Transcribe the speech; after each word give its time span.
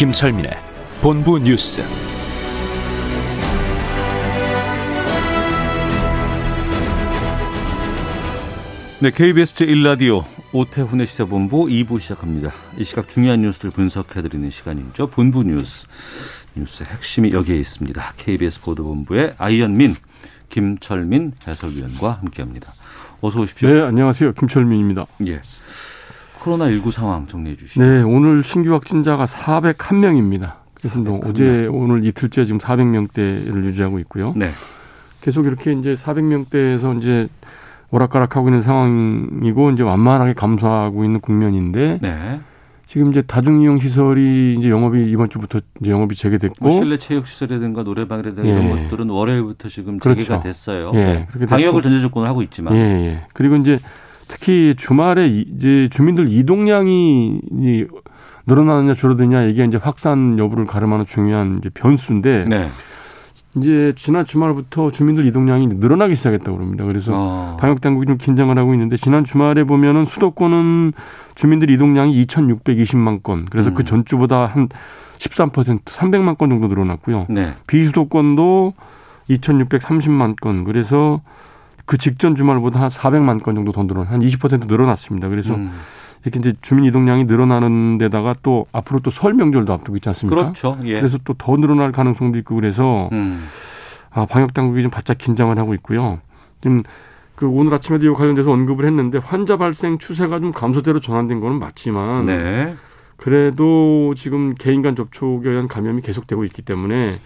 김철민의 0.00 0.52
본부 1.02 1.38
뉴스. 1.38 1.82
네, 9.02 9.10
KBS 9.10 9.52
제1라디오 9.56 10.24
오태훈의 10.54 11.06
시사본부 11.06 11.66
2부 11.66 12.00
시작합니다. 12.00 12.50
이 12.78 12.84
시각 12.84 13.10
중요한 13.10 13.42
뉴스를 13.42 13.70
분석해드리는 13.72 14.48
시간이죠. 14.48 15.08
본부 15.08 15.42
뉴스. 15.42 15.86
뉴스의 16.56 16.88
핵심이 16.88 17.32
여기에 17.32 17.58
있습니다. 17.58 18.14
KBS 18.16 18.62
보도본부의 18.62 19.34
아이언민, 19.36 19.96
김철민 20.48 21.34
해설위원과 21.46 22.12
함께합니다. 22.22 22.72
어서 23.20 23.38
오십시오. 23.38 23.68
네, 23.68 23.82
안녕하세요. 23.82 24.32
김철민입니다. 24.32 25.04
예. 25.26 25.42
코로나19 26.40 26.90
상황 26.90 27.26
정리해 27.26 27.56
주시죠. 27.56 27.82
네, 27.82 28.02
오늘 28.02 28.42
신규 28.42 28.72
확진자가 28.72 29.26
401명입니다. 29.26 30.54
그래서 30.74 30.98
뭐 30.98 31.20
401명. 31.20 31.28
어제 31.28 31.66
오늘 31.70 32.04
이틀째 32.04 32.44
지금 32.44 32.58
400명대를 32.58 33.64
유지하고 33.64 33.98
있고요. 34.00 34.32
네. 34.36 34.50
계속 35.20 35.46
이렇게 35.46 35.72
이제 35.72 35.94
400명대에서 35.94 36.98
이제 36.98 37.28
오락가락하고 37.90 38.48
있는 38.48 38.62
상황이고 38.62 39.70
이제 39.70 39.82
완만하게 39.82 40.32
감소하고 40.34 41.04
있는 41.04 41.20
국면인데 41.20 41.98
네. 42.00 42.40
지금 42.86 43.10
이제 43.10 43.22
다중 43.22 43.60
이용 43.60 43.78
시설이 43.78 44.56
이제 44.58 44.70
영업이 44.70 45.10
이번 45.10 45.28
주부터 45.28 45.60
이제 45.80 45.90
영업이 45.90 46.16
재개됐고 46.16 46.56
뭐 46.60 46.70
실내 46.70 46.98
체육 46.98 47.26
시설이라든가 47.26 47.82
노래방이라든가 47.82 48.48
예. 48.48 48.52
이런 48.52 48.70
것들은 48.70 49.10
월요일부터 49.10 49.68
지금 49.68 49.98
그렇죠. 49.98 50.20
재개가 50.20 50.40
됐어요. 50.40 50.90
예, 50.94 51.28
네. 51.36 51.46
방역을. 51.46 51.82
전제 51.82 52.00
조건을 52.00 52.28
하고 52.28 52.42
있지만. 52.42 52.74
예, 52.74 52.78
예. 52.80 53.20
그리고 53.32 53.56
이제 53.56 53.78
특히 54.30 54.74
주말에 54.78 55.26
이- 55.28 55.44
이제 55.56 55.88
주민들 55.90 56.28
이동량이 56.32 57.40
이 57.50 57.86
늘어나느냐 58.46 58.94
줄어드냐 58.94 59.42
이게 59.42 59.64
이제 59.64 59.76
확산 59.76 60.38
여부를 60.38 60.66
가름하는 60.66 61.04
중요한 61.04 61.58
이제 61.58 61.68
변수인데 61.74 62.44
네. 62.48 62.68
이제 63.56 63.92
지난 63.96 64.24
주말부터 64.24 64.92
주민들 64.92 65.26
이동량이 65.26 65.66
늘어나기 65.66 66.14
시작했다고 66.14 66.56
그럽니다. 66.56 66.84
그래서 66.84 67.12
어. 67.14 67.56
방역 67.58 67.80
당국이 67.80 68.06
좀 68.06 68.16
긴장을 68.18 68.56
하고 68.56 68.72
있는데 68.74 68.96
지난 68.96 69.24
주말에 69.24 69.64
보면은 69.64 70.04
수도권은 70.04 70.92
주민들 71.34 71.68
이동량이 71.70 72.24
2,620만 72.26 73.24
건. 73.24 73.46
그래서 73.50 73.70
음. 73.70 73.74
그 73.74 73.82
전주보다 73.82 74.46
한 74.46 74.68
13% 75.18 75.82
300만 75.84 76.38
건 76.38 76.48
정도 76.50 76.68
늘어났고요. 76.68 77.26
네. 77.28 77.54
비수도권도 77.66 78.74
2,630만 79.28 80.36
건. 80.40 80.62
그래서 80.62 81.20
그 81.90 81.98
직전 81.98 82.36
주말보다 82.36 82.80
한 82.80 82.88
400만 82.88 83.42
건 83.42 83.56
정도 83.56 83.72
더 83.72 83.82
늘어 83.82 84.04
한 84.04 84.20
20% 84.20 84.68
늘어났습니다. 84.68 85.28
그래서 85.28 85.56
음. 85.56 85.72
이렇게 86.22 86.38
이제 86.38 86.52
주민 86.60 86.84
이동량이 86.84 87.24
늘어나는 87.24 87.98
데다가 87.98 88.32
또 88.44 88.66
앞으로 88.70 89.00
또 89.00 89.10
설 89.10 89.34
명절도 89.34 89.72
앞두고 89.72 89.96
있지 89.96 90.08
않습니까? 90.08 90.40
그렇죠. 90.40 90.78
예. 90.84 91.00
그래서 91.00 91.18
또 91.24 91.34
더 91.36 91.56
늘어날 91.56 91.90
가능성도 91.90 92.38
있고 92.38 92.54
그래서 92.54 93.08
음. 93.10 93.44
아, 94.12 94.24
방역 94.24 94.54
당국이 94.54 94.82
좀 94.82 94.92
바짝 94.92 95.18
긴장을 95.18 95.58
하고 95.58 95.74
있고요. 95.74 96.20
지금 96.60 96.84
그 97.34 97.48
오늘 97.48 97.74
아침에도 97.74 98.06
이 98.06 98.14
관련돼서 98.14 98.52
언급을 98.52 98.84
했는데 98.84 99.18
환자 99.18 99.56
발생 99.56 99.98
추세가 99.98 100.38
좀 100.38 100.52
감소대로 100.52 101.00
전환된 101.00 101.40
거는 101.40 101.58
맞지만 101.58 102.26
네. 102.26 102.76
그래도 103.16 104.14
지금 104.16 104.54
개인 104.54 104.82
간 104.82 104.94
접촉에 104.94 105.48
의한 105.50 105.66
감염이 105.66 106.02
계속되고 106.02 106.44
있기 106.44 106.62
때문에 106.62 107.18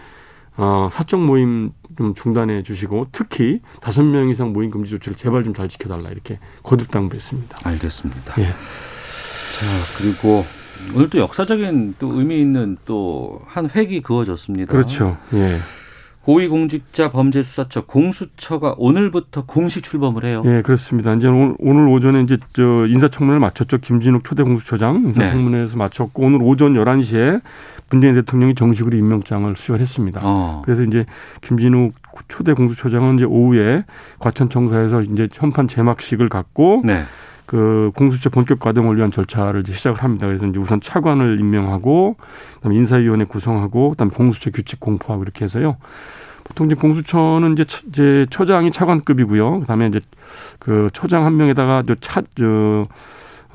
어, 0.57 0.89
사적 0.91 1.21
모임 1.21 1.73
좀 1.97 2.15
중단해 2.15 2.63
주시고 2.63 3.09
특히 3.13 3.61
다섯 3.81 4.03
명 4.03 4.29
이상 4.31 4.53
모임 4.53 4.71
금지 4.71 4.91
조치를 4.91 5.17
제발 5.17 5.45
좀 5.45 5.55
잘 5.55 5.69
지켜달라 5.69 6.11
이렇게 6.11 6.39
거듭 6.63 6.91
당부했습니다. 6.91 7.59
알겠습니다. 7.69 8.35
예. 8.43 8.47
자, 8.47 8.57
그리고 9.99 10.45
오늘 10.95 11.09
또 11.09 11.19
역사적인 11.19 11.95
또 11.99 12.19
의미 12.19 12.41
있는 12.41 12.77
또 12.85 13.43
한 13.47 13.69
획이 13.75 14.01
그어졌습니다. 14.03 14.73
그렇죠. 14.73 15.17
예. 15.35 15.59
고위공직자 16.25 17.11
범죄수사처 17.11 17.83
공수처가 17.83 18.77
오늘부터 18.79 19.45
공식 19.45 19.85
출범을 19.85 20.25
해요. 20.25 20.43
예, 20.47 20.63
그렇습니다. 20.63 21.13
이제 21.15 21.29
오늘, 21.29 21.55
오늘 21.59 21.87
오전에 21.89 22.23
이제 22.23 22.39
저 22.55 22.87
인사청문회를 22.87 23.41
마쳤죠. 23.41 23.79
김진욱 23.79 24.25
초대 24.25 24.43
공수처장 24.43 25.05
인사청문회에서 25.05 25.77
마쳤고 25.77 26.23
오늘 26.23 26.41
오전 26.43 26.73
11시에 26.75 27.43
문재인 27.91 28.15
대통령이 28.15 28.55
정식으로 28.55 28.97
임명장을 28.97 29.55
수여했습니다. 29.55 30.21
어. 30.23 30.63
그래서 30.65 30.83
이제 30.83 31.05
김진욱 31.43 31.93
초대 32.29 32.55
공수처장은 32.55 33.17
이제 33.17 33.25
오후에 33.27 33.85
과천청사에서 34.19 35.03
이제 35.03 35.29
현판 35.31 35.69
제막식을 35.69 36.31
갖고 36.31 36.83
네. 36.85 37.03
그 37.47 37.91
공수처 37.95 38.31
본격 38.31 38.59
가동을 38.59 38.97
위한 38.97 39.11
절차를 39.11 39.61
이제 39.61 39.73
시작을 39.75 40.03
합니다. 40.03 40.27
그래서 40.27 40.47
이제 40.47 40.59
우선 40.59 40.81
차관을 40.81 41.39
임명하고 41.41 42.17
그다음에 42.57 42.77
인사위원회 42.77 43.25
구성하고 43.25 43.91
그다음에 43.91 44.11
공수처 44.15 44.51
규칙 44.51 44.81
공포하고 44.81 45.23
이렇게 45.23 45.45
해서요. 45.45 45.77
보통 46.45 46.67
이제 46.67 46.75
공수처는 46.75 47.53
이제, 47.53 47.65
처, 47.65 47.81
이제 47.89 48.27
처장이 48.31 48.71
차관급이고요. 48.71 49.61
그다음에 49.61 49.87
이제 49.89 50.01
그 50.59 50.91
초장 50.93 51.25
한 51.25 51.37
명에다가 51.37 51.83
저차저 51.87 52.87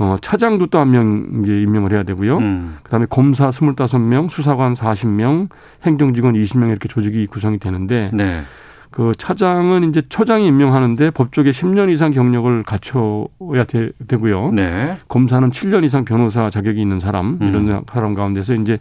어, 0.01 0.16
차장도 0.21 0.67
또 0.67 0.79
한 0.79 0.91
명 0.91 1.44
임명을 1.45 1.91
해야 1.91 2.03
되고요. 2.03 2.38
음. 2.38 2.77
그다음에 2.83 3.06
검사 3.09 3.50
25명, 3.50 4.29
수사관 4.29 4.73
40명, 4.73 5.50
행정직원 5.83 6.35
20명 6.35 6.69
이렇게 6.69 6.88
조직이 6.88 7.27
구성이 7.27 7.59
되는데 7.59 8.09
네. 8.13 8.44
그 8.91 9.13
차장은 9.17 9.88
이제 9.89 10.01
처장이 10.09 10.47
임명하는데 10.47 11.11
법조계 11.11 11.51
10년 11.51 11.91
이상 11.91 12.11
경력을 12.11 12.63
갖춰야 12.63 13.63
되, 13.67 13.91
고요 14.17 14.51
네. 14.51 14.97
검사는 15.07 15.47
7년 15.50 15.83
이상 15.83 16.05
변호사 16.05 16.50
자격이 16.50 16.81
있는 16.81 17.00
사람 17.00 17.38
이런 17.41 17.69
음. 17.69 17.81
사람 17.91 18.16
가운데서 18.16 18.55
이제 18.55 18.79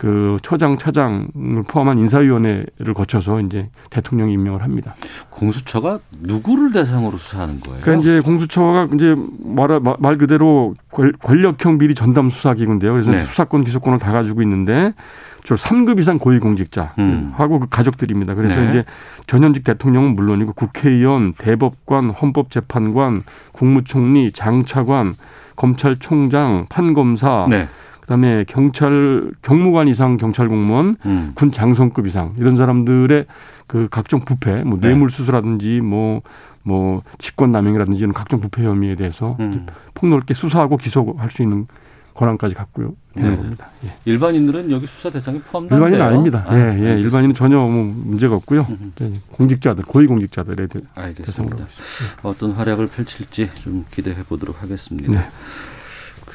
그 0.00 0.38
처장, 0.40 0.78
차장을 0.78 1.62
포함한 1.68 1.98
인사위원회를 1.98 2.94
거쳐서 2.94 3.38
이제 3.42 3.68
대통령이 3.90 4.32
임명을 4.32 4.62
합니다. 4.62 4.94
공수처가 5.28 5.98
누구를 6.22 6.72
대상으로 6.72 7.18
수사하는 7.18 7.60
거예요? 7.60 7.80
그러니까 7.82 8.00
이제 8.00 8.20
공수처가 8.20 8.88
이제 8.94 9.14
말, 9.44 9.78
말 9.98 10.16
그대로 10.16 10.72
권- 10.90 11.12
권력형 11.22 11.76
비리 11.76 11.94
전담 11.94 12.30
수사기구인데요. 12.30 12.92
그래서 12.92 13.10
네. 13.10 13.20
수사권, 13.20 13.62
기소권을 13.64 13.98
다 13.98 14.10
가지고 14.10 14.40
있는데 14.40 14.94
주로 15.42 15.58
3급 15.58 16.00
이상 16.00 16.16
고위공직자 16.16 16.94
음. 16.98 17.34
하고 17.36 17.60
그 17.60 17.66
가족들입니다. 17.68 18.34
그래서 18.34 18.58
네. 18.58 18.70
이제 18.70 18.84
전현직 19.26 19.64
대통령은 19.64 20.14
물론이고 20.16 20.54
국회의원, 20.54 21.34
대법관, 21.34 22.08
헌법재판관, 22.08 23.24
국무총리, 23.52 24.32
장차관, 24.32 25.14
검찰총장, 25.56 26.64
판검사, 26.70 27.44
네. 27.50 27.68
그다음에 28.10 28.44
경찰 28.48 29.30
경무관 29.40 29.86
이상 29.86 30.16
경찰 30.16 30.48
공무원, 30.48 30.96
음. 31.06 31.30
군 31.36 31.52
장성급 31.52 32.08
이상 32.08 32.34
이런 32.38 32.56
사람들의 32.56 33.26
그 33.68 33.86
각종 33.88 34.20
부패, 34.24 34.64
뭐 34.64 34.78
네. 34.80 34.88
뇌물 34.88 35.10
수수라든지 35.10 35.80
뭐뭐 35.80 37.02
직권 37.18 37.52
남용이라든지 37.52 38.00
이런 38.00 38.12
각종 38.12 38.40
부패 38.40 38.64
혐의에 38.64 38.96
대해서 38.96 39.36
음. 39.38 39.66
폭넓게 39.94 40.34
수사하고 40.34 40.76
기소할 40.76 41.30
수 41.30 41.42
있는 41.42 41.68
권한까지 42.14 42.56
갖고 42.56 42.96
있는 43.16 43.30
네. 43.30 43.36
겁니다. 43.36 43.68
예. 43.84 43.90
일반인들은 44.06 44.72
여기 44.72 44.88
수사 44.88 45.08
대상에 45.10 45.38
포함된대요. 45.38 45.78
일반인은 45.78 46.04
아닙니다. 46.04 46.44
아, 46.48 46.54
예, 46.56 46.58
예. 46.58 46.64
알겠습니다. 46.64 46.96
일반인은 46.98 47.34
전혀 47.36 47.58
뭐 47.58 47.94
문제가 47.94 48.34
없고요. 48.34 48.66
음. 48.68 48.92
이제 48.96 49.12
공직자들, 49.30 49.84
고위공직자들에 49.84 50.66
대- 50.66 50.80
대상으로 50.80 50.88
알겠습니다. 50.96 51.64
있습니다. 51.64 52.28
어떤 52.28 52.50
활약을 52.50 52.88
펼칠지 52.88 53.50
좀 53.54 53.84
기대해 53.92 54.16
보도록 54.24 54.60
하겠습니다. 54.60 55.12
네. 55.12 55.26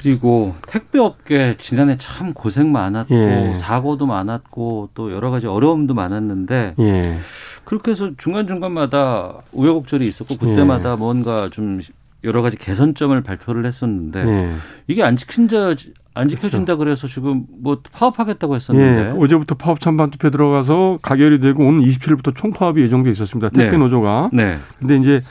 그리고 0.06 0.54
택배업계 0.68 1.56
지난해 1.58 1.98
참 1.98 2.34
고생 2.34 2.72
많았고 2.72 3.16
예. 3.16 3.54
사고도 3.56 4.06
많았고 4.06 4.90
또 4.94 5.12
여러 5.12 5.32
가지 5.32 5.48
어려움도 5.48 5.96
많았는데 5.96 6.76
예. 6.78 7.18
그렇게 7.64 7.90
해서 7.90 8.12
중간 8.16 8.46
중간마다 8.46 9.42
우여곡절이 9.52 10.06
있었고 10.06 10.38
그때마다 10.38 10.96
뭔가 10.96 11.50
좀 11.50 11.80
여러 12.24 12.44
가지 12.44 12.56
개선점을 12.56 13.20
발표를 13.22 13.66
했었는데 13.66 14.28
예. 14.28 14.52
이게 14.86 15.02
안 15.02 15.16
지킨자 15.16 15.76
안 16.14 16.30
지켜진다 16.30 16.76
그래래서 16.76 17.08
지금 17.08 17.46
뭐 17.60 17.82
파업하겠다고 17.92 18.56
했었는데 18.56 19.02
예. 19.08 19.20
어제부터 19.20 19.56
파업 19.56 19.80
찬반 19.80 20.12
투표 20.12 20.30
들어가서 20.30 21.00
가결이 21.02 21.40
되고 21.40 21.66
오늘 21.66 21.82
27일부터 21.82 22.36
총파업이 22.36 22.80
예정돼 22.84 23.10
있었습니다. 23.10 23.50
택배 23.50 23.72
네. 23.72 23.78
노조가. 23.78 24.30
네. 24.34 24.60
근데 24.80 24.98
이제 24.98 25.24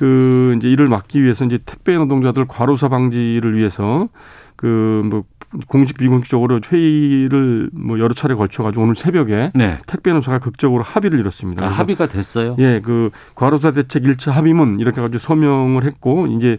그 0.00 0.54
이제 0.56 0.70
이를 0.70 0.86
막기 0.86 1.22
위해서 1.22 1.44
이제 1.44 1.58
택배 1.66 1.94
노동자들 1.94 2.46
과로사 2.48 2.88
방지를 2.88 3.54
위해서 3.54 4.08
그 4.56 5.02
뭐 5.04 5.24
공식 5.66 5.98
비공식적으로 5.98 6.60
회의를 6.64 7.70
뭐 7.72 7.98
여러 7.98 8.14
차례 8.14 8.34
걸쳐 8.34 8.62
가지고 8.62 8.84
오늘 8.84 8.94
새벽에 8.94 9.50
네. 9.54 9.78
택배 9.86 10.12
노사가 10.12 10.38
극적으로 10.38 10.82
합의를 10.82 11.18
이뤘습니다. 11.18 11.66
아, 11.66 11.68
합의가 11.68 12.06
됐어요. 12.06 12.56
예, 12.60 12.80
그 12.80 13.10
과로사 13.34 13.72
대책 13.72 14.04
일차 14.04 14.30
합의문 14.30 14.78
이렇게 14.78 15.00
가지고 15.00 15.18
서명을 15.18 15.84
했고 15.84 16.28
이제 16.28 16.58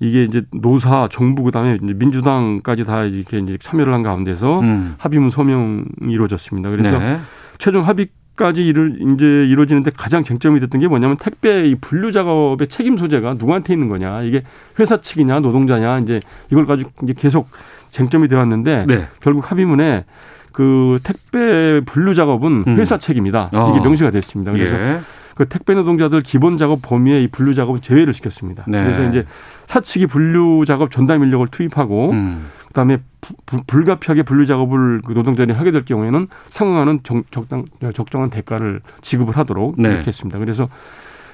이게 0.00 0.22
이제 0.22 0.42
노사, 0.52 1.08
정부 1.10 1.42
그다음에 1.42 1.78
이제 1.82 1.92
민주당까지 1.94 2.84
다 2.84 3.02
이렇게 3.02 3.38
이제 3.38 3.58
참여를 3.60 3.92
한 3.92 4.04
가운데서 4.04 4.60
음. 4.60 4.94
합의문 4.98 5.30
서명이 5.30 5.84
이루어졌습니다. 6.02 6.70
그래서 6.70 6.98
네. 7.00 7.18
최종 7.58 7.84
합의 7.84 8.08
까지 8.38 8.64
이를 8.64 8.98
이제 9.00 9.26
이루어지는데 9.26 9.90
가장 9.96 10.22
쟁점이 10.22 10.60
됐던 10.60 10.80
게 10.80 10.86
뭐냐면 10.86 11.16
택배 11.16 11.66
이 11.66 11.74
분류 11.74 12.12
작업의 12.12 12.68
책임 12.68 12.96
소재가 12.96 13.34
누구한테 13.34 13.72
있는 13.74 13.88
거냐 13.88 14.22
이게 14.22 14.44
회사 14.78 15.00
측이냐 15.00 15.40
노동자냐 15.40 15.98
이제 15.98 16.20
이걸 16.50 16.64
가지고 16.64 16.90
이제 17.02 17.14
계속 17.18 17.48
쟁점이 17.90 18.28
되었는데 18.28 18.84
네. 18.86 19.08
결국 19.20 19.50
합의문에 19.50 20.04
그 20.52 21.00
택배 21.02 21.80
분류 21.84 22.14
작업은 22.14 22.64
음. 22.68 22.76
회사 22.78 22.96
책임이다 22.96 23.50
어. 23.54 23.72
이게 23.72 23.80
명시가 23.82 24.12
됐습니다. 24.12 24.52
그래서 24.52 24.76
예. 24.76 25.00
그 25.34 25.48
택배 25.48 25.74
노동자들 25.74 26.22
기본 26.22 26.58
작업 26.58 26.80
범위에 26.80 27.20
이 27.20 27.26
분류 27.28 27.54
작업을 27.54 27.80
제외를 27.80 28.14
시켰습니다. 28.14 28.64
네. 28.68 28.84
그래서 28.84 29.04
이제 29.08 29.24
사측이 29.66 30.06
분류 30.06 30.64
작업 30.64 30.92
전담 30.92 31.24
인력을 31.24 31.46
투입하고 31.48 32.10
음. 32.12 32.46
그다음에 32.68 32.98
부- 33.20 33.34
부- 33.46 33.62
불가피하게 33.66 34.22
분류 34.22 34.46
작업을 34.46 35.02
그 35.04 35.12
노동자들이 35.12 35.56
하게 35.56 35.70
될 35.70 35.84
경우에는 35.84 36.28
상응하는 36.46 37.00
정, 37.02 37.24
적당, 37.30 37.64
적정한 37.94 38.30
대가를 38.30 38.80
지급을 39.00 39.36
하도록 39.36 39.74
네. 39.78 39.88
이렇게 39.90 40.06
했습니다. 40.08 40.38
그래서 40.38 40.68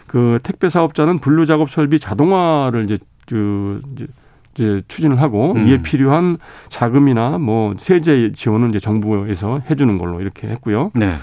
그 0.07 0.39
택배 0.43 0.69
사업자는 0.69 1.19
분류 1.19 1.47
작업 1.47 1.71
설비 1.71 1.99
자동화를 1.99 2.85
이제 2.85 2.99
그 3.27 3.83
이제, 3.95 4.07
이제 4.55 4.83
추진을 4.87 5.21
하고 5.21 5.53
음. 5.57 5.67
이에 5.67 5.83
필요한 5.83 6.39
자금이나 6.69 7.39
뭐 7.39 7.75
세제 7.79 8.31
지원은 8.35 8.71
이제 8.71 8.79
정부에서 8.79 9.61
해주는 9.69 9.99
걸로 9.99 10.21
이렇게 10.21 10.47
했고요. 10.49 10.93
네. 10.95 11.15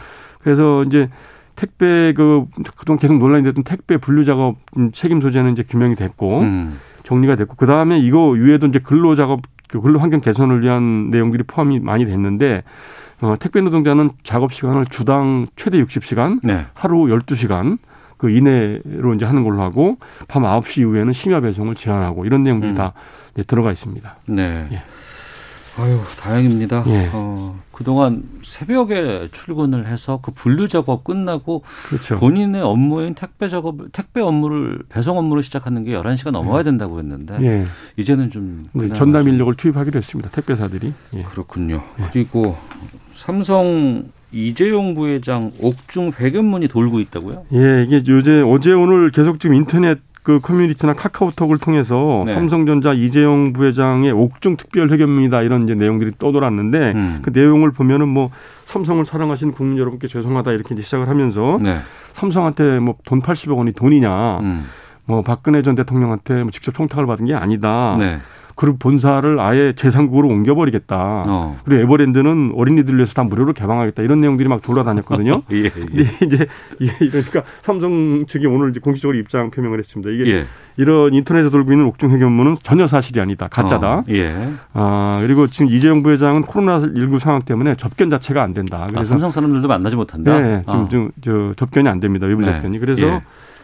그래서 0.41 0.83
이제 0.83 1.09
택배 1.55 2.13
그 2.13 2.45
그동안 2.75 2.99
계속 2.99 3.17
논란이 3.17 3.43
됐던 3.43 3.63
택배 3.63 3.97
분류 3.97 4.25
작업 4.25 4.57
책임 4.93 5.21
소재는 5.21 5.53
이제 5.53 5.63
규명이 5.63 5.95
됐고 5.95 6.39
음. 6.39 6.79
정리가 7.03 7.35
됐고 7.35 7.55
그 7.55 7.65
다음에 7.67 7.99
이거 7.99 8.29
위에도 8.29 8.67
이제 8.67 8.79
근로 8.79 9.15
작업 9.15 9.41
그 9.43 9.60
근로 9.79 9.99
환경 9.99 10.19
개선을 10.19 10.61
위한 10.63 11.09
내용들이 11.11 11.43
포함이 11.43 11.79
많이 11.79 12.05
됐는데 12.05 12.63
어, 13.21 13.35
택배 13.39 13.61
노동자는 13.61 14.11
작업 14.23 14.53
시간을 14.53 14.87
주당 14.87 15.47
최대 15.55 15.77
60시간, 15.77 16.39
네. 16.43 16.65
하루 16.73 17.05
12시간 17.05 17.77
그 18.17 18.29
이내로 18.29 19.15
이제 19.15 19.25
하는 19.25 19.43
걸로 19.43 19.61
하고 19.61 19.97
밤 20.27 20.43
9시 20.43 20.81
이후에는 20.81 21.13
심야 21.13 21.39
배송을 21.39 21.75
제한하고 21.75 22.25
이런 22.25 22.43
내용들이 22.43 22.71
음. 22.71 22.75
다 22.75 22.93
들어가 23.47 23.71
있습니다. 23.71 24.15
네. 24.27 24.67
예. 24.71 24.83
아유, 25.77 25.99
다행입니다. 26.19 26.83
예. 26.87 27.09
어, 27.13 27.59
그동안 27.71 28.23
새벽에 28.43 29.29
출근을 29.31 29.87
해서 29.87 30.19
그 30.21 30.31
분류 30.31 30.67
작업 30.67 31.03
끝나고 31.03 31.63
그렇죠. 31.87 32.15
본인의 32.15 32.61
업무인 32.61 33.15
택배 33.15 33.47
작업, 33.47 33.77
택배 33.91 34.21
업무를 34.21 34.79
배송 34.89 35.17
업무를 35.17 35.41
시작하는 35.43 35.83
게 35.83 35.91
11시가 35.93 36.31
넘어야 36.31 36.63
된다고 36.63 36.99
했는데 36.99 37.37
예. 37.41 37.65
이제는 37.97 38.29
좀 38.29 38.67
그나마 38.73 38.93
전담 38.93 39.23
좀 39.23 39.33
인력을 39.33 39.53
투입하기로 39.55 39.97
했습니다. 39.97 40.29
택배사들이. 40.31 40.93
예. 41.15 41.23
그렇군요. 41.23 41.81
그리고 42.11 42.57
삼성 43.15 44.03
이재용 44.33 44.93
부회장 44.93 45.51
옥중 45.59 46.13
회견문이 46.19 46.67
돌고 46.67 46.99
있다고요? 46.99 47.45
예, 47.53 47.83
이게 47.85 48.01
요새 48.07 48.41
어제 48.41 48.71
오늘 48.71 49.11
계속 49.11 49.39
지금 49.39 49.55
인터넷 49.55 49.99
그 50.23 50.39
커뮤니티나 50.39 50.93
카카오톡을 50.93 51.57
통해서 51.57 52.23
네. 52.27 52.33
삼성전자 52.33 52.93
이재용 52.93 53.53
부회장의 53.53 54.11
옥중 54.11 54.55
특별 54.55 54.91
회견문이다 54.91 55.41
이런 55.41 55.63
이제 55.63 55.73
내용들이 55.73 56.11
떠돌았는데 56.19 56.91
음. 56.91 57.19
그 57.23 57.31
내용을 57.33 57.71
보면은 57.71 58.07
뭐 58.07 58.29
삼성을 58.65 59.03
사랑하시는 59.03 59.53
국민 59.53 59.79
여러분께 59.79 60.07
죄송하다 60.07 60.51
이렇게 60.51 60.79
시작을 60.79 61.09
하면서 61.09 61.59
네. 61.61 61.77
삼성한테 62.13 62.79
뭐 62.79 62.95
돈 63.05 63.21
80억 63.21 63.57
원이 63.57 63.73
돈이냐 63.73 64.39
음. 64.39 64.65
뭐 65.05 65.21
박근혜 65.23 65.61
전 65.61 65.75
대통령한테 65.75 66.43
뭐 66.43 66.51
직접 66.51 66.73
청탁을 66.75 67.05
받은 67.05 67.25
게 67.25 67.33
아니다. 67.33 67.95
네. 67.97 68.19
그룹 68.61 68.77
본사를 68.77 69.39
아예 69.39 69.73
재상국으로 69.73 70.27
옮겨버리겠다. 70.27 71.23
어. 71.27 71.59
그리고 71.65 71.81
에버랜드는 71.81 72.51
어린이들 72.55 72.95
위해서 72.95 73.15
다 73.15 73.23
무료로 73.23 73.53
개방하겠다 73.53 74.03
이런 74.03 74.21
내용들이 74.21 74.47
막 74.47 74.61
돌아다녔거든요. 74.61 75.41
예. 75.51 75.63
예. 75.63 75.69
근데 75.69 76.03
이제 76.23 76.45
이게 76.79 76.93
이러니까 77.05 77.41
삼성 77.61 78.23
측이 78.27 78.45
오늘 78.45 78.69
이제 78.69 78.79
공식적으로 78.79 79.17
입장 79.17 79.49
표명을 79.49 79.79
했습니다. 79.79 80.11
이게 80.11 80.31
예. 80.31 80.45
이런 80.77 81.11
인터넷에 81.11 81.49
돌고 81.49 81.71
있는 81.71 81.87
옥중 81.87 82.11
회견문은 82.11 82.57
전혀 82.61 82.85
사실이 82.85 83.19
아니다. 83.19 83.47
가짜다. 83.47 83.87
어, 83.95 84.03
예. 84.09 84.31
아 84.73 85.17
그리고 85.23 85.47
지금 85.47 85.65
이재용 85.65 86.03
부회장은 86.03 86.43
코로나19 86.43 87.17
상황 87.17 87.41
때문에 87.41 87.73
접견 87.77 88.11
자체가 88.11 88.43
안 88.43 88.53
된다. 88.53 88.83
아, 88.83 88.87
그래서 88.91 89.05
삼성 89.05 89.31
사람들도 89.31 89.67
만나지 89.67 89.95
못한다. 89.95 90.39
네, 90.39 90.61
지금 90.67 90.81
어. 90.81 90.87
좀, 90.87 91.11
저 91.21 91.53
접견이 91.55 91.89
안 91.89 91.99
됩니다. 91.99 92.27
외부 92.27 92.41
네. 92.41 92.51
접견이. 92.51 92.77
그래서 92.77 93.01
예. 93.07 93.21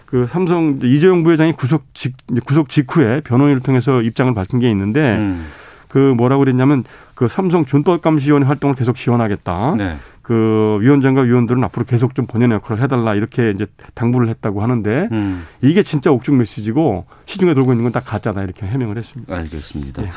그 0.07 0.25
삼성 0.31 0.79
이재용 0.81 1.23
부회장이 1.23 1.51
구속 1.51 1.93
직 1.93 2.15
구속 2.45 2.69
직후에 2.69 3.19
변호인을 3.21 3.59
통해서 3.61 4.01
입장을 4.01 4.33
밝힌 4.33 4.59
게 4.59 4.69
있는데 4.71 5.17
음. 5.17 5.45
그 5.89 5.97
뭐라고 6.17 6.39
그랬냐면 6.39 6.83
그 7.13 7.27
삼성 7.27 7.65
준법감시위원회 7.65 8.47
활동을 8.47 8.75
계속 8.75 8.95
지원하겠다. 8.95 9.75
네. 9.77 9.97
그 10.21 10.77
위원장과 10.81 11.21
위원들은 11.21 11.63
앞으로 11.65 11.85
계속 11.85 12.15
좀 12.15 12.25
본연의 12.25 12.55
역할을 12.55 12.81
해달라 12.83 13.15
이렇게 13.15 13.51
이제 13.51 13.65
당부를 13.95 14.27
했다고 14.29 14.61
하는데 14.61 15.07
음. 15.11 15.45
이게 15.61 15.83
진짜 15.83 16.11
옥중 16.11 16.37
메시지고 16.37 17.05
시중에 17.25 17.53
돌고 17.53 17.71
있는 17.73 17.83
건 17.83 17.91
다 17.91 17.99
가짜다 18.01 18.43
이렇게 18.43 18.65
해명을 18.65 18.97
했습니다. 18.97 19.33
알겠습니다. 19.35 20.03
예. 20.03 20.07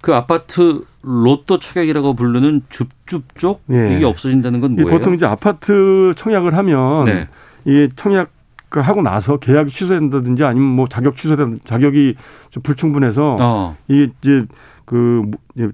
그 0.00 0.14
아파트 0.14 0.82
로또 1.02 1.58
초객이라고 1.58 2.14
부르는 2.14 2.62
줍줍 2.68 3.36
쪽 3.36 3.62
예. 3.72 3.94
이게 3.96 4.04
없어진다는 4.04 4.60
건 4.60 4.74
뭐예요? 4.76 4.90
보통 4.96 5.14
이제 5.14 5.26
아파트 5.26 6.12
청약을 6.16 6.56
하면 6.56 7.04
네. 7.04 7.28
이게 7.64 7.88
청약 7.96 8.30
하고 8.70 9.02
나서 9.02 9.38
계약이 9.38 9.70
취소된다든지 9.70 10.44
아니면 10.44 10.68
뭐 10.68 10.86
자격 10.86 11.16
취소된 11.16 11.60
자격이 11.64 12.14
좀 12.50 12.62
불충분해서 12.62 13.36
어. 13.40 13.76
이게 13.88 14.10
이제 14.20 14.40
그 14.84 15.22
무- 15.54 15.70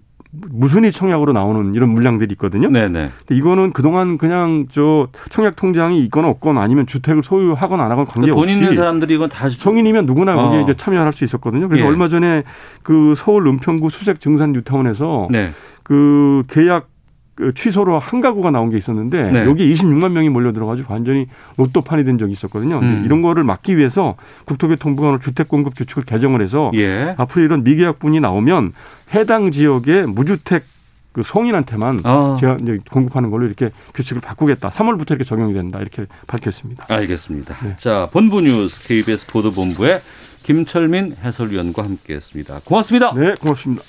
무순위 0.51 0.91
청약으로 0.91 1.33
나오는 1.33 1.75
이런 1.77 1.91
물량들이 1.91 2.33
있거든요. 2.33 2.69
네네. 2.69 3.11
근데 3.21 3.37
이거는 3.37 3.73
그동안 3.73 4.19
그냥 4.19 4.67
저 4.73 5.07
청약 5.31 5.55
통장이 5.55 6.01
있거나 6.07 6.27
없거나 6.29 6.61
아니면 6.61 6.87
주택을 6.89 7.23
소유하거나 7.23 7.85
안 7.85 7.91
하거나 7.93 8.05
그러니까 8.11 8.35
돈 8.35 8.41
관계없이 8.47 8.55
있는 8.55 8.75
사람들이 8.75 9.15
이건 9.15 9.29
다 9.29 9.49
성인이면 9.49 10.07
누구나 10.07 10.35
거기에 10.35 10.59
어. 10.59 10.63
이제 10.63 10.75
참여할 10.75 11.13
수 11.13 11.23
있었거든요. 11.23 11.69
그래서 11.69 11.85
예. 11.85 11.89
얼마 11.89 12.09
전에 12.09 12.43
그 12.83 13.15
서울 13.17 13.47
은평구 13.47 13.91
수색 13.91 14.19
증산 14.19 14.51
뉴타운에서 14.53 15.29
네. 15.31 15.51
그 15.85 16.43
계약 16.49 16.89
그 17.35 17.53
취소로 17.55 17.99
한 17.99 18.21
가구가 18.21 18.51
나온 18.51 18.71
게 18.71 18.77
있었는데 18.77 19.31
네. 19.33 19.45
여기 19.45 19.73
26만 19.73 20.13
명이 20.13 20.29
몰려 20.29 20.53
들어가지고 20.53 20.93
완전히 20.93 21.27
로또판이 21.57 22.05
된 22.05 22.17
적이 22.19 22.33
있었거든요. 22.33 22.79
음. 22.79 23.03
이런 23.05 23.23
거를 23.23 23.43
막기 23.43 23.77
위해서 23.77 24.15
국토교통부가 24.45 25.19
주택 25.21 25.49
공급 25.49 25.75
규칙을 25.77 26.05
개정을 26.05 26.43
해서 26.43 26.71
예. 26.75 27.15
앞으로 27.17 27.45
이런 27.45 27.65
미계약분이 27.65 28.21
나오면 28.21 28.73
해당 29.15 29.51
지역의 29.51 30.07
무주택 30.07 30.65
그 31.13 31.23
성인한테만 31.23 32.01
어. 32.05 32.37
제가 32.41 32.57
이제 32.61 32.79
공급하는 32.91 33.31
걸로 33.31 33.47
이렇게 33.47 33.71
규칙을 33.95 34.21
바꾸겠다. 34.21 34.71
3월부터 34.71 35.13
이렇게 35.13 35.23
적용이 35.25 35.55
된다. 35.55 35.79
이렇게 35.79 36.07
밝혔습니다. 36.27 36.87
알겠습니다. 36.89 37.57
네. 37.65 37.77
자, 37.79 38.09
본부 38.13 38.41
뉴스 38.41 38.83
KBS 38.83 39.29
보도본부의 39.29 40.01
김철민 40.43 41.15
해설위원과 41.25 41.85
함께했습니다. 41.85 42.63
고맙습니다. 42.65 43.15
네, 43.15 43.35
고맙습니다. 43.41 43.83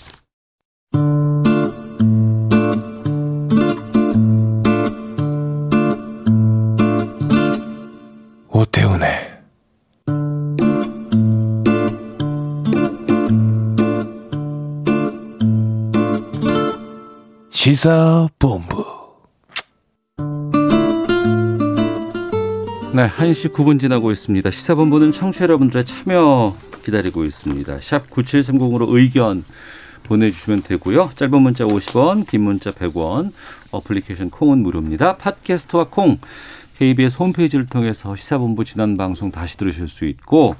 시사본부 17.66 18.86
네, 22.94 23.08
1시 23.08 23.54
9분 23.54 23.80
지나고 23.80 24.12
있습니다. 24.12 24.52
시사본부는 24.52 25.12
청취자 25.12 25.46
여러분들의 25.46 25.84
참여 25.84 26.56
기다리고 26.84 27.26
있습니다. 27.26 27.80
샵 27.82 28.08
9730으로 28.12 28.96
의견 28.96 29.44
보내주시면 30.04 30.62
되고요. 30.62 31.10
짧은 31.16 31.42
문자 31.42 31.66
50원, 31.66 32.28
긴 32.28 32.42
문자 32.42 32.70
100원, 32.70 33.32
어플리케이션 33.72 34.30
콩은 34.30 34.60
무료입니다. 34.60 35.18
팟캐스트와 35.18 35.86
콩, 35.86 36.20
KBS 36.78 37.18
홈페이지를 37.20 37.68
통해서 37.68 38.16
시사본부 38.16 38.66
지난 38.66 38.98
방송 38.98 39.32
다시 39.32 39.58
들으실 39.58 39.88
수 39.88 40.06
있고 40.06 40.56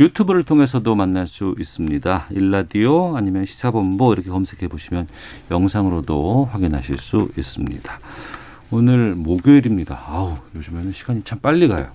유튜브를 0.00 0.42
통해서도 0.42 0.94
만날 0.94 1.26
수 1.26 1.54
있습니다. 1.58 2.28
일라디오 2.30 3.16
아니면 3.16 3.44
시사본부 3.44 4.14
이렇게 4.14 4.30
검색해 4.30 4.68
보시면 4.68 5.08
영상으로도 5.50 6.48
확인하실 6.50 6.96
수 6.98 7.28
있습니다. 7.36 7.98
오늘 8.70 9.14
목요일입니다. 9.14 10.04
아우, 10.06 10.36
요즘에는 10.54 10.92
시간이 10.92 11.22
참 11.24 11.38
빨리 11.40 11.68
가요. 11.68 11.88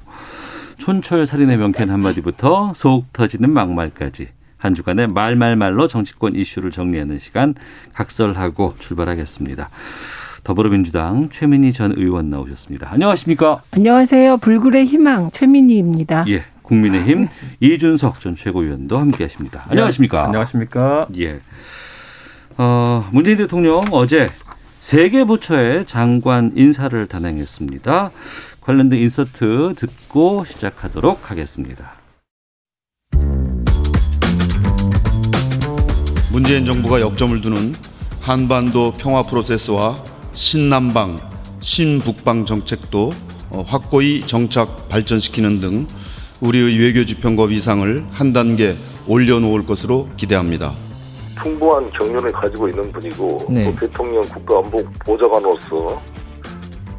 촌철 0.78 1.26
살인의 1.26 1.58
명쾌한 1.58 1.90
한마디부터 1.90 2.74
속 2.76 3.12
터지는 3.12 3.52
막말까지 3.52 4.30
한 4.58 4.76
주간의 4.76 5.08
말말말로 5.08 5.88
정치권 5.88 6.36
이슈를 6.36 6.72
정리하는 6.72 7.20
시간 7.20 7.56
각설하고 7.94 8.76
출발하겠습니다. 8.80 9.70
더불어민주당 10.44 11.30
최민희 11.30 11.72
전 11.74 11.94
의원 11.96 12.30
나오셨습니다. 12.30 12.90
안녕하십니까? 12.92 13.62
안녕하세요. 13.72 14.38
불굴의 14.38 14.86
희망 14.86 15.32
최민희입니다. 15.32 16.26
예. 16.28 16.44
국민의힘 16.64 17.28
이준석 17.62 18.20
전 18.20 18.36
최고위원도 18.36 18.98
함께하십니다. 18.98 19.66
안녕하십니까? 19.70 20.26
안녕하십니까? 20.26 21.08
예. 21.20 21.40
어, 22.58 23.08
문재인 23.12 23.38
대통령 23.38 23.86
어제 23.92 24.30
세 24.82 25.10
개 25.10 25.24
부처의 25.24 25.86
장관 25.86 26.52
인사를 26.56 27.08
단행했습니다. 27.08 28.12
관련된 28.62 29.00
인서트 29.00 29.74
듣고 29.78 30.44
시작하도록 30.46 31.32
하겠습니다. 31.32 31.94
문재인 36.34 36.66
정부가 36.66 37.00
역점을 37.00 37.40
두는 37.42 37.76
한반도 38.20 38.92
평화 38.98 39.24
프로세스와 39.24 40.04
신남방, 40.34 41.18
신북방 41.60 42.46
정책도 42.46 43.14
어, 43.52 43.64
확고히 43.68 44.26
정착 44.26 44.90
발전시키는 44.90 45.60
등 45.60 45.88
우리의 46.42 46.78
외교 46.80 47.06
지평법 47.06 47.52
이상을 47.52 48.06
한 48.12 48.34
단계 48.34 48.76
올려놓을 49.08 49.66
것으로 49.66 50.10
기대합니다. 50.18 50.74
풍부한 51.38 51.90
경륜을 51.92 52.32
가지고 52.32 52.68
있는 52.68 52.92
분이고 52.92 53.48
네. 53.50 53.66
또 53.66 53.80
대통령 53.80 54.22
국가안보 54.28 54.84
보좌관으로서 55.06 56.02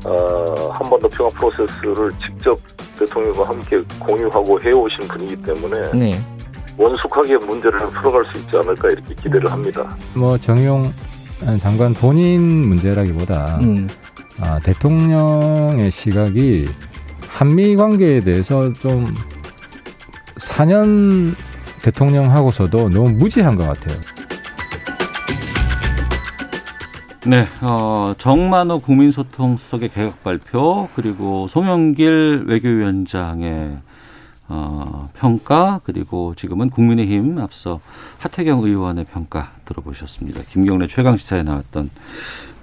어, 0.06 0.70
한반도 0.70 1.08
평화 1.08 1.30
프로세스를 1.30 2.12
직접 2.22 2.58
대통령과 2.98 3.48
함께 3.48 3.80
공유하고 3.98 4.60
해오신 4.60 5.08
분이기 5.08 5.36
때문에 5.42 5.92
네. 5.92 6.20
원숙하게 6.76 7.36
문제를 7.38 7.78
풀어갈 7.90 8.24
수 8.26 8.38
있지 8.38 8.56
않을까 8.56 8.88
이렇게 8.88 9.14
기대를 9.14 9.50
합니다. 9.50 9.96
뭐 10.14 10.36
정용 10.38 10.92
장관 11.58 11.94
본인 11.94 12.68
문제라기보다 12.68 13.58
음. 13.62 13.88
아, 14.40 14.58
대통령의 14.60 15.90
시각이 15.90 16.66
한미 17.28 17.76
관계에 17.76 18.22
대해서 18.22 18.72
좀 18.74 19.14
4년 20.36 21.34
대통령 21.82 22.30
하고서도 22.30 22.90
너무 22.90 23.10
무지한 23.10 23.56
것 23.56 23.66
같아요. 23.66 24.00
네, 27.26 27.46
어, 27.62 28.14
정만호 28.18 28.80
국민소통수석의 28.80 29.88
개각 29.90 30.22
발표 30.22 30.88
그리고 30.94 31.48
송영길 31.48 32.44
외교위원장의 32.46 33.78
어, 34.48 35.10
평가 35.14 35.80
그리고 35.84 36.34
지금은 36.36 36.70
국민의힘 36.70 37.38
앞서 37.38 37.80
하태경 38.18 38.62
의원의 38.64 39.06
평가 39.06 39.52
들어보셨습니다. 39.64 40.42
김경래 40.50 40.86
최강 40.86 41.16
시사에 41.16 41.42
나왔던 41.42 41.90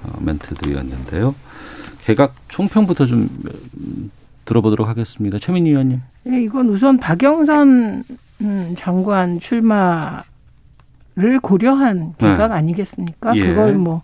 어, 0.03 0.17
멘트들이었는데요. 0.19 1.33
개각 2.05 2.35
총평부터 2.49 3.05
좀 3.05 3.29
음, 3.77 4.11
들어보도록 4.45 4.87
하겠습니다. 4.87 5.39
최민희 5.39 5.69
의원님. 5.71 6.01
네, 6.23 6.43
이건 6.43 6.69
우선 6.69 6.97
박영선 6.97 8.03
음, 8.41 8.73
장관 8.77 9.39
출마를 9.39 10.23
고려한 11.41 12.15
개각 12.17 12.51
아니겠습니까? 12.51 13.35
예. 13.35 13.47
그걸 13.47 13.75
뭐 13.75 14.01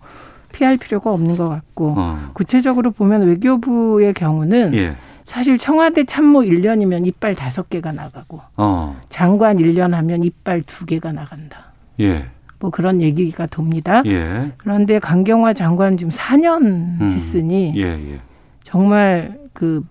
피할 0.52 0.78
필요가 0.78 1.12
없는 1.12 1.38
것 1.38 1.50
같고 1.50 1.94
어, 1.98 2.30
구체적으로 2.34 2.92
보면 2.92 3.24
외교부의 3.28 4.14
경우는 4.14 4.74
예, 4.74 4.96
사실 5.28 5.58
청와대 5.58 6.06
참모 6.06 6.40
1년이면 6.42 7.06
이빨 7.06 7.36
다섯 7.36 7.70
개가 7.70 7.92
나가고 7.92 8.42
어, 8.56 9.00
장관 9.10 9.58
1년 9.58 9.92
하면 9.92 10.24
이빨 10.24 10.64
두 10.64 10.86
개가 10.86 11.12
나간다. 11.12 11.74
예, 12.00 12.26
뭐 12.60 12.70
그런 12.70 13.02
얘기가 13.02 13.46
돕니다. 13.48 14.02
예, 14.06 14.52
그런데 14.58 15.00
강경화 15.00 15.54
장관 15.54 15.98
지금 15.98 16.12
4년 16.12 16.62
음, 17.02 17.14
했으니 17.16 17.74
예, 17.76 17.84
예. 17.84 18.20
정말 18.64 19.38
그 19.54 19.84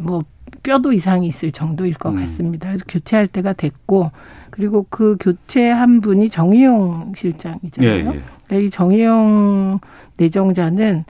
뭐 0.00 0.24
뼈도 0.62 0.92
이상이 0.92 1.26
있을 1.26 1.52
정도일 1.52 1.94
것 1.94 2.10
음. 2.10 2.16
같습니다. 2.20 2.68
그래서 2.68 2.84
교체할 2.88 3.28
때가 3.28 3.52
됐고 3.52 4.10
그리고 4.50 4.86
그 4.90 5.16
교체한 5.20 6.00
분이 6.00 6.28
정의용 6.28 7.12
실장이잖아요. 7.16 8.14
예, 8.14 8.20
예. 8.52 8.64
이 8.64 8.70
정의용 8.70 9.78
내정자는 10.16 11.04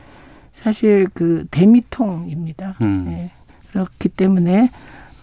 사실 0.52 1.08
그 1.14 1.46
대미통입니다. 1.50 2.76
음. 2.82 3.06
예. 3.08 3.30
그렇기 3.72 4.08
때문에 4.10 4.70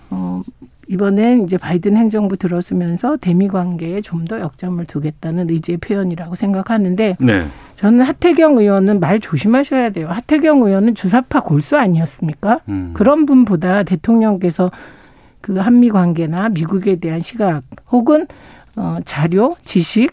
어 0.09 0.41
이번엔 0.89 1.43
이제 1.43 1.57
바이든 1.57 1.97
행정부 1.97 2.37
들어서면서 2.37 3.17
대미 3.17 3.47
관계에 3.49 4.01
좀 4.01 4.25
더 4.25 4.39
역점을 4.39 4.83
두겠다는 4.85 5.49
의지의 5.49 5.77
표현이라고 5.77 6.35
생각하는데 6.35 7.17
네. 7.19 7.45
저는 7.75 8.01
하태경 8.05 8.57
의원은 8.57 8.99
말 8.99 9.19
조심하셔야 9.19 9.91
돼요. 9.91 10.07
하태경 10.09 10.63
의원은 10.63 10.95
주사파 10.95 11.41
골수 11.41 11.77
아니었습니까? 11.77 12.61
음. 12.69 12.91
그런 12.93 13.25
분보다 13.25 13.83
대통령께서 13.83 14.71
그 15.41 15.57
한미 15.57 15.89
관계나 15.89 16.49
미국에 16.49 16.97
대한 16.97 17.21
시각 17.21 17.61
혹은 17.91 18.27
어, 18.75 18.97
자료, 19.05 19.55
지식, 19.63 20.11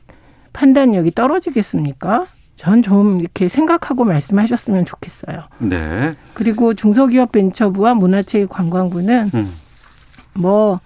판단력이 0.53 1.12
떨어지겠습니까? 1.12 2.26
전 2.64 2.83
좀 2.83 3.21
이렇게 3.21 3.49
생각하고 3.49 4.04
말씀하셨으면 4.04 4.85
좋겠어요. 4.87 5.44
네. 5.59 6.14
그리고 6.35 6.75
중소기업 6.75 7.30
벤처부와 7.33 7.94
문화체육관광부는 7.94 9.30
음. 9.35 9.52
뭐 10.35 10.80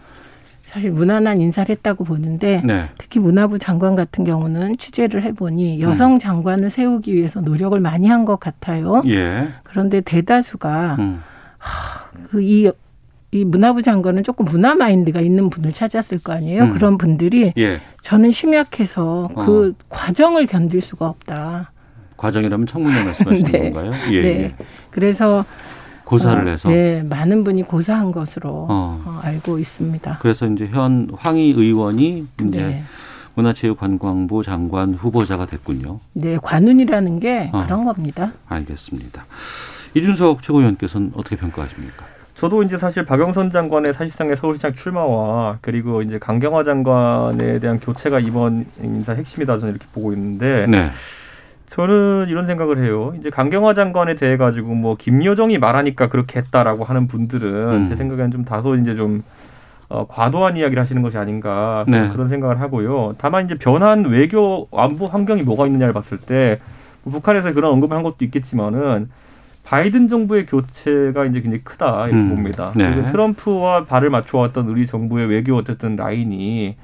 사실 0.64 0.90
무난한 0.90 1.40
인사를 1.40 1.70
했다고 1.70 2.04
보는데 2.04 2.60
네. 2.64 2.88
특히 2.98 3.20
문화부 3.20 3.58
장관 3.58 3.94
같은 3.96 4.24
경우는 4.24 4.76
취재를 4.76 5.22
해보니 5.22 5.80
여성 5.80 6.18
장관을 6.18 6.68
세우기 6.70 7.14
위해서 7.14 7.40
노력을 7.40 7.78
많이 7.80 8.06
한 8.08 8.24
것 8.26 8.38
같아요. 8.38 9.02
예. 9.06 9.48
그런데 9.62 10.00
대다수가 10.02 10.96
음. 10.98 11.22
그이 12.30 12.70
이 13.30 13.44
문화부 13.44 13.82
장관은 13.82 14.24
조금 14.24 14.46
문화 14.46 14.74
마인드가 14.74 15.20
있는 15.20 15.50
분을 15.50 15.72
찾았을 15.72 16.18
거 16.20 16.32
아니에요. 16.32 16.64
음. 16.64 16.72
그런 16.72 16.96
분들이 16.96 17.52
예. 17.58 17.80
저는 18.00 18.30
심약해서 18.30 19.28
그 19.34 19.68
어. 19.78 19.84
과정을 19.90 20.46
견딜 20.46 20.80
수가 20.80 21.08
없다. 21.08 21.72
과정이라면 22.16 22.66
청문회 22.66 23.04
말씀하시는 23.04 23.52
네. 23.52 23.70
건가요? 23.70 23.92
예, 24.10 24.22
네. 24.22 24.28
예. 24.28 24.54
그래서 24.90 25.44
고사를 26.04 26.46
어, 26.46 26.50
해서. 26.50 26.70
네, 26.70 27.02
많은 27.02 27.44
분이 27.44 27.64
고사한 27.64 28.12
것으로 28.12 28.66
어. 28.68 29.02
어, 29.04 29.20
알고 29.22 29.58
있습니다. 29.58 30.18
그래서 30.22 30.46
이제 30.46 30.66
현 30.66 31.08
황희 31.14 31.50
의원이 31.50 32.26
이제 32.46 32.62
네. 32.62 32.84
문화체육관광부 33.34 34.42
장관 34.42 34.94
후보자가 34.94 35.44
됐군요. 35.44 36.00
네, 36.14 36.38
관운이라는 36.42 37.20
게 37.20 37.50
어. 37.52 37.62
그런 37.64 37.84
겁니다. 37.84 38.32
알겠습니다. 38.48 39.26
이준석 39.94 40.42
최고위원께서는 40.42 41.12
어떻게 41.14 41.36
평가하십니까? 41.36 42.06
저도 42.38 42.62
이제 42.62 42.76
사실 42.78 43.04
박영선 43.04 43.50
장관의 43.50 43.92
사실상의 43.92 44.36
서울시장 44.36 44.72
출마와 44.72 45.58
그리고 45.60 46.02
이제 46.02 46.18
강경화 46.18 46.62
장관에 46.62 47.58
대한 47.58 47.80
교체가 47.80 48.20
이번 48.20 48.64
인사 48.80 49.12
핵심이다 49.12 49.58
저는 49.58 49.74
이렇게 49.74 49.86
보고 49.92 50.12
있는데 50.12 50.66
네. 50.68 50.88
저는 51.70 52.26
이런 52.28 52.46
생각을 52.46 52.78
해요. 52.78 53.12
이제 53.18 53.28
강경화 53.28 53.74
장관에 53.74 54.14
대해 54.14 54.36
가지고 54.36 54.74
뭐 54.74 54.96
김여정이 54.96 55.58
말하니까 55.58 56.08
그렇게 56.08 56.38
했다라고 56.38 56.84
하는 56.84 57.08
분들은 57.08 57.72
음. 57.72 57.86
제 57.88 57.96
생각에는 57.96 58.30
좀 58.30 58.44
다소 58.44 58.76
이제 58.76 58.94
좀 58.94 59.24
어, 59.88 60.06
과도한 60.06 60.56
이야기를 60.56 60.80
하시는 60.80 61.02
것이 61.02 61.18
아닌가 61.18 61.84
네. 61.88 62.08
그런 62.10 62.28
생각을 62.28 62.60
하고요. 62.60 63.16
다만 63.18 63.46
이제 63.46 63.56
변한 63.56 64.04
외교 64.04 64.68
안보 64.72 65.06
환경이 65.06 65.42
뭐가 65.42 65.66
있느냐를 65.66 65.92
봤을 65.92 66.18
때 66.18 66.60
뭐 67.02 67.12
북한에서 67.12 67.52
그런 67.52 67.72
언급을 67.72 67.96
한 67.96 68.02
것도 68.02 68.16
있겠지만은 68.20 69.10
바이든 69.68 70.08
정부의 70.08 70.46
교체가 70.46 71.26
이제 71.26 71.42
굉장히 71.42 71.62
크다 71.62 72.06
이렇게 72.06 72.16
음. 72.16 72.30
봅니다. 72.30 72.72
네. 72.74 72.90
그리고 72.90 73.10
트럼프와 73.10 73.84
발을 73.84 74.08
맞춰왔던 74.08 74.66
우리 74.66 74.86
정부의 74.86 75.28
외교 75.28 75.54
어쨌든 75.56 75.94
라인이 75.94 76.74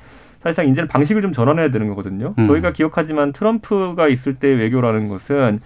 사실상 0.42 0.68
이제는 0.68 0.88
방식을 0.88 1.22
좀 1.22 1.32
전환해야 1.32 1.70
되는 1.70 1.88
거거든요. 1.88 2.34
음. 2.38 2.46
저희가 2.46 2.72
기억하지만 2.72 3.32
트럼프가 3.32 4.08
있을 4.08 4.34
때 4.34 4.48
외교라는 4.48 5.08
것은 5.08 5.60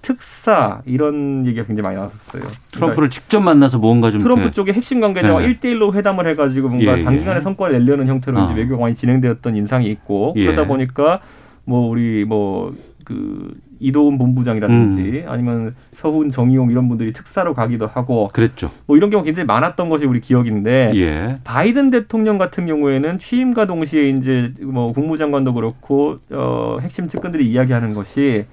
특사 0.00 0.80
이런 0.86 1.46
얘기가 1.46 1.66
굉장히 1.66 1.84
많이 1.84 1.96
나왔었어요. 1.96 2.42
트럼프를 2.72 3.10
직접 3.10 3.40
만나서 3.40 3.78
뭔가 3.78 4.10
좀 4.10 4.22
트럼프 4.22 4.50
쪽의 4.52 4.72
핵심 4.72 5.00
관계자와 5.00 5.40
네. 5.40 5.46
일대일로 5.46 5.92
회담을 5.92 6.26
해가지고 6.28 6.68
뭔가 6.70 6.96
예, 6.96 7.00
예. 7.00 7.04
단기간에 7.04 7.40
성과를 7.40 7.78
내려는 7.78 8.06
형태로 8.06 8.38
어. 8.38 8.44
이제 8.46 8.58
외교가 8.58 8.80
많이 8.80 8.94
진행되었던 8.94 9.54
인상이 9.54 9.86
있고 9.88 10.32
예. 10.36 10.46
그러다 10.46 10.66
보니까 10.66 11.20
뭐 11.66 11.90
우리 11.90 12.24
뭐 12.24 12.72
그 13.04 13.52
이도훈 13.84 14.18
본부장이라든지 14.18 15.24
아니면 15.28 15.74
서훈 15.94 16.30
정의용 16.30 16.70
이런 16.70 16.88
분들이 16.88 17.12
특사로 17.12 17.54
가기도 17.54 17.86
하고 17.86 18.30
그랬죠. 18.32 18.70
뭐 18.86 18.96
이런 18.96 19.10
경우 19.10 19.22
굉장히 19.22 19.46
많았던 19.46 19.88
것이 19.88 20.06
우리 20.06 20.20
기억인데 20.20 20.92
예. 20.94 21.38
바이든 21.44 21.90
대통령 21.90 22.38
같은 22.38 22.66
경우에는 22.66 23.18
취임과 23.18 23.66
동시에 23.66 24.08
이제 24.08 24.52
뭐 24.62 24.92
국무장관도 24.92 25.54
그렇고 25.54 26.18
어 26.30 26.78
핵심 26.80 27.08
측근들이 27.08 27.46
이야기하는 27.46 27.94
것이 27.94 28.46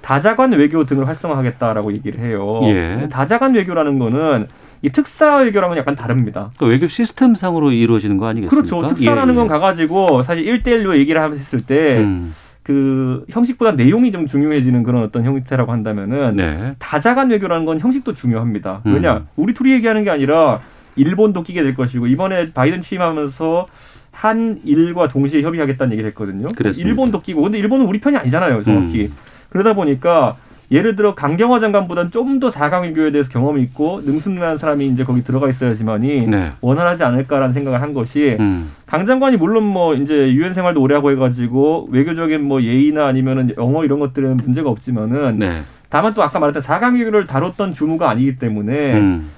다자간 0.00 0.52
외교 0.52 0.84
등을 0.84 1.06
활성화하겠다라고 1.06 1.92
얘기를 1.92 2.24
해요. 2.24 2.60
예. 2.64 3.08
다자간 3.10 3.54
외교라는 3.54 3.98
거는 3.98 4.46
이 4.82 4.88
특사 4.88 5.36
외교랑은 5.36 5.76
약간 5.76 5.94
다릅니다. 5.94 6.50
그 6.58 6.66
외교 6.66 6.88
시스템상으로 6.88 7.72
이루어지는 7.72 8.16
거 8.16 8.26
아니겠습니까? 8.28 8.76
그렇죠. 8.76 8.94
특사라는 8.94 9.34
예, 9.34 9.36
건 9.36 9.44
예. 9.44 9.48
가가지고 9.48 10.22
사실 10.22 10.46
1대1로 10.46 10.96
얘기를 10.96 11.22
했을 11.38 11.60
때 11.60 11.98
음, 11.98 12.34
그 12.70 13.24
형식보다 13.30 13.72
내용이 13.72 14.12
좀 14.12 14.28
중요해지는 14.28 14.84
그런 14.84 15.02
어떤 15.02 15.24
형태라고 15.24 15.72
한다면은 15.72 16.36
네. 16.36 16.76
다자간 16.78 17.30
외교라는 17.30 17.64
건 17.64 17.80
형식도 17.80 18.14
중요합니다. 18.14 18.82
음. 18.86 18.94
왜냐 18.94 19.26
우리 19.34 19.54
둘이 19.54 19.72
얘기하는 19.72 20.04
게 20.04 20.10
아니라 20.10 20.60
일본도 20.94 21.42
끼게 21.42 21.64
될 21.64 21.74
것이고 21.74 22.06
이번에 22.06 22.52
바이든 22.52 22.82
취임하면서 22.82 23.66
한일과 24.12 25.08
동시에 25.08 25.42
협의하겠다는 25.42 25.94
얘기를 25.94 26.08
했거든요. 26.10 26.46
그랬습니다. 26.56 26.88
일본도 26.88 27.22
끼고 27.22 27.42
근데 27.42 27.58
일본은 27.58 27.86
우리 27.86 27.98
편이 27.98 28.16
아니잖아요, 28.16 28.62
정확히. 28.62 29.06
음. 29.06 29.12
그러다 29.48 29.74
보니까 29.74 30.36
예를 30.70 30.94
들어 30.94 31.14
강경화 31.14 31.58
장관보다는 31.58 32.12
좀더 32.12 32.50
자강 32.50 32.84
외교에 32.84 33.10
대해서 33.10 33.28
경험이 33.30 33.62
있고 33.62 34.02
능숙한 34.04 34.58
사람이 34.58 34.86
이제 34.86 35.02
거기 35.02 35.24
들어가 35.24 35.48
있어야지만이 35.48 36.26
네. 36.26 36.52
원활하지 36.60 37.02
않을까라는 37.02 37.52
생각을 37.52 37.82
한 37.82 37.92
것이 37.92 38.36
음, 38.38 38.70
강 38.86 39.04
장관이 39.04 39.36
물론 39.36 39.64
뭐 39.64 39.94
이제 39.94 40.32
유엔 40.32 40.54
생활도 40.54 40.80
오래 40.80 40.94
하고 40.94 41.10
해가지고 41.10 41.88
외교적인 41.90 42.44
뭐 42.44 42.62
예의나 42.62 43.06
아니면은 43.06 43.52
영어 43.58 43.84
이런 43.84 43.98
것들은 43.98 44.36
문제가 44.36 44.70
없지만은 44.70 45.40
네. 45.40 45.62
다만 45.88 46.14
또 46.14 46.22
아까 46.22 46.38
말했던 46.38 46.62
사강 46.62 46.94
외교를 46.94 47.26
다뤘던 47.26 47.74
주무가 47.74 48.08
아니기 48.08 48.38
때문에 48.38 48.94
음, 48.94 49.30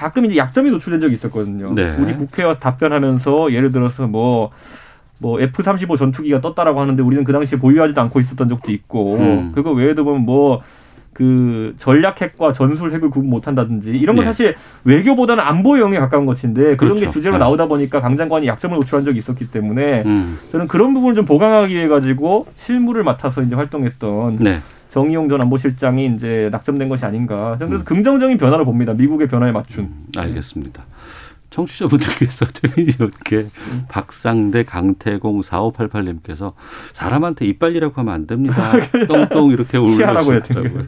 가끔 0.00 0.24
이제 0.24 0.36
약점이 0.36 0.70
노출된 0.70 1.00
적이 1.00 1.12
있었거든요. 1.12 1.74
네. 1.74 1.94
우리 1.98 2.14
국회와 2.14 2.54
답변하면서 2.54 3.52
예를 3.52 3.70
들어서 3.70 4.06
뭐, 4.06 4.50
뭐 5.18 5.38
F-35 5.40 5.98
전투기가 5.98 6.40
떴다라고 6.40 6.80
하는데 6.80 7.00
우리는 7.02 7.22
그 7.22 7.32
당시에 7.32 7.58
보유하지도 7.58 8.00
않고 8.00 8.18
있었던 8.18 8.48
적도 8.48 8.72
있고, 8.72 9.16
음. 9.16 9.52
그거 9.54 9.72
외에도 9.72 10.02
보면 10.04 10.22
뭐, 10.22 10.62
그 11.12 11.74
전략핵과 11.76 12.52
전술핵을 12.52 13.10
구분 13.10 13.30
못한다든지 13.30 13.90
이런 13.90 14.16
건 14.16 14.24
네. 14.24 14.28
사실 14.30 14.54
외교보다는 14.84 15.42
안보형에 15.42 15.98
가까운 15.98 16.24
것인데 16.24 16.76
그런 16.76 16.94
게 16.94 17.00
그렇죠. 17.00 17.10
주제로 17.10 17.34
네. 17.34 17.40
나오다 17.40 17.66
보니까 17.66 18.00
강 18.00 18.16
장관이 18.16 18.46
약점을 18.46 18.76
노출한 18.76 19.04
적이 19.04 19.18
있었기 19.18 19.50
때문에 19.50 20.04
음, 20.06 20.38
저는 20.52 20.68
그런 20.68 20.94
부분을 20.94 21.14
좀 21.14 21.24
보강하기 21.24 21.74
위해 21.74 21.88
가지고 21.88 22.46
실무를 22.56 23.02
맡아서 23.02 23.42
이제 23.42 23.54
활동했던 23.54 24.36
네. 24.38 24.60
정의용 24.90 25.28
전 25.28 25.40
안보실장이 25.40 26.06
이제 26.16 26.48
낙점된 26.50 26.88
것이 26.88 27.04
아닌가. 27.04 27.56
저는 27.58 27.66
음. 27.66 27.68
그래서 27.68 27.84
긍정적인 27.84 28.38
변화를 28.38 28.64
봅니다. 28.64 28.92
미국의 28.92 29.28
변화에 29.28 29.52
맞춘. 29.52 29.88
알겠습니다. 30.16 30.82
청취자분들께서 31.50 32.46
재미있게 32.46 33.48
박상대 33.88 34.64
강태공 34.64 35.40
4588님께서 35.42 36.52
사람한테 36.92 37.46
이빨이라고 37.46 37.94
하면 37.96 38.14
안 38.14 38.26
됩니다. 38.26 38.72
똥똥 39.08 39.50
이렇게 39.50 39.78
치아라고 39.84 40.32
해야 40.32 40.40
울으셨더라고요. 40.40 40.86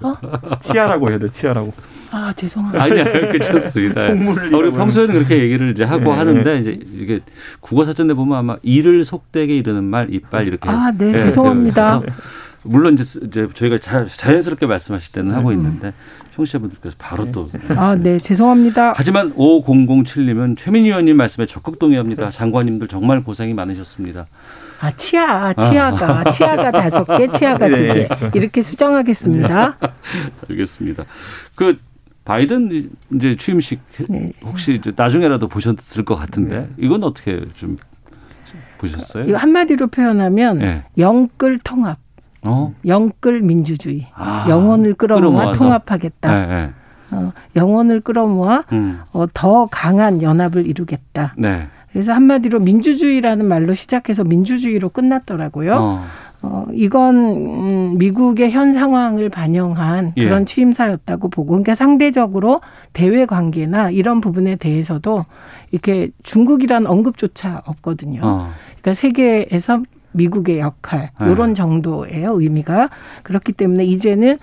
치아라고 0.63 1.11
해야 1.11 1.19
돼. 1.19 1.31
치아라고. 1.31 1.73
아 2.13 2.33
죄송합니다. 2.35 2.83
아니야, 2.85 3.05
괜찮습니다. 3.33 4.01
아, 4.07 4.57
우리 4.57 4.71
평소에는 4.71 5.15
그렇게 5.15 5.43
얘기를 5.43 5.71
이제 5.71 5.85
하고 5.85 6.05
네. 6.05 6.11
하는데 6.11 6.59
이제 6.59 6.79
이게 6.93 7.21
국어 7.61 7.85
사전에 7.85 8.15
보면 8.15 8.39
아마 8.39 8.57
이를 8.63 9.05
속되게 9.05 9.57
이르는 9.57 9.85
말 9.85 10.13
이빨 10.13 10.47
이렇게 10.47 10.69
아, 10.69 10.93
네, 10.97 11.15
예, 11.15 11.19
죄송합니다. 11.19 12.03
물론 12.65 12.95
이제, 12.95 13.21
이제 13.25 13.49
저희가 13.53 13.79
자, 13.79 14.07
자연스럽게 14.07 14.67
말씀하실 14.67 15.13
때는 15.13 15.35
하고 15.35 15.53
있는데 15.53 15.93
청취자분들께서 16.33 16.97
바로 16.99 17.31
또 17.31 17.49
아, 17.77 17.95
네, 17.95 18.19
죄송합니다. 18.19 18.95
하지만 18.97 19.33
5007님은 19.35 20.57
최민희 20.57 20.89
의원님 20.89 21.17
말씀에 21.17 21.47
적극 21.47 21.79
동의합니다. 21.79 22.31
장관님들 22.31 22.89
정말 22.89 23.23
고생이 23.23 23.55
많으셨습니다. 23.55 24.27
아, 24.81 24.91
치아, 24.97 25.53
치아가, 25.53 26.29
치아가 26.31 26.71
다섯 26.73 27.05
개, 27.05 27.29
치아가 27.29 27.69
두 27.69 27.77
개. 27.77 27.93
네. 27.93 28.09
이렇게 28.35 28.63
수정하겠습니다. 28.63 29.79
알겠습니다. 30.51 31.05
그 31.55 31.79
바이든 32.25 32.91
이제 33.15 33.37
취임식 33.37 33.81
네. 34.09 34.33
혹시 34.45 34.75
이제 34.75 34.93
나중에라도 34.95 35.49
보셨을 35.49 36.05
것 36.05 36.17
같은데 36.17 36.69
이건 36.79 37.05
어떻게 37.05 37.43
좀 37.57 37.77
보셨어요? 38.79 39.25
이거 39.25 39.37
한마디로 39.37 39.89
표현하면 39.89 40.59
네. 40.59 40.85
영끌 40.99 41.61
통합, 41.63 41.99
어? 42.45 42.75
영끌 42.87 43.41
민주주의. 43.41 44.07
아, 44.15 44.47
영혼을 44.49 44.95
끌어모아. 44.95 45.53
통합하겠다. 45.53 46.33
네, 46.33 46.47
네. 46.47 46.71
어, 47.13 47.33
영혼을 47.57 48.01
끌어모아 48.01 48.65
음, 48.73 49.01
어, 49.13 49.27
더 49.33 49.67
강한 49.71 50.23
연합을 50.23 50.67
이루겠다. 50.67 51.35
네. 51.37 51.69
그래서 51.93 52.13
한마디로 52.13 52.59
민주주의라는 52.61 53.47
말로 53.47 53.75
시작해서 53.75 54.25
민주주의로 54.25 54.89
끝났더라고요. 54.89 55.75
어, 55.75 56.05
어, 56.41 56.67
이건 56.73 57.15
음, 57.15 57.99
미국의 57.99 58.51
현 58.51 58.73
상황을 58.73 59.29
반영한 59.29 60.15
예. 60.17 60.25
그런 60.25 60.47
취임사였다고 60.47 61.29
보고, 61.29 61.51
그러니까 61.51 61.75
상대적으로 61.75 62.63
대외 62.95 63.27
관계나 63.27 63.91
이런 63.91 64.21
부분에 64.21 64.57
대해서도 64.57 65.25
이렇게 65.71 66.11
중국이란 66.23 66.87
언급조차 66.87 67.63
없거든요. 67.67 68.21
어, 68.25 68.49
그러니까 68.81 68.95
세계에서 68.95 69.83
미국의 70.13 70.59
역할 70.61 71.11
네. 71.21 71.31
이런 71.31 71.55
정도예요 71.55 72.41
의미가 72.41 72.91
그렇기 73.23 73.53
때문에 73.53 73.85
이제는 73.85 74.39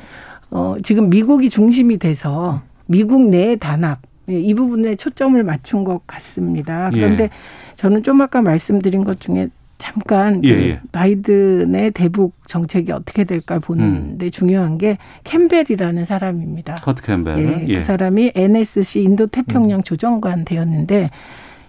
어, 0.51 0.75
지금 0.83 1.09
미국이 1.09 1.49
중심이 1.49 1.97
돼서 1.97 2.61
미국 2.87 3.29
내 3.29 3.55
단합 3.55 3.99
예, 4.29 4.39
이 4.39 4.53
부분에 4.53 4.95
초점을 4.95 5.41
맞춘 5.43 5.83
것 5.83 6.05
같습니다. 6.07 6.89
그런데 6.91 7.25
예. 7.25 7.29
저는 7.75 8.03
좀 8.03 8.21
아까 8.21 8.41
말씀드린 8.41 9.03
것 9.03 9.19
중에 9.19 9.49
잠깐 9.77 10.43
예, 10.43 10.55
그 10.55 10.61
예. 10.61 10.79
바이든의 10.91 11.91
대북 11.91 12.33
정책이 12.47 12.91
어떻게 12.91 13.23
될까 13.23 13.59
보는데 13.59 14.29
중요한 14.29 14.77
게 14.77 14.97
캠벨이라는 15.23 16.05
사람입니다. 16.05 16.75
커트 16.75 17.01
캠벨. 17.01 17.39
예, 17.39 17.67
예. 17.67 17.75
그 17.75 17.81
사람이 17.81 18.33
NSC 18.35 19.01
인도 19.01 19.27
태평양 19.27 19.83
조정관 19.83 20.45
되었는데 20.45 21.09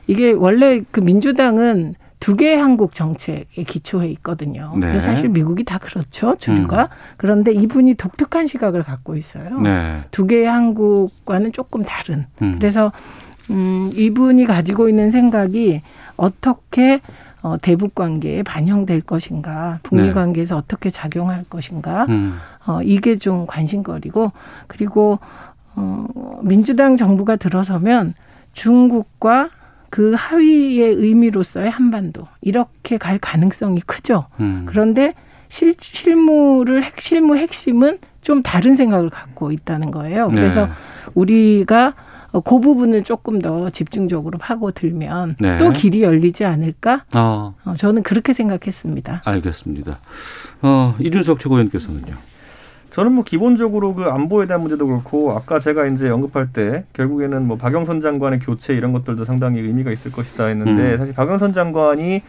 이게 0.07 0.33
원래 0.33 0.83
그 0.91 1.01
민주당은 1.01 1.95
두 2.21 2.37
개의 2.37 2.59
한국 2.59 2.95
정책에 2.95 3.63
기초해 3.65 4.09
있거든요. 4.11 4.75
네. 4.79 5.01
사실 5.01 5.31
미국이 5.31 5.65
다 5.65 5.79
그렇죠 5.79 6.37
주류가. 6.37 6.91
그런데 7.17 7.53
이분이 7.53 7.95
독특한 7.95 8.47
시각을 8.47 8.83
갖고 8.83 9.17
있어요. 9.17 9.59
네. 9.59 10.03
두 10.11 10.27
개의 10.27 10.45
한국과는 10.47 11.53
조금 11.53 11.83
다른. 11.83 12.27
음. 12.43 12.57
그래서 12.59 12.93
음, 13.51 13.91
이분이 13.95 14.45
가지고 14.45 14.89
있는 14.89 15.11
생각이 15.11 15.81
어떻게 16.17 17.01
어, 17.43 17.57
대북 17.61 17.95
관계에 17.95 18.43
반영될 18.43 19.01
것인가, 19.01 19.79
북미 19.83 20.09
네. 20.09 20.13
관계에서 20.13 20.59
어떻게 20.59 20.91
작용할 20.91 21.45
것인가, 21.49 22.05
음, 22.11 22.37
어, 22.67 22.83
이게 22.83 23.17
좀 23.17 23.47
관심거리고 23.47 24.31
그리고 24.67 25.19
어, 25.75 26.07
민주당 26.43 26.99
정부가 26.99 27.37
들어서면 27.37 28.13
중국과 28.53 29.49
그 29.91 30.15
하위의 30.17 30.95
의미로서의 30.95 31.71
한반도 31.71 32.27
이렇게 32.41 32.97
갈 32.97 33.19
가능성이 33.19 33.81
크죠. 33.81 34.27
음. 34.39 34.63
그런데 34.67 35.15
실, 35.49 35.75
실무를 35.79 36.85
핵, 36.85 37.01
실무 37.01 37.37
핵심은 37.37 37.99
좀 38.23 38.43
다른 38.43 38.77
생각을 38.77 39.11
갖고 39.11 39.51
있다는 39.51 39.91
거예요. 39.91 40.29
그래서 40.29 40.67
네. 40.67 40.73
우리가 41.15 41.95
어, 42.33 42.41
그 42.41 42.61
부분을 42.61 43.03
조금 43.03 43.41
더 43.41 43.71
집중적으로 43.71 44.39
파고들면 44.39 45.37
네. 45.41 45.57
또 45.59 45.73
길이 45.73 46.03
열리지 46.03 46.45
않을까? 46.45 47.05
아, 47.11 47.55
어, 47.65 47.75
저는 47.77 48.05
그렇게 48.05 48.33
생각했습니다. 48.33 49.23
알겠습니다. 49.25 49.99
어, 50.63 50.95
이준석 51.01 51.41
최고위원께서는요. 51.41 52.30
저는 52.91 53.13
뭐 53.13 53.25
기본적으로 53.25 53.95
그 53.95 54.05
안보에 54.05 54.47
대한 54.47 54.61
문제도 54.63 54.87
그렇고 54.87 55.33
아까 55.33 55.61
제가 55.61 55.87
이제 55.87 56.09
언급할 56.11 56.53
때 56.53 56.85
결국에는 56.93 57.47
뭐 57.47 57.57
박영선 57.57 58.01
장관의 58.01 58.41
교체 58.41 58.75
이런 58.75 58.93
것들도 58.93 59.25
상당히 59.25 59.61
의미가 59.61 59.93
있을 59.93 60.11
것이다 60.13 60.47
했는데 60.47 60.95
음. 60.95 60.99
사실 60.99 61.15
박영선 61.15 61.53
장관이 61.53 62.23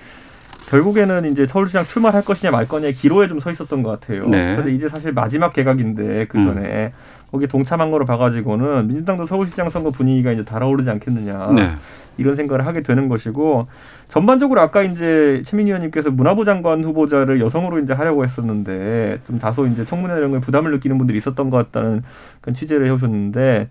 결국에는 0.69 1.31
이제 1.31 1.47
서울시장 1.47 1.85
출마할 1.85 2.23
것이냐 2.23 2.51
말 2.51 2.67
거냐의 2.67 2.93
기로에 2.93 3.27
좀 3.27 3.39
서 3.41 3.49
있었던 3.51 3.81
것 3.81 3.99
같아요. 3.99 4.25
네. 4.25 4.51
그런데 4.55 4.73
이제 4.73 4.87
사실 4.87 5.11
마지막 5.11 5.51
개각인데 5.51 6.27
그 6.27 6.41
전에 6.41 6.93
거기 7.31 7.47
동참한 7.47 7.89
거로 7.89 8.05
봐가지고는 8.05 8.87
민주당도 8.87 9.25
서울시장 9.25 9.69
선거 9.71 9.89
분위기가 9.89 10.31
이제 10.31 10.45
달아오르지 10.45 10.89
않겠느냐. 10.89 11.51
네. 11.55 11.71
이런 12.17 12.35
생각을 12.35 12.67
하게 12.67 12.83
되는 12.83 13.09
것이고 13.09 13.67
전반적으로 14.11 14.59
아까 14.59 14.83
이제 14.83 15.41
최민희 15.45 15.69
의원님께서 15.69 16.11
문화부 16.11 16.43
장관 16.43 16.83
후보자를 16.83 17.39
여성으로 17.39 17.79
이제 17.79 17.93
하려고 17.93 18.25
했었는데 18.25 19.19
좀 19.25 19.39
다소 19.39 19.65
이제 19.67 19.85
청문회 19.85 20.17
이런 20.17 20.31
거에 20.31 20.41
부담을 20.41 20.71
느끼는 20.71 20.97
분들이 20.97 21.17
있었던 21.17 21.49
것 21.49 21.55
같다는 21.55 22.03
그런 22.41 22.53
취재를 22.53 22.87
해오셨는데 22.87 23.69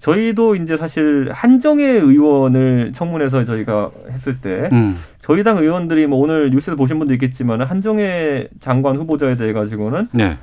저희도 0.00 0.56
이제 0.56 0.76
사실 0.76 1.30
한정혜 1.32 1.86
의원을 1.86 2.92
청문회에서 2.92 3.46
저희가 3.46 3.90
했을 4.12 4.38
때 4.42 4.68
음, 4.72 4.98
저희 5.22 5.42
당 5.42 5.56
의원들이 5.56 6.06
뭐 6.06 6.18
오늘 6.18 6.50
뉴스에서 6.50 6.76
보신 6.76 6.98
분도 6.98 7.14
있겠지만 7.14 7.62
한정혜 7.62 8.48
장관 8.60 8.94
후보자에 8.96 9.36
대해 9.36 9.54
가지고는 9.54 10.08
네. 10.12 10.36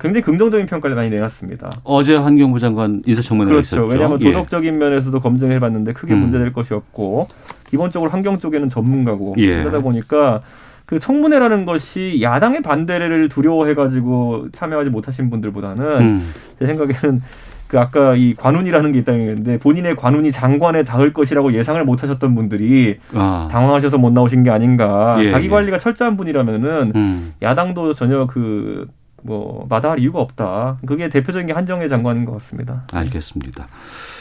굉장히 0.00 0.22
긍정적인 0.22 0.66
평가를 0.66 0.96
많이 0.96 1.08
내놨습니다. 1.10 1.70
어제 1.84 2.16
환경부 2.16 2.58
장관 2.58 3.00
인사청문회가 3.06 3.52
그렇죠. 3.52 3.76
있었죠. 3.76 3.92
왜냐하면 3.92 4.20
예. 4.22 4.32
도덕적인 4.32 4.76
면에서도 4.76 5.20
검증해봤는데 5.20 5.92
크게 5.92 6.14
음. 6.14 6.18
문제될 6.18 6.52
것이 6.52 6.74
없고 6.74 7.28
기본적으로 7.68 8.10
환경 8.10 8.38
쪽에는 8.38 8.68
전문가고 8.68 9.34
예. 9.38 9.58
그러다 9.58 9.80
보니까 9.80 10.42
그 10.86 10.98
청문회라는 10.98 11.64
것이 11.66 12.20
야당의 12.22 12.62
반대를 12.62 13.28
두려워해가지고 13.28 14.48
참여하지 14.52 14.90
못하신 14.90 15.28
분들보다는 15.28 16.00
음, 16.00 16.32
제 16.58 16.66
생각에는 16.66 17.20
그 17.66 17.78
아까 17.78 18.14
이 18.14 18.32
관운이라는 18.32 18.92
게 18.92 18.98
있다는 19.00 19.44
데 19.44 19.58
본인의 19.58 19.96
관운이 19.96 20.32
장관에 20.32 20.84
닿을 20.84 21.12
것이라고 21.12 21.52
예상을 21.52 21.84
못 21.84 22.02
하셨던 22.02 22.34
분들이 22.34 22.98
아. 23.12 23.48
당황하셔서 23.50 23.98
못 23.98 24.10
나오신 24.10 24.42
게 24.42 24.50
아닌가. 24.50 25.18
예, 25.20 25.30
자기 25.30 25.46
예. 25.46 25.50
관리가 25.50 25.78
철저한 25.78 26.16
분이라면은 26.16 26.92
음. 26.94 27.34
야당도 27.42 27.92
전혀 27.92 28.26
그 28.26 28.86
뭐 29.22 29.66
마다할 29.68 29.98
이유가 29.98 30.20
없다. 30.20 30.78
그게 30.86 31.08
대표적인 31.08 31.46
게 31.46 31.52
한정혜 31.52 31.88
장관인 31.88 32.24
것 32.24 32.32
같습니다. 32.32 32.84
알겠습니다. 32.92 33.66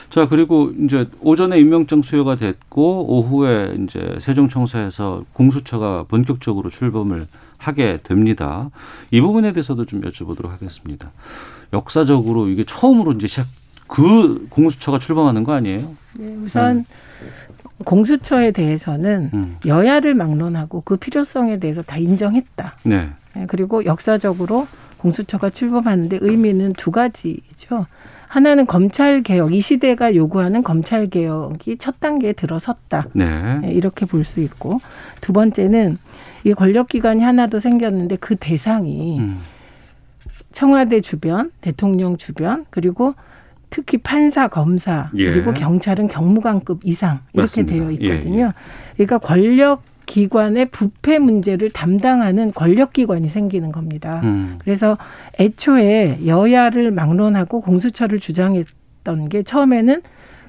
자 0.10 0.28
그리고 0.28 0.72
이제 0.84 1.08
오전에 1.22 1.60
임명장 1.60 2.02
수여가 2.02 2.36
됐고 2.36 3.06
오후에 3.08 3.76
이제 3.84 4.18
세종청사에서 4.20 5.26
공수처가 5.34 6.06
본격적으로 6.08 6.70
출범을 6.70 7.28
하게 7.58 8.00
됩니다. 8.04 8.70
이 9.12 9.20
부분에 9.20 9.52
대해서도 9.52 9.86
좀 9.86 10.02
여쭤보도록 10.02 10.50
하겠습니다. 10.50 11.12
역사적으로 11.74 12.48
이게 12.48 12.64
처음으로 12.66 13.14
이제 13.14 13.28
시작 13.28 13.48
그 13.88 14.48
공수처가 14.50 15.00
출범하는 15.00 15.44
거 15.44 15.54
아니에요? 15.54 15.96
네, 16.20 16.36
우선 16.44 16.86
공수처에 17.84 18.52
대해서는 18.52 19.30
음. 19.34 19.58
여야를 19.66 20.14
막론하고 20.14 20.82
그 20.82 20.98
필요성에 20.98 21.60
대해서 21.60 21.82
다 21.82 21.98
인정했다. 21.98 22.76
네. 22.84 23.10
네, 23.36 23.46
그리고 23.48 23.86
역사적으로 23.86 24.68
공수처가 24.98 25.52
출범하는데 25.52 26.20
의미는 26.22 26.74
두 26.74 26.92
가지죠. 26.92 27.86
하나는 28.28 28.66
검찰 28.66 29.24
개혁, 29.24 29.54
이 29.54 29.62
시대가 29.62 30.14
요구하는 30.16 30.62
검찰 30.64 31.08
개혁이 31.08 31.78
첫 31.78 32.00
단계에 32.00 32.34
들어섰다. 32.34 33.08
네. 33.14 33.60
네, 33.60 33.72
이렇게 33.72 34.06
볼 34.06 34.24
수 34.24 34.42
있고 34.42 34.80
두 35.22 35.32
번째는 35.34 35.98
이 36.44 36.54
권력 36.54 36.90
기관이 36.90 37.24
하나 37.24 37.48
더 37.48 37.60
생겼는데 37.60 38.18
그 38.18 38.36
대상이 38.36 39.20
음. 39.20 39.40
청와대 40.52 41.02
주변, 41.02 41.52
대통령 41.62 42.18
주변 42.18 42.66
그리고 42.70 43.14
특히 43.70 43.98
판사, 43.98 44.48
검사 44.48 45.10
예. 45.16 45.32
그리고 45.32 45.54
경찰은 45.54 46.08
경무관급 46.08 46.82
이상 46.84 47.20
이렇게 47.34 47.42
맞습니다. 47.42 47.74
되어 47.74 47.92
예, 47.92 47.94
있거든요. 47.96 48.54
그러니까 48.96 49.18
권력 49.20 49.82
기관의 50.08 50.68
부패 50.72 51.20
문제를 51.20 51.70
담당하는 51.70 52.52
권력 52.54 52.94
기관이 52.94 53.30
생기는 53.30 53.72
겁니다. 53.72 54.22
음. 54.24 54.58
그래서 54.60 54.98
애초에 55.40 56.20
여야를 56.26 56.90
막론하고 56.92 57.62
공수처를 57.62 58.20
주장했던 58.20 59.30
게 59.30 59.44
처음에는 59.44 60.02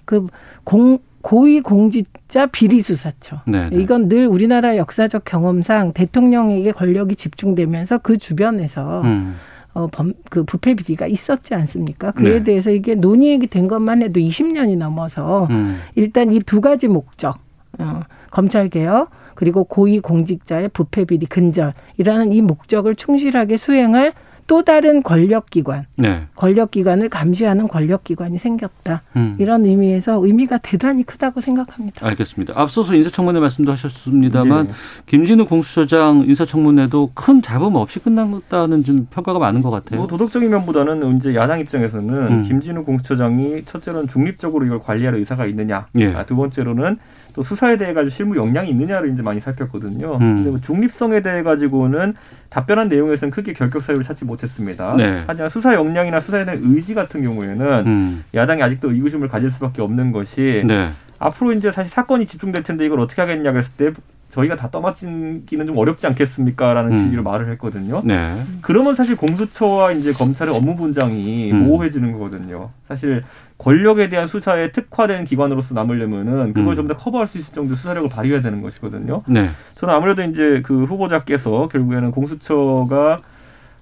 그 0.07 0.27
공, 0.65 0.99
고위 1.21 1.61
공직자 1.61 2.47
비리 2.47 2.81
수사처. 2.81 3.43
네. 3.47 3.69
네. 3.69 3.83
이건 3.83 4.09
늘 4.09 4.27
우리나라 4.27 4.77
역사적 4.79 5.25
경험상 5.27 5.93
대통령에게 5.93 6.73
권력이 6.73 7.17
집중되면서 7.17 7.99
그 7.99 8.17
주변에서 8.17 9.03
음. 9.03 9.35
어, 9.75 9.87
범, 9.89 10.15
그 10.31 10.45
부패 10.45 10.75
비리가 10.75 11.07
있었지 11.07 11.55
않습니까? 11.55 12.13
그에 12.13 12.39
네. 12.39 12.45
대해서 12.45 12.71
이게 12.71 12.95
논의가 12.95 13.47
된 13.51 13.69
것만 13.69 14.03
해도 14.03 14.19
20년이 14.21 14.79
넘어서 14.79 15.47
음. 15.51 15.81
일단 15.95 16.31
이 16.33 16.39
두 16.39 16.61
가지 16.61 16.89
목적, 16.89 17.39
어, 17.79 18.01
검찰 18.31 18.69
개혁 18.69 19.11
그리고 19.39 19.63
고위 19.63 20.01
공직자의 20.01 20.71
부패 20.73 21.05
비리 21.05 21.25
근절이라는 21.27 22.33
이 22.33 22.43
목적을 22.43 22.97
충실하게 22.97 23.57
수행할 23.57 24.13
또 24.49 24.65
다른 24.65 25.01
권력 25.05 25.49
기관, 25.49 25.85
네. 25.95 26.23
권력 26.35 26.73
기관을 26.73 27.09
감시하는 27.09 27.69
권력 27.69 28.03
기관이 28.03 28.37
생겼다. 28.39 29.03
음. 29.15 29.37
이런 29.39 29.65
의미에서 29.65 30.27
의미가 30.27 30.59
대단히 30.59 31.05
크다고 31.05 31.41
생각합니다. 31.41 32.05
알겠습니다. 32.05 32.55
앞서서 32.57 32.97
인사청문회 32.97 33.39
말씀도 33.39 33.71
하셨습니다만 33.71 34.67
네. 34.67 34.73
김진우 35.07 35.47
공수처장 35.47 36.25
인사청문회도 36.27 37.13
큰 37.15 37.41
잡음 37.41 37.77
없이 37.77 38.01
끝났다는 38.01 38.83
좀 38.83 39.07
평가가 39.09 39.39
많은 39.39 39.63
것 39.63 39.71
같아요. 39.71 40.01
뭐 40.01 40.09
도덕적인 40.09 40.51
면보다는 40.51 41.17
이제 41.19 41.37
야당 41.37 41.61
입장에서는 41.61 42.15
음. 42.15 42.43
김진우 42.43 42.83
공수처장이 42.83 43.67
첫째로는 43.67 44.09
중립적으로 44.09 44.67
이걸 44.67 44.81
관리할 44.81 45.15
의사가 45.15 45.47
있느냐, 45.47 45.87
예. 45.97 46.13
아, 46.13 46.25
두 46.25 46.35
번째로는 46.35 46.99
또 47.39 47.45
수사에 47.45 47.77
대해 47.77 47.93
가지고 47.93 48.11
실무 48.11 48.37
역량이 48.37 48.69
있느냐를 48.69 49.13
이제 49.13 49.23
많이 49.23 49.39
살폈거든요. 49.39 50.15
음. 50.15 50.19
근데 50.19 50.51
뭐 50.51 50.59
중립성에 50.59 51.21
대해 51.21 51.45
가지고는 51.45 52.15
답변한 52.49 52.89
내용에서는 52.89 53.31
크게 53.31 53.53
결격 53.53 53.81
사유를 53.83 54.05
찾지 54.05 54.25
못했습니다. 54.25 54.97
네. 54.97 55.23
하지만 55.25 55.49
수사 55.49 55.73
역량이나 55.75 56.21
수사에 56.21 56.45
대한 56.45 56.61
의지 56.65 56.95
같은 56.95 57.23
경우에는 57.23 57.87
음. 57.87 58.25
야당이 58.35 58.61
아직도 58.61 58.91
의구심을 58.91 59.29
가질 59.29 59.53
수밖에 59.53 59.83
없는 59.83 60.11
것이 60.11 60.65
네. 60.67 60.91
앞으로 61.21 61.53
이제 61.53 61.71
사실 61.71 61.93
사건이 61.93 62.27
집중될 62.27 62.65
텐데 62.65 62.85
이걸 62.85 62.99
어떻게 62.99 63.23
하겠냐 63.23 63.53
그랬을 63.53 63.71
때 63.77 63.93
저희가 64.31 64.57
다 64.57 64.69
떠맡기는 64.73 65.67
좀 65.67 65.79
어렵지 65.79 66.09
않겠습니까라는 66.09 66.91
음. 66.91 67.05
취지로 67.05 67.23
말을 67.23 67.53
했거든요. 67.53 68.03
네. 68.05 68.43
그러면 68.63 68.97
사실 68.97 69.15
공수처와 69.15 69.93
이제 69.93 70.13
검찰의 70.13 70.53
업무 70.53 70.75
분장이 70.75 71.53
음. 71.53 71.67
모호해지는 71.67 72.11
거거든요. 72.13 72.71
사실 72.89 73.23
권력에 73.59 74.09
대한 74.09 74.27
수사에 74.29 74.71
특화된 74.71 75.25
기관으로서 75.25 75.75
남으려면은 75.75 76.53
그걸 76.55 76.73
음. 76.73 76.75
좀더 76.77 76.97
커버할 76.97 77.27
수 77.27 77.39
있을 77.39 77.53
정도 77.53 77.71
의 77.71 77.77
수사력을 77.77 78.09
발휘해야 78.09 78.41
되는 78.41 78.63
것이거든요. 78.63 79.23
네. 79.27 79.51
저는 79.75 79.93
아무래도 79.95 80.23
이제 80.23 80.63
그 80.65 80.85
후보자께서 80.85 81.69
결국에는 81.69 82.13
공수처가 82.13 83.19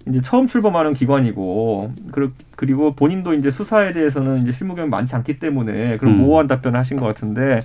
이제 0.08 0.20
처음 0.22 0.46
출범하는 0.46 0.94
기관이고 0.94 1.92
그리- 2.12 2.30
그리고 2.56 2.94
본인도 2.94 3.34
이제 3.34 3.50
수사에 3.50 3.92
대해서는 3.92 4.42
이제 4.42 4.52
실무 4.52 4.74
경험이 4.74 4.90
많지 4.90 5.14
않기 5.14 5.38
때문에 5.38 5.98
그런 5.98 6.14
음. 6.14 6.18
모호한 6.20 6.46
답변을 6.46 6.78
하신 6.78 6.98
것 6.98 7.06
같은데 7.06 7.60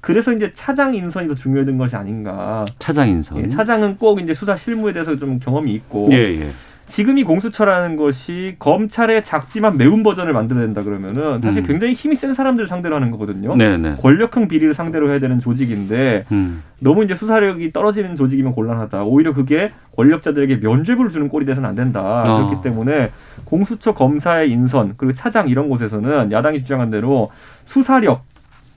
그래서 0.00 0.32
이제 0.32 0.52
차장 0.54 0.94
인선이 0.94 1.28
더 1.28 1.34
중요했던 1.34 1.78
것이 1.78 1.96
아닌가. 1.96 2.66
차장 2.78 3.08
인선. 3.08 3.38
예, 3.38 3.48
차장은 3.48 3.96
꼭 3.96 4.20
이제 4.20 4.34
수사 4.34 4.54
실무에 4.54 4.92
대해서 4.92 5.16
좀 5.16 5.38
경험이 5.38 5.72
있고 5.72 6.10
예, 6.12 6.16
예. 6.16 6.50
지금 6.86 7.18
이 7.18 7.24
공수처라는 7.24 7.96
것이 7.96 8.56
검찰의 8.58 9.24
작지만 9.24 9.76
매운 9.76 10.02
버전을 10.02 10.32
만들어야 10.32 10.64
된다 10.64 10.82
그러면은 10.82 11.40
사실 11.40 11.62
음. 11.62 11.66
굉장히 11.66 11.94
힘이 11.94 12.16
센 12.16 12.34
사람들 12.34 12.66
상대로 12.66 12.94
하는 12.94 13.10
거거든요. 13.10 13.56
네, 13.56 13.76
네. 13.76 13.94
권력형 14.00 14.48
비리를 14.48 14.74
상대로 14.74 15.10
해야 15.10 15.18
되는 15.18 15.40
조직인데 15.40 16.26
음. 16.32 16.62
너무 16.80 17.04
이제 17.04 17.14
수사력이 17.14 17.72
떨어지는 17.72 18.16
조직이면 18.16 18.52
곤란하다. 18.52 19.04
오히려 19.04 19.32
그게 19.32 19.72
권력자들에게 19.96 20.56
면죄부를 20.56 21.10
주는 21.10 21.28
꼴이 21.28 21.46
돼서는 21.46 21.68
안 21.68 21.74
된다. 21.74 22.22
어. 22.22 22.46
그렇기 22.46 22.62
때문에 22.62 23.10
공수처 23.44 23.94
검사의 23.94 24.50
인선 24.50 24.94
그리고 24.96 25.14
차장 25.14 25.48
이런 25.48 25.68
곳에서는 25.68 26.32
야당이 26.32 26.60
주장한 26.60 26.90
대로 26.90 27.30
수사력 27.64 28.24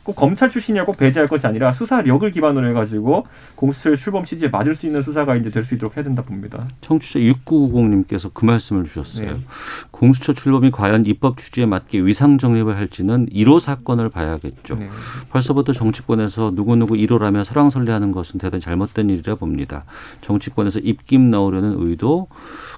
꼭 0.07 0.15
검찰 0.15 0.49
출신이라 0.49 0.85
꼭 0.85 0.95
배제할 0.95 1.27
것이 1.27 1.45
아니라 1.45 1.73
수사력을 1.73 2.31
기반으로 2.31 2.69
해가지고 2.69 3.27
공수처의 3.55 3.97
출범 3.97 4.23
취지에 4.23 4.47
맞을 4.47 4.73
수 4.73 4.85
있는 4.85 5.01
수사가 5.01 5.35
이제 5.35 5.49
될 5.49 5.65
수 5.65 5.75
있도록 5.75 5.97
해야 5.97 6.05
된다 6.05 6.21
봅니다. 6.21 6.65
청취자 6.79 7.19
6990님께서 7.19 8.31
그 8.33 8.45
말씀을 8.45 8.85
주셨어요. 8.85 9.33
네. 9.33 9.39
공수처 9.91 10.31
출범이 10.31 10.71
과연 10.71 11.05
입법 11.07 11.37
취지에 11.37 11.65
맞게 11.65 11.99
위상 11.99 12.37
정립을 12.37 12.77
할지는 12.77 13.25
1호 13.27 13.59
사건을 13.59 14.07
봐야겠죠. 14.07 14.75
네. 14.75 14.89
벌써부터 15.29 15.73
정치권에서 15.73 16.51
누구누구 16.55 16.93
1호라며 16.93 17.43
설왕설래하는 17.43 18.13
것은 18.13 18.39
대단히 18.39 18.61
잘못된 18.61 19.09
일이라 19.09 19.35
봅니다. 19.35 19.83
정치권에서 20.21 20.79
입김 20.79 21.31
넣으려는 21.31 21.75
의도, 21.79 22.27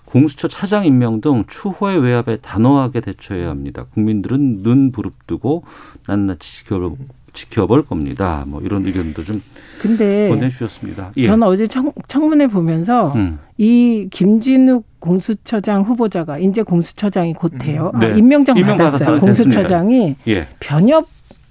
공수처 0.05 0.47
차장 0.47 0.85
임명 0.85 1.21
등 1.21 1.43
추호의 1.47 1.99
외압에 1.99 2.37
단호하게 2.37 3.01
대처해야 3.01 3.49
합니다. 3.49 3.85
국민들은 3.93 4.63
눈 4.63 4.91
부릅뜨고 4.91 5.63
낱낱이 6.07 6.63
지켜볼, 6.63 6.95
지켜볼 7.33 7.85
겁니다. 7.85 8.43
뭐 8.47 8.61
이런 8.61 8.85
의견도 8.85 9.23
좀 9.23 9.41
근데 9.79 10.29
보내주셨습니다. 10.29 11.11
예. 11.17 11.27
저는 11.27 11.43
어제 11.47 11.67
청, 11.67 11.91
청문회 12.07 12.47
보면서 12.47 13.13
음. 13.15 13.39
이 13.57 14.07
김진욱 14.11 14.85
공수처장 14.99 15.83
후보자가 15.83 16.37
이제 16.39 16.61
공수처장이 16.61 17.33
곧 17.33 17.53
돼요. 17.59 17.91
네. 17.99 18.07
아, 18.07 18.15
임명장 18.15 18.57
임명 18.57 18.77
받았어요. 18.77 18.99
받았어요. 18.99 19.19
공수처장이 19.19 20.15
예. 20.27 20.47
변협 20.59 21.07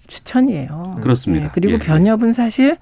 추천이에요. 0.06 0.98
그렇습니다. 1.02 1.46
네, 1.46 1.50
그리고 1.54 1.74
예, 1.74 1.78
변협은 1.78 2.32
사실 2.32 2.76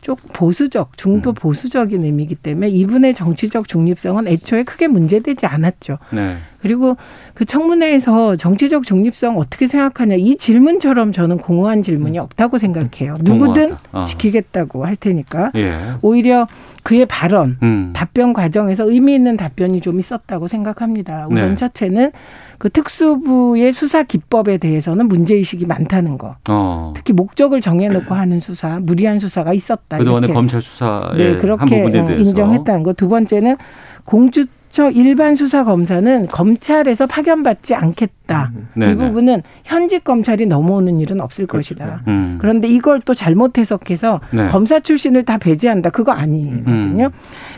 좀 0.00 0.16
보수적, 0.32 0.96
중도 0.96 1.30
음. 1.30 1.34
보수적인 1.34 2.04
의미이기 2.04 2.36
때문에 2.36 2.68
이분의 2.68 3.14
정치적 3.14 3.68
중립성은 3.68 4.28
애초에 4.28 4.62
크게 4.62 4.86
문제되지 4.88 5.46
않았죠. 5.46 5.98
네. 6.10 6.36
그리고 6.62 6.96
그 7.34 7.44
청문회에서 7.44 8.36
정치적 8.36 8.84
중립성 8.84 9.38
어떻게 9.38 9.66
생각하냐 9.66 10.16
이 10.16 10.36
질문처럼 10.36 11.12
저는 11.12 11.38
공허한 11.38 11.82
질문이 11.82 12.18
없다고 12.18 12.58
생각해요. 12.58 13.14
누구든. 13.20 13.76
아. 13.92 14.04
지키겠다고 14.04 14.84
할 14.84 14.96
테니까 14.96 15.52
예. 15.56 15.74
오히려 16.02 16.46
그의 16.82 17.06
발언 17.06 17.58
음. 17.62 17.92
답변 17.94 18.32
과정에서 18.32 18.90
의미 18.90 19.14
있는 19.14 19.36
답변이 19.36 19.80
좀 19.80 19.98
있었다고 19.98 20.48
생각합니다. 20.48 21.28
우선 21.30 21.50
네. 21.50 21.56
첫째는 21.56 22.12
그 22.60 22.68
특수부의 22.68 23.72
수사 23.72 24.02
기법에 24.02 24.58
대해서는 24.58 25.08
문제 25.08 25.34
의식이 25.34 25.64
많다는 25.64 26.18
거. 26.18 26.36
어. 26.50 26.92
특히 26.94 27.14
목적을 27.14 27.62
정해놓고 27.62 28.14
하는 28.14 28.38
수사, 28.38 28.78
무리한 28.82 29.18
수사가 29.18 29.54
있었다. 29.54 29.96
그동안에 29.96 30.26
이렇게. 30.26 30.34
검찰 30.34 30.60
수사의 30.60 31.16
네, 31.16 31.28
한 31.30 31.38
그렇게 31.38 31.82
부분에 31.82 32.00
어, 32.00 32.06
대해서 32.06 32.28
인정했다는 32.28 32.82
거. 32.82 32.92
두 32.92 33.08
번째는 33.08 33.56
공수처 34.04 34.90
일반 34.90 35.36
수사 35.36 35.64
검사는 35.64 36.26
검찰에서 36.26 37.06
파견받지 37.06 37.74
않겠다. 37.74 38.52
네, 38.74 38.86
이 38.86 38.88
네. 38.90 38.94
부분은 38.94 39.42
현직 39.64 40.04
검찰이 40.04 40.44
넘어오는 40.44 41.00
일은 41.00 41.22
없을 41.22 41.46
것이다. 41.46 42.02
음. 42.08 42.36
그런데 42.42 42.68
이걸 42.68 43.00
또 43.00 43.14
잘못 43.14 43.56
해석해서 43.56 44.20
네. 44.32 44.48
검사 44.48 44.80
출신을 44.80 45.24
다 45.24 45.38
배제한다. 45.38 45.88
그거 45.88 46.12
아니거든요. 46.12 47.06
음. 47.06 47.10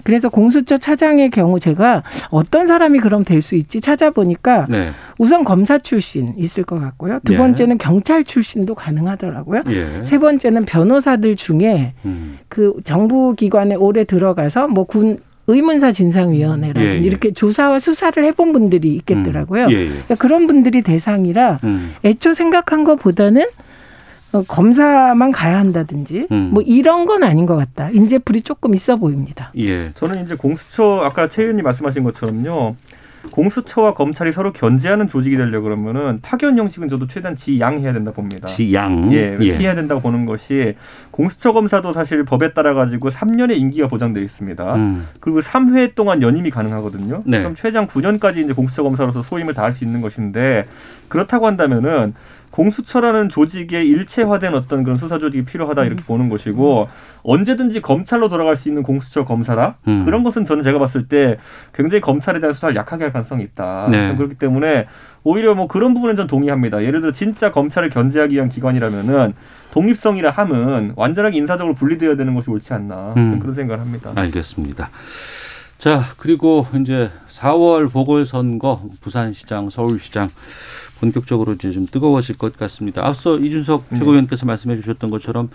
그래서 0.03 0.29
공수처 0.29 0.79
차장의 0.79 1.31
경우 1.31 1.61
제가 1.61 2.03
어떤 2.31 2.67
사람이 2.67 2.99
그럼 3.01 3.25
될 3.25 3.43
수 3.43 3.57
있지 3.57 3.81
찾아보니까 3.81 4.67
네. 4.71 4.91
우선 5.19 5.43
검사 5.45 5.77
출신 5.79 6.33
있을 6.39 6.63
것 6.65 6.79
같고요. 6.81 7.19
두 7.25 7.35
예. 7.35 7.39
번째는 7.39 7.77
경찰 7.79 8.25
출신도 8.25 8.75
가능하더라고요. 8.77 9.63
예. 9.69 10.05
세 10.05 10.19
번째는 10.19 10.65
변호사들 10.65 11.37
중에 11.37 11.95
음. 12.05 12.39
그 12.49 12.75
정부 12.85 13.35
기관에 13.35 13.75
오래 13.75 14.05
들어가서 14.05 14.69
뭐군 14.69 15.19
의문사 15.49 15.91
진상위원회라든지 15.91 16.87
예, 16.87 16.93
예. 16.95 16.99
이렇게 16.99 17.33
조사와 17.33 17.81
수사를 17.81 18.25
해본 18.25 18.53
분들이 18.53 18.95
있겠더라고요. 18.95 19.67
음. 19.67 19.71
예, 19.73 19.77
예. 19.77 19.89
그러니까 19.89 20.15
그런 20.15 20.47
분들이 20.47 20.83
대상이라 20.83 21.59
음. 21.65 21.95
애초 22.05 22.33
생각한 22.33 22.85
것보다는 22.85 23.43
어, 23.43 23.47
검사만 24.49 25.33
가야 25.33 25.59
한다든지 25.59 26.27
음. 26.31 26.51
뭐 26.53 26.63
이런 26.63 27.05
건 27.05 27.23
아닌 27.23 27.47
것 27.47 27.57
같다. 27.57 27.91
인재풀이 27.91 28.43
조금 28.43 28.75
있어 28.75 28.97
보입니다. 28.97 29.53
예. 29.59 29.93
저는 29.95 30.25
이제 30.25 30.35
공수처 30.35 31.01
아까 31.03 31.29
최 31.29 31.43
의원님 31.43 31.65
말씀하신 31.65 32.05
것처럼요. 32.05 32.77
공수처와 33.31 33.95
검찰이 33.95 34.33
서로 34.33 34.53
견제하는 34.53 35.09
조직이 35.09 35.37
되려 35.37 35.61
그러면은 35.61 36.19
파견 36.23 36.59
형식은 36.59 36.89
저도 36.89 37.07
최대한 37.07 37.37
지양해야 37.37 37.93
된다 37.93 38.11
봅니다. 38.11 38.49
지양. 38.49 39.13
예, 39.13 39.37
피해야 39.37 39.75
된다고 39.75 40.01
보는 40.01 40.27
것이 40.27 40.75
공수처 41.11 41.53
검사도 41.53 41.93
사실 41.93 42.25
법에 42.25 42.53
따라 42.53 42.75
가지고 42.75 43.11
3년의 43.11 43.59
임기가 43.59 43.89
보장되어 43.89 44.23
있습니다. 44.23 44.75
음. 44.75 45.09
그리고 45.21 45.41
3회 45.41 45.95
동안 45.95 46.23
연임이 46.23 46.51
가능하거든요. 46.51 47.23
네. 47.25 47.39
그럼 47.39 47.55
최장 47.55 47.87
9년까지 47.87 48.39
이제 48.39 48.53
공수처 48.53 48.83
검사로서 48.83 49.23
소임을 49.23 49.55
다할 49.55 49.73
수 49.73 49.85
있는 49.85 50.01
것인데 50.01 50.67
그렇다고 51.09 51.47
한다면은 51.47 52.15
공수처라는 52.53 53.29
조직의 53.29 53.89
일체화된 53.89 54.55
어떤 54.55 54.85
그런 54.85 54.97
수사 54.97 55.19
조직이 55.19 55.45
필요하다 55.45 55.85
이렇게 55.85 56.05
보는 56.05 56.29
것이고 56.29 56.89
언제든지 57.23 57.81
검찰로 57.81 58.29
돌아갈 58.29 58.57
수 58.57 58.69
있는 58.69 58.83
공수처 58.83 59.25
검사라 59.25 59.77
음. 59.89 60.05
그런 60.05 60.23
것은 60.23 60.45
저는 60.45 60.63
제가 60.63 60.79
봤을 60.79 61.09
때 61.09 61.39
굉장히 61.75 62.01
검찰에 62.01 62.41
대한 62.41 62.53
수사를 62.53 62.77
약하게 62.77 63.05
할 63.05 63.13
가능성이 63.13 63.43
있다. 63.43 63.89
네. 63.91 64.15
그렇기 64.15 64.37
때문에 64.37 64.87
오히려 65.25 65.55
뭐 65.55 65.67
그런 65.67 65.95
부분은 65.95 66.15
전 66.15 66.27
동의합니다. 66.27 66.85
예를 66.85 67.01
들어 67.01 67.13
진짜 67.13 67.51
검찰을 67.51 67.91
견제하기 67.91 68.35
위한 68.35 68.49
기관이라면은 68.49 69.33
독립성이라 69.73 70.31
함은 70.31 70.93
완전하게 70.97 71.39
인사적으로 71.39 71.75
분리되어야 71.75 72.17
되는 72.17 72.35
것이 72.35 72.51
옳지 72.51 72.75
않나 72.75 73.15
음. 73.17 73.39
그런 73.39 73.55
생각을 73.55 73.81
합니다. 73.81 74.13
알겠습니다. 74.15 74.91
자, 75.79 76.05
그리고 76.17 76.65
이제 76.81 77.11
4월 77.29 77.91
보궐선거 77.91 78.83
부산시장, 79.01 79.69
서울시장 79.69 80.29
본격적으로 81.03 81.55
이제 81.55 81.73
좀 81.73 81.87
뜨거워질 81.91 82.39
것 82.39 82.57
같습니다. 82.57 83.05
앞서 83.05 83.37
이준석 83.37 83.87
최고위원께서 83.97 84.47
말씀해 84.47 84.77
주셨던 84.77 85.11
것처럼 85.11 85.51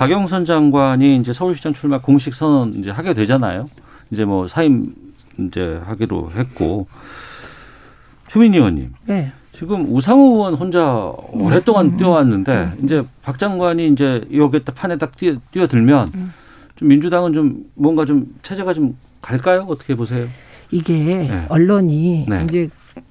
박영선 0.00 0.44
장관이 0.44 1.16
이제 1.18 1.32
서울시장 1.32 1.72
출마 1.72 2.00
공식 2.00 2.34
선언 2.34 2.74
이제 2.74 2.90
하게 2.90 3.14
되잖아요. 3.14 3.70
이제 4.10 4.24
뭐 4.24 4.48
사임 4.48 4.92
이제 5.38 5.80
하기로 5.84 6.32
했고 6.34 6.88
최민희 8.26 8.58
의원님 8.58 8.92
네. 9.06 9.32
지금 9.52 9.86
우상호 9.88 10.34
의원 10.34 10.54
혼자 10.54 11.12
오랫동안 11.30 11.96
뛰어왔는데 11.96 12.78
이제 12.82 13.04
박 13.22 13.38
장관이 13.38 13.88
이제 13.90 14.26
여기 14.34 14.64
딱 14.64 14.74
판에 14.74 14.98
딱 14.98 15.16
뛰어, 15.16 15.36
뛰어들면 15.52 16.32
좀 16.74 16.88
민주당은 16.88 17.32
좀 17.34 17.66
뭔가 17.74 18.04
좀 18.04 18.34
체제가 18.42 18.74
좀 18.74 18.96
갈까요? 19.22 19.64
어떻게 19.68 19.94
보세요? 19.94 20.26
이게 20.72 20.94
네. 20.94 21.46
언론이 21.48 22.26
네. 22.28 22.44
이제 22.48 22.68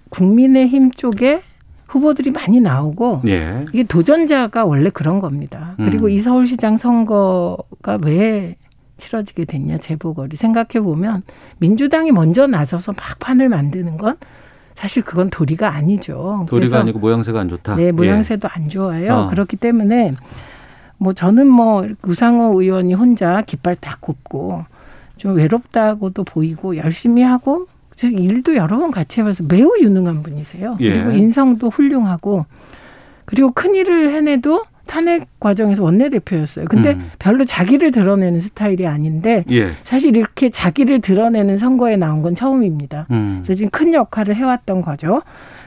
국민의힘 0.10 0.92
쪽에 0.92 1.44
후보들이 1.88 2.32
많이 2.32 2.60
나오고 2.60 3.22
예. 3.28 3.66
이게 3.74 3.84
도전자가 3.84 4.66
원래 4.66 4.90
그런 4.90 5.20
겁니다. 5.20 5.76
음. 5.80 5.86
그리고 5.86 6.10
이 6.10 6.20
서울시장 6.20 6.78
선거가 6.78 7.98
왜 8.02 8.56
치러지게 8.98 9.46
됐냐 9.46 9.78
재보궐이 9.78 10.36
생각해 10.36 10.84
보면 10.84 11.24
민주당이 11.60 12.12
먼저 12.12 12.48
나서서 12.48 12.94
막 12.94 13.20
판을 13.20 13.48
만드는 13.50 13.98
건 13.98 14.18
사실 14.76 15.04
그건 15.04 15.30
도리가 15.30 15.74
아니죠. 15.74 16.46
도리가 16.50 16.80
아니고 16.80 17.00
모양새가 17.00 17.40
안 17.40 17.50
좋다. 17.50 17.76
네, 17.76 17.92
모양새도 17.92 18.48
안 18.52 18.70
좋아요. 18.70 19.14
어. 19.14 19.30
그렇기 19.30 19.56
때문에 19.56 20.14
뭐 20.98 21.14
저는 21.14 21.48
뭐 21.48 21.86
우상호 22.04 22.62
의원이 22.62 22.94
혼자 22.94 23.42
깃발 23.42 23.76
딱 23.76 24.02
굽고 24.02 24.66
좀 25.18 25.36
외롭다고도 25.36 26.24
보이고 26.24 26.78
열심히 26.78 27.24
하고 27.24 27.68
일도 28.02 28.56
여러 28.56 28.78
번 28.78 28.92
같이 28.92 29.22
해봐서 29.22 29.44
매우 29.48 29.72
유능한 29.82 30.22
분이세요. 30.22 30.78
예. 30.82 30.94
그리고 30.94 31.12
인성도 31.12 31.70
훌륭하고 31.70 32.46
그리고 33.26 33.52
큰 33.52 33.76
일을 33.76 34.14
해내도 34.14 34.64
탄핵 34.86 35.28
과정에서 35.40 35.84
원내대표였어요. 35.84 36.66
근데 36.66 36.94
음. 36.94 37.12
별로 37.20 37.44
자기를 37.44 37.92
드러내는 37.92 38.40
스타일이 38.40 38.88
아닌데 38.88 39.44
예. 39.52 39.70
사실 39.84 40.16
이렇게 40.16 40.50
자기를 40.50 41.02
드러내는 41.02 41.58
선거에 41.58 41.98
나온 41.98 42.22
건 42.22 42.36
처음입니다. 42.36 43.06
음. 43.12 43.42
그래서 43.44 43.58
지금 43.58 43.70
큰 43.70 43.94
역할을 43.94 44.36
해왔던 44.36 44.82
거죠. 44.82 45.22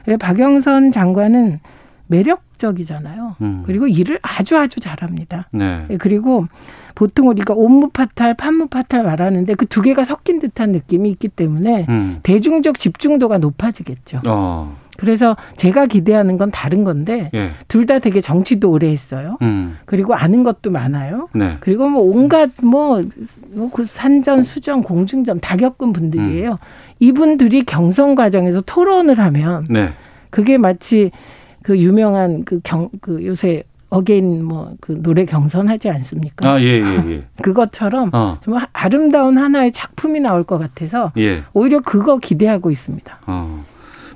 예, 0.07 0.17
박영선 0.17 0.91
장관은 0.91 1.59
매력 2.07 2.41
적이잖아요. 2.61 3.35
음. 3.41 3.63
그리고 3.65 3.87
일을 3.87 4.19
아주 4.21 4.57
아주 4.57 4.79
잘합니다. 4.79 5.49
네. 5.51 5.85
예, 5.89 5.97
그리고 5.97 6.47
보통 6.95 7.27
우리가 7.29 7.53
옴무파탈, 7.53 8.35
판무파탈 8.35 9.03
말하는데 9.03 9.55
그 9.55 9.65
두 9.65 9.81
개가 9.81 10.03
섞인 10.03 10.39
듯한 10.39 10.71
느낌이 10.71 11.09
있기 11.11 11.27
때문에 11.29 11.85
음. 11.89 12.19
대중적 12.23 12.77
집중도가 12.77 13.37
높아지겠죠. 13.39 14.21
어. 14.27 14.77
그래서 14.97 15.35
제가 15.55 15.87
기대하는 15.87 16.37
건 16.37 16.51
다른 16.51 16.83
건데 16.83 17.31
예. 17.33 17.51
둘다 17.67 17.97
되게 17.99 18.21
정치도 18.21 18.69
오래 18.69 18.87
했어요. 18.91 19.37
음. 19.41 19.77
그리고 19.85 20.13
아는 20.13 20.43
것도 20.43 20.69
많아요. 20.69 21.27
네. 21.33 21.57
그리고 21.61 21.89
뭐 21.89 22.03
온갖 22.03 22.51
뭐그 22.61 23.85
산전, 23.85 24.43
수전, 24.43 24.83
공중전 24.83 25.39
다 25.39 25.55
겪은 25.55 25.91
분들이에요. 25.93 26.59
이분들이 26.99 27.63
경선 27.63 28.13
과정에서 28.13 28.61
토론을 28.61 29.17
하면 29.17 29.65
네. 29.71 29.89
그게 30.29 30.59
마치 30.59 31.09
그 31.63 31.77
유명한 31.79 32.43
그 32.45 32.59
경 32.63 32.89
그 33.01 33.25
요새 33.25 33.63
again 33.89 34.43
뭐 34.45 34.71
그 34.79 35.01
노래 35.01 35.25
경선하지 35.25 35.89
않습니까? 35.89 36.49
아, 36.53 36.61
예, 36.61 36.65
예, 36.81 37.03
예. 37.11 37.23
그것처럼 37.43 38.09
어. 38.13 38.37
정말 38.43 38.67
아름다운 38.73 39.37
하나의 39.37 39.71
작품이 39.73 40.19
나올 40.21 40.43
것 40.43 40.57
같아서 40.57 41.11
예. 41.17 41.43
오히려 41.53 41.81
그거 41.81 42.17
기대하고 42.17 42.71
있습니다. 42.71 43.19
어. 43.27 43.65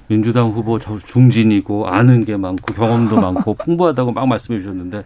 민주당 0.08 0.50
후보 0.52 0.80
저 0.80 0.98
중진이고 1.00 1.88
아는 1.88 2.24
게 2.26 2.38
많고 2.38 2.74
경험도 2.74 3.20
많고 3.22 3.56
풍부하다고 3.56 4.12
막 4.14 4.28
말씀해 4.28 4.60
주셨는데 4.60 5.04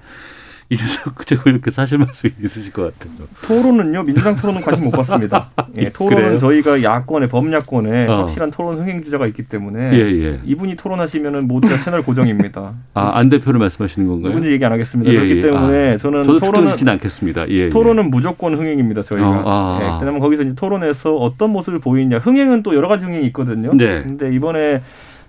이준석 0.71 1.25
최고위원께 1.25 1.71
사실 1.71 1.97
말씀이 1.97 2.31
있으실 2.43 2.71
것 2.71 2.97
같아요. 2.97 3.27
토론은요 3.41 4.03
민주당 4.03 4.35
토론은 4.35 4.61
관심 4.61 4.85
못 4.85 4.91
받습니다. 4.91 5.49
예, 5.77 5.89
토론은 5.89 6.23
그래요? 6.23 6.39
저희가 6.39 6.83
야권에 6.83 7.27
범야권에 7.27 8.07
어. 8.07 8.17
확실한 8.25 8.51
토론 8.51 8.79
흥행 8.79 9.03
주자가 9.03 9.25
있기 9.27 9.43
때문에 9.43 9.93
예, 9.93 9.99
예. 9.99 10.39
이분이 10.45 10.75
토론하시면은 10.75 11.47
모두가 11.47 11.79
채널 11.79 12.03
고정입니다. 12.03 12.73
아, 12.93 13.11
안 13.15 13.29
대표를 13.29 13.59
말씀하시는 13.59 14.07
건가요? 14.07 14.33
누군지 14.33 14.51
얘기 14.51 14.63
안 14.63 14.71
하겠습니다. 14.71 15.11
예, 15.11 15.15
그렇기 15.15 15.37
예. 15.37 15.41
때문에 15.41 15.93
아, 15.93 15.97
저는 15.97 16.23
토론은 16.23 16.41
특정짓지는 16.41 16.93
않겠습니다. 16.93 17.49
예, 17.49 17.53
예. 17.53 17.69
토론은 17.69 18.11
무조건 18.11 18.55
흥행입니다. 18.55 19.01
저희가. 19.01 19.27
어, 19.27 19.43
아, 19.45 19.79
예, 19.81 19.87
아. 19.87 19.97
그다음에 19.97 20.19
거기서 20.19 20.43
이제 20.43 20.53
토론에서 20.55 21.15
어떤 21.15 21.49
모습을 21.51 21.79
보이냐. 21.79 22.19
흥행은 22.19 22.61
또 22.61 22.75
여러 22.75 22.87
가지 22.87 23.05
흥행이 23.05 23.25
있거든요. 23.27 23.73
네. 23.73 24.03
근데 24.03 24.33
이번에 24.33 24.81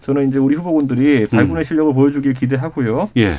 저는 0.03 0.29
이제 0.29 0.39
우리 0.39 0.55
후보군들이 0.57 1.27
발군의 1.29 1.65
실력을 1.65 1.93
보여주길 1.95 2.35
기대하고요. 2.35 3.11
예. 3.17 3.35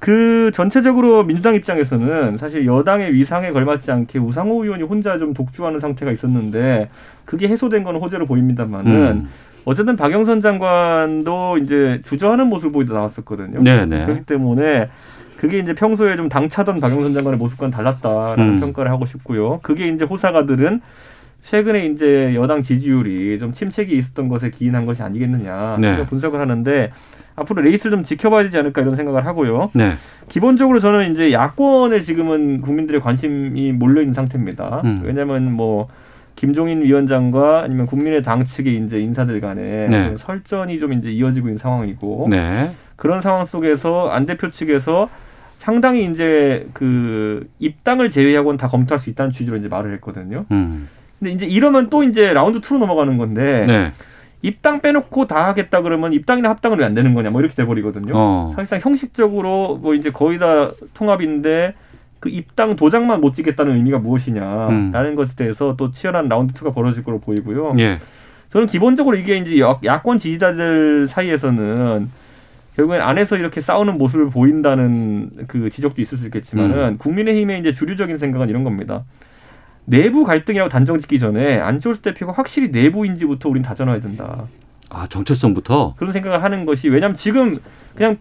그 0.00 0.50
전체적으로 0.54 1.24
민주당 1.24 1.54
입장에서는 1.54 2.38
사실 2.38 2.66
여당의 2.66 3.12
위상에 3.12 3.52
걸맞지 3.52 3.90
않게 3.90 4.18
우상호 4.18 4.64
의원이 4.64 4.82
혼자 4.82 5.18
좀 5.18 5.34
독주하는 5.34 5.78
상태가 5.78 6.10
있었는데 6.10 6.88
그게 7.26 7.48
해소된 7.48 7.84
건 7.84 7.96
호재로 7.96 8.26
보입니다만은 8.26 8.92
음. 8.92 9.28
어쨌든 9.66 9.96
박영선 9.96 10.40
장관도 10.40 11.58
이제 11.58 12.00
주저하는 12.02 12.46
모습을 12.46 12.72
보이다 12.72 12.94
나왔었거든요. 12.94 13.62
네네. 13.62 14.06
그렇기 14.06 14.24
때문에 14.24 14.88
그게 15.36 15.58
이제 15.58 15.74
평소에 15.74 16.16
좀 16.16 16.30
당차던 16.30 16.80
박영선 16.80 17.12
장관의 17.12 17.38
모습과는 17.38 17.70
달랐다라는 17.70 18.54
음. 18.54 18.60
평가를 18.60 18.90
하고 18.90 19.04
싶고요. 19.04 19.60
그게 19.62 19.88
이제 19.88 20.06
호사가들은 20.06 20.80
최근에 21.42 21.86
이제 21.86 22.34
여당 22.34 22.62
지지율이 22.62 23.38
좀 23.38 23.52
침체기 23.52 23.96
있었던 23.98 24.28
것에 24.28 24.50
기인한 24.50 24.86
것이 24.86 25.02
아니겠느냐 25.02 25.76
네. 25.78 26.06
분석을 26.06 26.40
하는데 26.40 26.90
앞으로 27.40 27.62
레이스를 27.62 27.92
좀 27.92 28.04
지켜봐야 28.04 28.44
되지 28.44 28.58
않을까 28.58 28.82
이런 28.82 28.96
생각을 28.96 29.26
하고요. 29.26 29.70
네. 29.72 29.94
기본적으로 30.28 30.78
저는 30.78 31.12
이제 31.12 31.32
야권에 31.32 32.00
지금은 32.00 32.60
국민들의 32.60 33.00
관심이 33.00 33.72
몰려 33.72 34.00
있는 34.02 34.14
상태입니다. 34.14 34.82
음. 34.84 35.02
왜냐하면 35.04 35.52
뭐 35.52 35.88
김종인 36.36 36.82
위원장과 36.82 37.62
아니면 37.62 37.86
국민의당 37.86 38.44
측의 38.44 38.82
이제 38.84 39.00
인사들 39.00 39.40
간에 39.40 39.88
네. 39.88 40.04
좀 40.04 40.16
설전이 40.18 40.78
좀 40.78 40.92
이제 40.92 41.10
이어지고 41.10 41.48
있는 41.48 41.58
상황이고 41.58 42.28
네. 42.30 42.72
그런 42.96 43.20
상황 43.20 43.44
속에서 43.44 44.08
안 44.10 44.26
대표 44.26 44.50
측에서 44.50 45.08
상당히 45.58 46.10
이제 46.10 46.66
그 46.72 47.46
입당을 47.58 48.08
제외하고는 48.08 48.56
다 48.56 48.68
검토할 48.68 49.00
수 49.00 49.10
있다는 49.10 49.32
취지로 49.32 49.56
이제 49.56 49.68
말을 49.68 49.92
했거든요. 49.94 50.46
음. 50.50 50.88
근데 51.18 51.32
이제 51.32 51.46
이러면 51.46 51.90
또 51.90 52.02
이제 52.02 52.32
라운드 52.32 52.60
2로 52.60 52.78
넘어가는 52.78 53.18
건데 53.18 53.66
네. 53.66 53.92
입당 54.42 54.80
빼놓고 54.80 55.26
다 55.26 55.48
하겠다 55.48 55.82
그러면 55.82 56.12
입당이나 56.12 56.48
합당은 56.48 56.78
왜 56.78 56.84
안 56.84 56.94
되는 56.94 57.14
거냐 57.14 57.30
뭐 57.30 57.40
이렇게 57.40 57.54
돼 57.54 57.64
버리거든요. 57.66 58.12
어. 58.14 58.50
사실상 58.54 58.80
형식적으로 58.80 59.76
뭐 59.82 59.94
이제 59.94 60.10
거의 60.10 60.38
다 60.38 60.70
통합인데 60.94 61.74
그 62.20 62.28
입당 62.28 62.76
도장만 62.76 63.20
못 63.20 63.34
찍겠다는 63.34 63.76
의미가 63.76 63.98
무엇이냐라는 63.98 64.94
음. 64.94 65.14
것에 65.14 65.34
대해서 65.36 65.74
또 65.76 65.90
치열한 65.90 66.28
라운드 66.28 66.52
투가 66.54 66.72
벌어질 66.72 67.02
거로 67.04 67.18
보이고요. 67.18 67.72
예. 67.78 67.98
저는 68.50 68.66
기본적으로 68.66 69.16
이게 69.16 69.36
이제 69.36 69.60
야- 69.60 69.78
야권 69.84 70.18
지지자들 70.18 71.06
사이에서는 71.08 72.10
결국엔 72.76 73.00
안에서 73.00 73.36
이렇게 73.36 73.60
싸우는 73.60 73.96
모습을 73.98 74.28
보인다는 74.30 75.30
그 75.48 75.70
지적도 75.70 76.00
있을 76.02 76.18
수 76.18 76.24
있겠지만은 76.26 76.78
음. 76.78 76.98
국민의힘의 76.98 77.60
이제 77.60 77.72
주류적인 77.72 78.16
생각은 78.16 78.48
이런 78.48 78.64
겁니다. 78.64 79.04
내부 79.90 80.24
갈등이라고 80.24 80.70
단정 80.70 81.00
짓기 81.00 81.18
전에 81.18 81.58
안철수 81.58 82.00
대표가 82.02 82.32
확실히 82.32 82.68
내부인지부터 82.68 83.48
우린 83.48 83.62
다져놔야 83.62 84.00
된다. 84.00 84.44
아, 84.88 85.06
정체성부터. 85.08 85.94
그런 85.96 86.12
생각을 86.12 86.42
하는 86.44 86.64
것이 86.64 86.88
왜냐하면 86.88 87.16
지금 87.16 87.56
그냥 87.96 88.16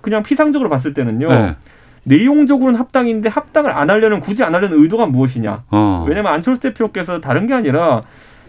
그냥 0.00 0.24
피상적으로 0.24 0.68
봤을 0.68 0.94
때는요. 0.94 1.28
네. 1.28 1.56
내용적으로는 2.02 2.80
합당인데 2.80 3.28
합당을 3.28 3.70
안 3.70 3.90
하려는 3.90 4.20
굳이 4.20 4.42
안 4.42 4.54
하려는 4.54 4.82
의도가 4.82 5.06
무엇이냐? 5.06 5.64
어. 5.70 6.04
왜냐면 6.08 6.32
안철수 6.32 6.60
대표께서 6.62 7.20
다른 7.20 7.46
게 7.46 7.54
아니라 7.54 8.00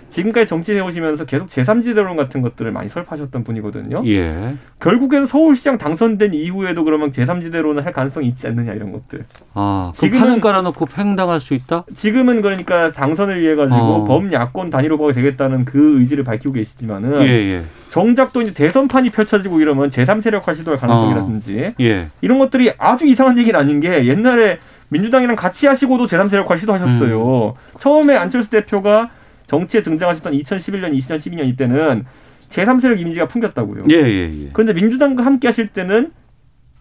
지금까지 0.09 0.47
정치 0.47 0.73
해오시면서 0.73 1.25
계속 1.25 1.47
제3지대론 1.49 2.15
같은 2.17 2.41
것들을 2.41 2.71
많이 2.71 2.89
설파하셨던 2.89 3.43
분이거든요. 3.43 4.01
예. 4.07 4.55
결국에는 4.79 5.27
서울시장 5.27 5.77
당선된 5.77 6.33
이후에도 6.33 6.83
그러면 6.83 7.11
제3지대론을 7.11 7.83
할 7.83 7.93
가능성이 7.93 8.27
있지 8.27 8.47
않느냐 8.47 8.73
이런 8.73 8.91
것들. 8.91 9.25
아, 9.53 9.91
그 9.97 10.07
지금은- 10.07 10.19
판은 10.19 10.41
깔아놓고 10.41 10.85
팽당할 10.87 11.39
수 11.39 11.53
있다? 11.53 11.85
지금은 11.95 12.41
그러니까 12.41 12.91
당선을 12.91 13.39
위해 13.41 13.55
가지고 13.55 13.77
어. 13.77 14.03
범야권 14.05 14.69
단일 14.69 14.91
후보가 14.93 15.13
되겠다는 15.13 15.65
그 15.65 15.99
의지를 15.99 16.23
밝히고 16.23 16.53
계시지만은 16.53 17.21
예, 17.21 17.27
예. 17.27 17.63
정작 17.89 18.33
또 18.33 18.41
이제 18.41 18.53
대선판이 18.53 19.09
펼쳐지고 19.11 19.61
이러면 19.61 19.89
제3세력화 19.89 20.55
시도할 20.55 20.79
가능성이라든지 20.79 21.73
예. 21.81 22.07
이런 22.21 22.39
것들이 22.39 22.71
아주 22.77 23.05
이상한 23.05 23.37
얘기는 23.37 23.59
아닌 23.59 23.79
게 23.79 24.05
옛날에 24.05 24.59
민주당이랑 24.89 25.35
같이 25.35 25.67
하시고도 25.67 26.05
제3세력화 26.07 26.57
시도하셨어요. 26.59 27.55
처음에 27.79 28.15
안철수 28.15 28.49
대표가 28.49 29.09
정치에 29.49 29.81
등장하셨던 29.81 30.33
2011년, 30.33 30.93
20년, 30.93 31.17
12년 31.17 31.47
이때는 31.47 32.05
제3세력 32.49 32.99
이미지가 32.99 33.27
풍겼다고요. 33.27 33.85
예, 33.89 33.95
예, 33.95 34.31
예. 34.31 34.49
그런데 34.53 34.73
민주당과 34.73 35.25
함께 35.25 35.47
하실 35.47 35.67
때는 35.67 36.11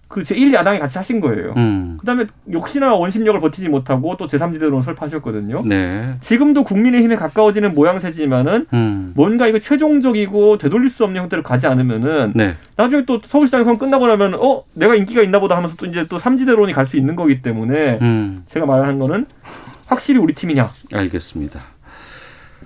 그 0.08 0.22
제1, 0.22 0.54
야당이 0.54 0.78
같이 0.78 0.96
하신 0.96 1.20
거예요. 1.20 1.52
음. 1.58 1.98
그다음에 2.00 2.24
역시나 2.50 2.94
원심력을 2.94 3.38
버티지 3.40 3.68
못하고 3.68 4.16
또 4.16 4.26
제3지대로 4.26 4.82
설파하셨거든요. 4.82 5.62
네. 5.66 6.14
지금도 6.22 6.64
국민의힘에 6.64 7.16
가까워지는 7.16 7.74
모양새지만은 7.74 8.66
음. 8.72 9.12
뭔가 9.14 9.46
이거 9.48 9.58
최종적이고 9.58 10.56
되돌릴 10.56 10.88
수 10.88 11.04
없는 11.04 11.20
형태를 11.20 11.42
가지 11.42 11.66
않으면은 11.66 12.32
네. 12.34 12.54
나중에 12.76 13.04
또 13.04 13.20
서울시장 13.22 13.64
선거 13.64 13.84
끝나고 13.84 14.06
나면 14.06 14.34
어 14.34 14.62
내가 14.72 14.94
인기가 14.94 15.20
있나 15.20 15.40
보다 15.40 15.56
하면서 15.56 15.76
또 15.76 15.84
이제 15.84 16.06
또 16.08 16.18
삼지대론이 16.18 16.72
갈 16.72 16.86
수 16.86 16.96
있는 16.96 17.14
거기 17.14 17.42
때문에 17.42 17.98
음. 18.00 18.44
제가 18.48 18.64
말하는 18.64 18.98
거는 18.98 19.26
확실히 19.86 20.20
우리 20.20 20.32
팀이냐 20.32 20.70
알겠습니다. 20.90 21.60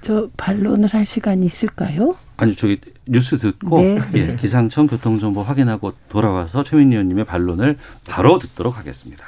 저 0.02 0.28
반론을 0.36 0.88
할 0.92 1.06
시간이 1.06 1.46
있을까요? 1.46 2.16
아니 2.36 2.56
저기 2.56 2.78
뉴스 3.06 3.38
듣고 3.38 3.80
네. 3.80 3.98
예, 4.14 4.36
기상청 4.36 4.88
교통정보 4.88 5.42
확인하고 5.42 5.92
돌아와서 6.08 6.64
최민희 6.64 6.90
의원님의 6.92 7.24
반론을 7.24 7.78
바로 8.08 8.38
듣도록 8.38 8.76
하겠습니다. 8.76 9.24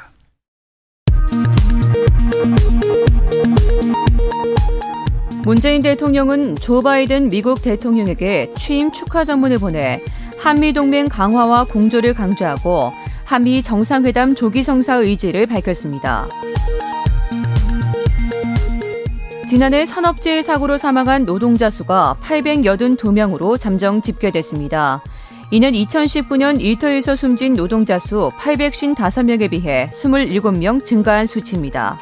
문재인 5.45 5.83
대통령은 5.83 6.57
조 6.57 6.81
바이든 6.81 7.29
미국 7.29 7.63
대통령에게 7.63 8.53
취임 8.59 8.91
축하 8.91 9.25
전문을 9.25 9.59
보내 9.59 10.01
한미 10.41 10.73
동맹 10.73 11.07
강화와 11.09 11.65
공조를 11.65 12.15
강조하고 12.15 12.93
한미 13.25 13.63
정상회담 13.63 14.35
조기 14.35 14.63
성사 14.63 14.97
의지를 14.97 15.47
밝혔습니다. 15.47 16.27
지난해 19.47 19.85
산업재해 19.85 20.43
사고로 20.43 20.79
사망한 20.79 21.27
노동자 21.27 21.69
수가 21.69 22.17
882명으로 22.23 23.61
잠정 23.61 24.01
집계됐습니다. 24.01 25.03
이는 25.51 25.73
2019년 25.73 26.61
일터에서 26.61 27.15
숨진 27.15 27.55
노동자 27.55 27.99
수 27.99 28.31
855명에 28.39 29.51
비해 29.51 29.91
27명 29.93 30.85
증가한 30.85 31.27
수치입니다. 31.27 31.99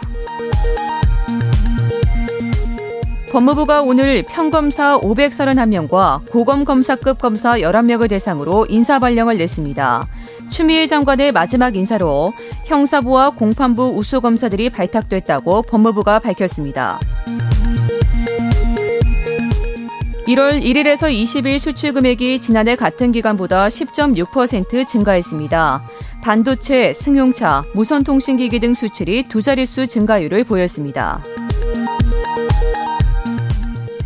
법무부가 3.33 3.83
오늘 3.83 4.23
평검사 4.29 4.99
531명과 5.01 6.31
고검검사급 6.31 7.19
검사 7.19 7.55
11명을 7.55 8.09
대상으로 8.09 8.67
인사발령을 8.69 9.39
냈습니다. 9.39 10.07
추미애 10.51 10.87
장관의 10.87 11.33
마지막 11.33 11.75
인사로 11.75 12.35
형사부와 12.67 13.31
공판부 13.31 13.89
우수검사들이 13.97 14.71
발탁됐다고 14.71 15.63
법무부가 15.63 16.19
밝혔습니다. 16.19 17.01
1월 20.27 20.63
1일에서 20.63 21.13
20일 21.13 21.59
수출 21.59 21.93
금액이 21.93 22.41
지난해 22.41 22.77
같은 22.77 23.11
기간보다 23.11 23.67
10.6% 23.67 24.87
증가했습니다. 24.87 25.83
반도체, 26.23 26.93
승용차, 26.93 27.65
무선통신기기 27.75 28.61
등 28.61 28.75
수출이 28.75 29.25
두 29.25 29.43
자릿수 29.43 29.89
증가율을 29.89 30.45
보였습니다. 30.45 31.23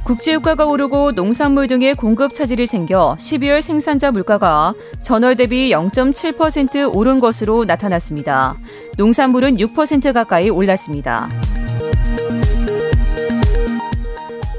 국제유가가 0.04 0.64
오르고 0.64 1.12
농산물 1.12 1.66
등의 1.66 1.94
공급 1.96 2.32
차질이 2.32 2.66
생겨 2.66 3.16
12월 3.18 3.60
생산자 3.60 4.12
물가가 4.12 4.72
전월 5.02 5.34
대비 5.34 5.70
0.7% 5.70 6.94
오른 6.94 7.18
것으로 7.18 7.64
나타났습니다. 7.64 8.56
농산물은 8.96 9.56
6% 9.56 10.12
가까이 10.14 10.48
올랐습니다. 10.48 11.28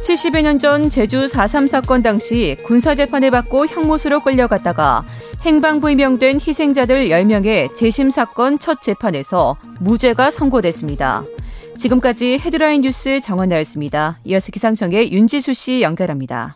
70여 0.07 0.41
년 0.41 0.57
전 0.57 0.89
제주 0.89 1.25
4.3 1.25 1.67
사건 1.67 2.01
당시 2.01 2.55
군사재판을 2.63 3.29
받고 3.29 3.67
형무소로 3.67 4.21
끌려갔다가 4.21 5.05
행방불명된 5.41 6.39
희생자들 6.39 7.09
10명의 7.09 7.75
재심 7.75 8.09
사건 8.09 8.57
첫 8.57 8.81
재판에서 8.81 9.57
무죄가 9.81 10.31
선고됐습니다. 10.31 11.25
지금까지 11.77 12.39
헤드라인 12.39 12.81
뉴스 12.81 13.19
정원나였습니다. 13.19 14.19
이어서 14.23 14.49
기상청의 14.53 15.11
윤지수 15.11 15.53
씨 15.53 15.81
연결합니다. 15.81 16.55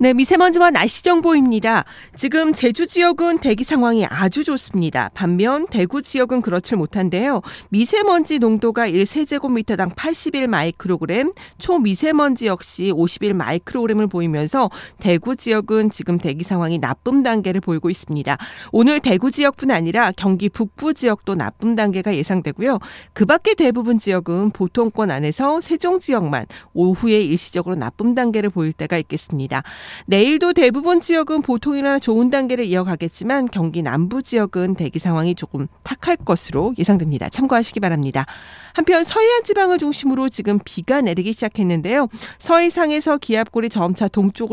네, 0.00 0.12
미세먼지와 0.12 0.70
날씨 0.70 1.02
정보입니다. 1.02 1.84
지금 2.14 2.54
제주 2.54 2.86
지역은 2.86 3.38
대기 3.38 3.64
상황이 3.64 4.06
아주 4.06 4.44
좋습니다. 4.44 5.10
반면 5.12 5.66
대구 5.66 6.02
지역은 6.02 6.40
그렇지 6.40 6.76
못한데요. 6.76 7.42
미세먼지 7.70 8.38
농도가 8.38 8.88
1세제곱미터당 8.88 9.96
81 9.96 10.46
마이크로그램, 10.46 11.32
초미세먼지 11.58 12.46
역시 12.46 12.92
51 12.94 13.34
마이크로그램을 13.34 14.06
보이면서 14.06 14.70
대구 15.00 15.34
지역은 15.34 15.90
지금 15.90 16.18
대기 16.18 16.44
상황이 16.44 16.78
나쁨 16.78 17.24
단계를 17.24 17.60
보이고 17.60 17.90
있습니다. 17.90 18.38
오늘 18.70 19.00
대구 19.00 19.32
지역뿐 19.32 19.72
아니라 19.72 20.12
경기 20.12 20.48
북부 20.48 20.94
지역도 20.94 21.34
나쁨 21.34 21.74
단계가 21.74 22.14
예상되고요. 22.14 22.78
그 23.14 23.26
밖의 23.26 23.56
대부분 23.56 23.98
지역은 23.98 24.50
보통권 24.50 25.10
안에서 25.10 25.60
세종 25.60 25.98
지역만 25.98 26.46
오후에 26.72 27.18
일시적으로 27.20 27.74
나쁨 27.74 28.14
단계를 28.14 28.50
보일 28.50 28.72
때가 28.72 28.96
있겠습니다. 28.98 29.64
내일도 30.06 30.52
대부분 30.52 31.00
지역은 31.00 31.42
보통이나 31.42 31.98
좋은 31.98 32.30
단계를 32.30 32.64
이어가겠지만 32.66 33.48
경기 33.48 33.82
남부 33.82 34.22
지역은 34.22 34.74
대기 34.74 34.98
상황이 34.98 35.34
조금 35.34 35.66
탁할 35.82 36.16
것으로 36.16 36.74
예상됩니다. 36.78 37.28
참고하시기 37.28 37.80
바랍니다. 37.80 38.26
한편 38.74 39.04
서해안 39.04 39.44
지방을 39.44 39.78
중심으로 39.78 40.28
지금 40.28 40.58
비가 40.64 41.00
내리기 41.00 41.32
시작했는데요. 41.32 42.08
서해상에서 42.38 43.18
기압골이 43.18 43.68
점차 43.68 44.08
동쪽으 44.08 44.48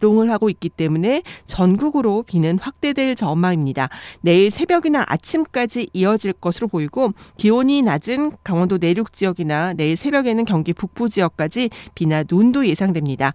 로 0.00 0.10
이동을 0.10 0.30
하고 0.30 0.48
있기 0.48 0.70
때문에 0.70 1.22
전국으로 1.46 2.24
비는 2.24 2.58
확대될 2.58 3.14
전망입니다. 3.14 3.88
내일 4.22 4.50
새벽이나 4.50 5.04
아침까지 5.06 5.90
이어질 5.92 6.32
것으로 6.32 6.66
보이고 6.66 7.12
기온이 7.36 7.82
낮은 7.82 8.32
강원도 8.42 8.78
내륙 8.78 9.12
지역이나 9.12 9.74
내일 9.74 9.96
새벽에는 9.96 10.44
경기 10.46 10.72
북부 10.72 11.08
지역까지 11.08 11.70
비나 11.94 12.24
눈도 12.28 12.66
예상됩니다. 12.66 13.32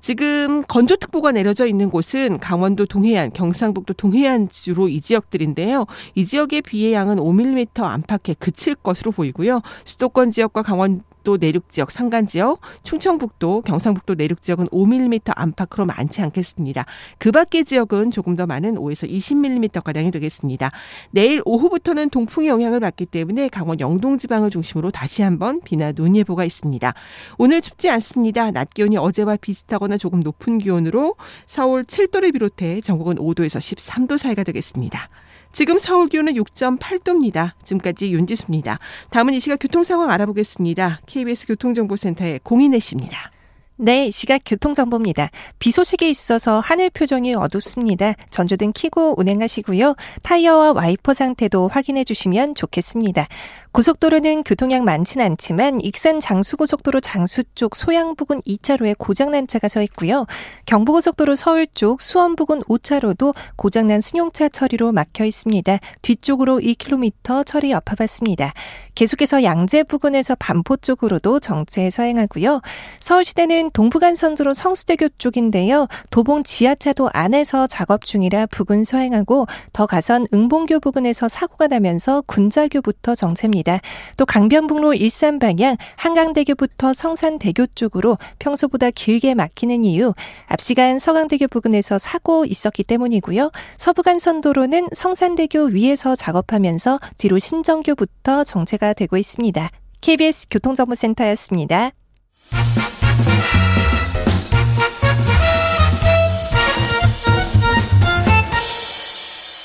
지금 0.00 0.62
건조특보가 0.62 1.32
내려져 1.32 1.66
있는 1.66 1.90
곳은 1.90 2.38
강원도 2.38 2.86
동해안, 2.86 3.32
경상북도 3.32 3.94
동해안 3.94 4.48
주로 4.48 4.88
이 4.88 5.00
지역들인데요. 5.00 5.86
이 6.14 6.24
지역의 6.24 6.62
비의 6.62 6.94
양은 6.94 7.16
5mm 7.16 7.82
안팎에 7.82 8.34
그칠 8.38 8.74
것으로 8.74 9.12
보이고요. 9.12 9.60
수도권 9.84 10.30
지역과 10.30 10.62
강원 10.62 11.02
도 11.26 11.36
내륙 11.38 11.72
지역, 11.72 11.90
산간 11.90 12.28
지역, 12.28 12.60
충청북도, 12.84 13.62
경상북도 13.62 14.14
내륙 14.14 14.42
지역은 14.42 14.68
5mm 14.68 15.32
안팎으로 15.34 15.84
많지 15.84 16.22
않겠습니다. 16.22 16.86
그 17.18 17.32
밖의 17.32 17.64
지역은 17.64 18.12
조금 18.12 18.36
더 18.36 18.46
많은 18.46 18.76
5에서 18.76 19.10
20mm 19.10 19.82
가량이 19.82 20.12
되겠습니다. 20.12 20.70
내일 21.10 21.42
오후부터는 21.44 22.10
동풍의 22.10 22.48
영향을 22.48 22.78
받기 22.78 23.06
때문에 23.06 23.48
강원 23.48 23.80
영동 23.80 24.18
지방을 24.18 24.50
중심으로 24.50 24.92
다시 24.92 25.22
한번 25.22 25.60
비나 25.62 25.90
눈 25.90 26.14
예보가 26.14 26.44
있습니다. 26.44 26.94
오늘 27.38 27.60
춥지 27.60 27.90
않습니다. 27.90 28.52
낮 28.52 28.70
기온이 28.70 28.96
어제와 28.96 29.34
비슷하거나 29.34 29.98
조금 29.98 30.20
높은 30.20 30.58
기온으로 30.58 31.16
서울 31.44 31.82
7도를 31.82 32.34
비롯해 32.34 32.80
전국은 32.82 33.16
5도에서 33.16 33.58
13도 33.58 34.16
사이가 34.16 34.44
되겠습니다. 34.44 35.10
지금 35.56 35.78
서울 35.78 36.10
기온은 36.10 36.34
6.8도입니다. 36.34 37.52
지금까지 37.64 38.12
윤지수입니다. 38.12 38.78
다음은 39.08 39.32
이 39.32 39.40
시각 39.40 39.56
교통 39.56 39.84
상황 39.84 40.10
알아보겠습니다. 40.10 41.00
KBS 41.06 41.46
교통정보센터의 41.46 42.40
공인혜 42.42 42.78
씨입니다. 42.78 43.30
네, 43.78 44.10
시각 44.10 44.40
교통정보입니다. 44.46 45.28
비 45.58 45.70
소식이 45.70 46.08
있어서 46.08 46.60
하늘 46.60 46.88
표정이 46.88 47.34
어둡습니다. 47.34 48.14
전조등 48.30 48.72
켜고 48.74 49.14
운행하시고요. 49.18 49.94
타이어와 50.22 50.72
와이퍼 50.72 51.12
상태도 51.12 51.68
확인해 51.68 52.02
주시면 52.04 52.54
좋겠습니다. 52.54 53.28
고속도로는 53.72 54.44
교통량 54.44 54.84
많진 54.84 55.20
않지만 55.20 55.78
익산 55.82 56.20
장수고속도로 56.20 57.00
장수 57.00 57.44
쪽 57.54 57.76
소양 57.76 58.16
부근 58.16 58.40
2차로에 58.40 58.96
고장난 58.96 59.46
차가 59.46 59.68
서 59.68 59.82
있고요. 59.82 60.24
경부고속도로 60.64 61.36
서울 61.36 61.66
쪽 61.66 62.00
수원 62.00 62.34
부근 62.34 62.62
5차로도 62.62 63.34
고장난 63.56 64.00
승용차 64.00 64.48
처리로 64.48 64.92
막혀 64.92 65.26
있습니다. 65.26 65.78
뒤쪽으로 66.00 66.60
2km 66.60 67.44
처리 67.44 67.72
여파받습니다. 67.72 68.54
계속해서 68.94 69.42
양재 69.42 69.82
부근에서 69.82 70.34
반포 70.36 70.78
쪽으로도 70.78 71.40
정체 71.40 71.90
서행하고요. 71.90 72.62
서울시내는 73.00 73.65
동부간선도로 73.70 74.54
성수대교 74.54 75.08
쪽인데요. 75.18 75.86
도봉 76.10 76.42
지하차도 76.44 77.10
안에서 77.12 77.66
작업 77.66 78.04
중이라 78.04 78.46
부근 78.46 78.84
서행하고 78.84 79.46
더 79.72 79.86
가선 79.86 80.26
응봉교 80.32 80.80
부근에서 80.80 81.28
사고가 81.28 81.66
나면서 81.66 82.22
군자교부터 82.26 83.14
정체입니다. 83.14 83.80
또 84.16 84.26
강변북로 84.26 84.94
일산 84.94 85.38
방향 85.38 85.76
한강대교부터 85.96 86.94
성산대교 86.94 87.66
쪽으로 87.74 88.18
평소보다 88.38 88.90
길게 88.90 89.34
막히는 89.34 89.84
이유 89.84 90.14
앞 90.46 90.60
시간 90.60 90.98
서강대교 90.98 91.48
부근에서 91.48 91.98
사고 91.98 92.44
있었기 92.44 92.84
때문이고요. 92.84 93.50
서부간선도로는 93.78 94.88
성산대교 94.92 95.66
위에서 95.66 96.16
작업하면서 96.16 96.98
뒤로 97.18 97.38
신정교부터 97.38 98.44
정체가 98.44 98.92
되고 98.94 99.16
있습니다. 99.16 99.70
KBS 100.00 100.48
교통정보센터였습니다. 100.50 101.90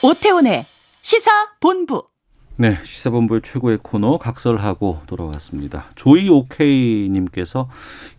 오태훈의 0.04 0.66
시사본부 1.02 2.12
네, 2.58 2.78
시사본부의 2.84 3.42
최고의 3.44 3.80
코너 3.82 4.18
각설하고 4.18 5.02
돌아왔습니다. 5.08 5.86
조이 5.96 6.30
오케이님께서 6.30 7.70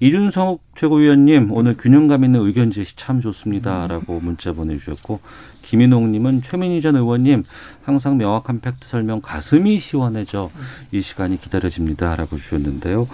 이준석 0.01 0.61
최고위원님 0.75 1.53
오늘 1.53 1.77
균형감 1.77 2.25
있는 2.25 2.41
의견 2.41 2.73
제시 2.73 2.97
참 2.97 3.21
좋습니다라고 3.21 4.19
문자 4.21 4.53
보내주셨고 4.53 5.21
김인홍님은 5.63 6.43
최민희 6.43 6.81
전 6.81 6.97
의원님 6.97 7.45
항상 7.85 8.17
명확한 8.17 8.61
팩트 8.61 8.85
설명 8.85 9.21
가슴이 9.21 9.79
시원해져 9.79 10.51
이 10.91 11.03
시간이 11.03 11.41
기다려집니다라고 11.41 12.37
주셨는데요. 12.37 13.07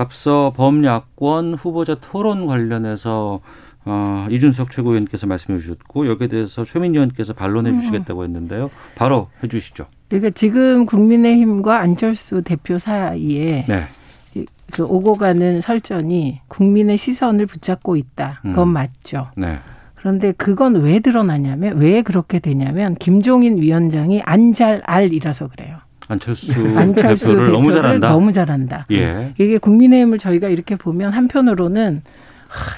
앞서 0.00 0.52
범야권 0.56 1.54
후보자 1.54 1.94
토론 1.94 2.46
관련해서 2.46 3.40
어, 3.84 4.26
이준석 4.30 4.70
최고위원께서 4.70 5.26
말씀해 5.26 5.58
주셨고 5.58 6.06
여기에 6.06 6.28
대해서 6.28 6.64
최민희 6.64 6.96
의원께서 6.96 7.32
반론해 7.32 7.72
주시겠다고 7.74 8.24
했는데요. 8.24 8.70
바로 8.94 9.28
해 9.42 9.48
주시죠. 9.48 9.86
그러니까 10.08 10.30
지금 10.30 10.86
국민의힘과 10.86 11.78
안철수 11.78 12.42
대표 12.42 12.78
사이에 12.78 13.66
네. 13.68 14.44
그 14.72 14.84
오고 14.84 15.16
가는 15.16 15.60
설전이 15.60 16.40
국민의 16.48 16.96
시선을 16.96 17.46
붙잡고 17.46 17.96
있다. 17.96 18.40
그건 18.42 18.68
음. 18.68 18.72
맞죠. 18.72 19.28
네. 19.36 19.58
그런데 19.96 20.32
그건 20.32 20.76
왜 20.76 21.00
드러나냐면 21.00 21.76
왜 21.78 22.02
그렇게 22.02 22.38
되냐면 22.38 22.94
김종인 22.94 23.60
위원장이 23.60 24.22
안잘 24.24 24.82
알이라서 24.84 25.48
그래요. 25.48 25.78
안철수, 26.10 26.52
안철수 26.76 27.28
대표를 27.28 27.52
너무 27.52 27.72
잘한다. 27.72 28.08
너무 28.10 28.32
잘한다. 28.32 28.86
예. 28.90 29.32
이게 29.38 29.58
국민의힘을 29.58 30.18
저희가 30.18 30.48
이렇게 30.48 30.74
보면 30.76 31.12
한편으로는 31.12 32.02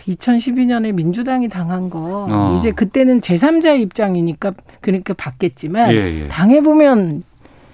2012년에 0.07 0.93
민주당이 0.93 1.49
당한 1.49 1.89
거 1.89 2.27
어. 2.31 2.57
이제 2.59 2.73
그때는 2.73 3.21
제3자의 3.23 3.81
입장이니까 3.81 4.53
그러니까 4.83 5.15
받겠지만 5.15 5.93
예, 5.93 6.25
예. 6.25 6.29
당해 6.29 6.61
보면 6.61 7.23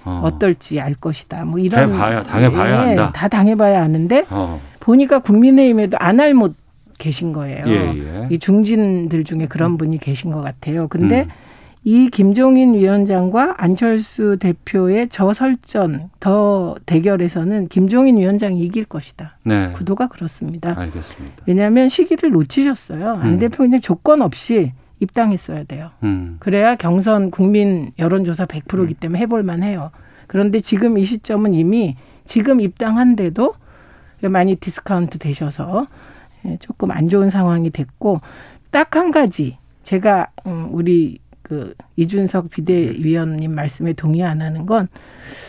어. 0.05 0.21
어. 0.23 0.39
떨지알 0.39 0.95
것이다. 0.95 1.43
뭐 1.43 1.59
이런 1.59 1.91
해봐야, 1.93 2.23
당해봐야 2.23 2.71
예, 2.71 2.89
안다. 2.91 3.11
다 3.11 3.27
당해봐야 3.27 3.83
아는데 3.83 4.23
어. 4.29 4.61
보니까 4.79 5.19
국민의힘에도 5.19 5.97
안 5.99 6.19
할 6.21 6.33
못 6.33 6.55
계신 6.99 7.31
거예요. 7.33 7.63
예, 7.67 7.73
예. 7.73 8.27
이 8.29 8.39
중진들 8.39 9.23
중에 9.23 9.47
그런 9.47 9.77
분이 9.77 9.99
계신 9.99 10.31
것 10.31 10.41
같아요. 10.41 10.87
근데 10.89 11.21
음. 11.23 11.29
이 11.89 12.11
김종인 12.11 12.75
위원장과 12.75 13.55
안철수 13.57 14.37
대표의 14.39 15.09
저 15.09 15.33
설전 15.33 16.11
더 16.19 16.75
대결에서는 16.85 17.67
김종인 17.69 18.17
위원장이 18.17 18.61
이길 18.61 18.85
것이다. 18.85 19.39
네. 19.43 19.71
구도가 19.71 20.05
그렇습니다. 20.07 20.79
알겠습니다. 20.79 21.45
왜냐하면 21.47 21.89
시기를 21.89 22.29
놓치셨어요. 22.29 23.13
안 23.13 23.27
음. 23.29 23.39
대표 23.39 23.63
그냥 23.63 23.81
조건 23.81 24.21
없이 24.21 24.71
입당했어야 24.99 25.63
돼요. 25.63 25.89
음. 26.03 26.37
그래야 26.39 26.75
경선 26.75 27.31
국민 27.31 27.91
여론조사 27.97 28.45
100%이기 28.45 28.93
때문에 28.93 29.17
해볼 29.21 29.41
만 29.41 29.63
해요. 29.63 29.89
그런데 30.27 30.59
지금 30.59 30.99
이 30.99 31.05
시점은 31.05 31.55
이미 31.55 31.95
지금 32.23 32.61
입당한데도 32.61 33.55
많이 34.29 34.57
디스카운트 34.57 35.17
되셔서 35.17 35.87
예, 36.45 36.57
조금 36.59 36.91
안 36.91 37.09
좋은 37.09 37.31
상황이 37.31 37.71
됐고 37.71 38.21
딱 38.69 38.95
한 38.95 39.09
가지 39.09 39.57
제가 39.81 40.27
음, 40.45 40.67
우리 40.69 41.17
그 41.49 41.73
이준석 41.95 42.51
비대위원님 42.51 43.55
말씀에 43.55 43.93
동의 43.93 44.23
안 44.23 44.41
하는 44.41 44.67
건 44.67 44.87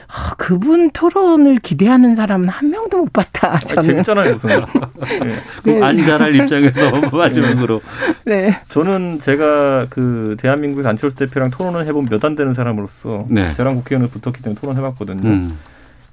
아, 0.09 0.35
그분 0.39 0.91
토론을 0.91 1.57
기대하는 1.59 2.17
사람은 2.17 2.49
한 2.49 2.71
명도 2.71 2.99
못 2.99 3.13
봤다. 3.13 3.59
저는. 3.59 3.83
재밌잖아요, 3.83 4.33
무슨. 4.33 4.49
네. 5.65 5.83
안 5.83 6.03
잘할 6.05 6.35
입장에서 6.35 6.91
마지막으로. 7.17 7.81
네. 8.25 8.59
저는 8.71 9.21
제가 9.23 9.87
그 9.91 10.37
대한민국의 10.41 10.87
안철수 10.89 11.17
대표랑 11.17 11.51
토론을 11.51 11.87
해본 11.87 12.07
몇 12.11 12.25
안 12.25 12.35
되는 12.35 12.53
사람으로서 12.55 13.27
네. 13.31 13.55
저랑 13.55 13.77
국회의원을 13.77 14.11
붙었기 14.11 14.43
때문에 14.43 14.59
토론해봤거든요. 14.61 15.29
음. 15.29 15.59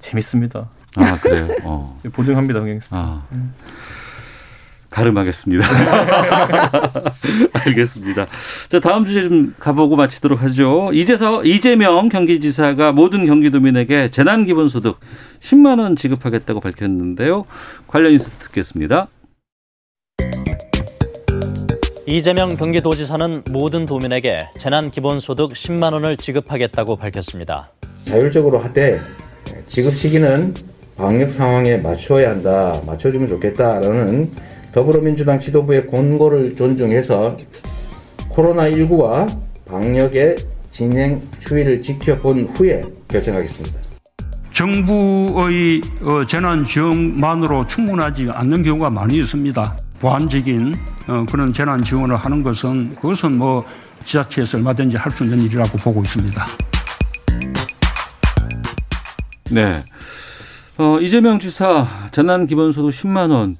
재밌습니다. 0.00 0.68
아 0.96 1.18
그래요. 1.20 1.48
어. 1.64 1.98
보증합니다, 2.12 2.60
경영님. 2.60 2.80
아. 2.90 3.22
가름하겠습니다. 4.90 5.64
알겠습니다. 7.52 8.26
자, 8.68 8.80
다음 8.80 9.04
주제 9.04 9.22
좀 9.22 9.54
가보고 9.58 9.96
마치도록 9.96 10.42
하죠. 10.42 10.90
이제서 10.92 11.44
이재명 11.44 12.08
경기지사가 12.08 12.92
모든 12.92 13.26
경기도민에게 13.26 14.08
재난기본소득 14.08 14.98
10만 15.40 15.78
원 15.80 15.96
지급하겠다고 15.96 16.60
밝혔는데요. 16.60 17.44
관련 17.86 18.12
인사 18.12 18.30
듣겠습니다. 18.30 19.08
이재명 22.06 22.48
경기도지사는 22.48 23.44
모든 23.52 23.84
도민에게 23.84 24.48
재난기본소득 24.58 25.52
10만 25.52 25.92
원을 25.92 26.16
지급하겠다고 26.16 26.96
밝혔습니다. 26.96 27.68
자율적으로 28.04 28.58
하되 28.58 28.98
지급 29.68 29.94
시기는 29.94 30.54
방역 30.96 31.30
상황에 31.30 31.76
맞춰야 31.76 32.30
한다. 32.30 32.80
맞춰주면 32.86 33.28
좋겠다라는 33.28 34.30
더불어민주당 34.72 35.38
지도부의 35.40 35.86
권고를 35.86 36.54
존중해서 36.56 37.36
코로나19와 38.30 39.28
방역의 39.68 40.36
진행 40.70 41.20
추이를 41.40 41.82
지켜본 41.82 42.50
후에 42.54 42.82
결정하겠습니다. 43.08 43.78
정부의 44.52 45.80
어, 46.02 46.24
재난 46.26 46.64
지원만으로 46.64 47.66
충분하지 47.66 48.28
않는 48.30 48.62
경우가 48.62 48.90
많이 48.90 49.16
있습니다. 49.18 49.76
보완적인 50.00 50.74
어, 51.08 51.24
그런 51.30 51.52
재난 51.52 51.82
지원을 51.82 52.16
하는 52.16 52.42
것은 52.42 52.94
그것은 52.96 53.38
뭐 53.38 53.64
지자체에서 54.04 54.58
얼마든지 54.58 54.96
할 54.96 55.10
수 55.12 55.24
있는 55.24 55.40
일이라고 55.42 55.78
보고 55.78 56.02
있습니다. 56.02 56.44
네. 59.50 59.82
어, 60.76 60.98
이재명 61.00 61.40
지사 61.40 61.86
재난 62.12 62.46
기본소득 62.46 62.90
10만 62.90 63.30
원 63.30 63.56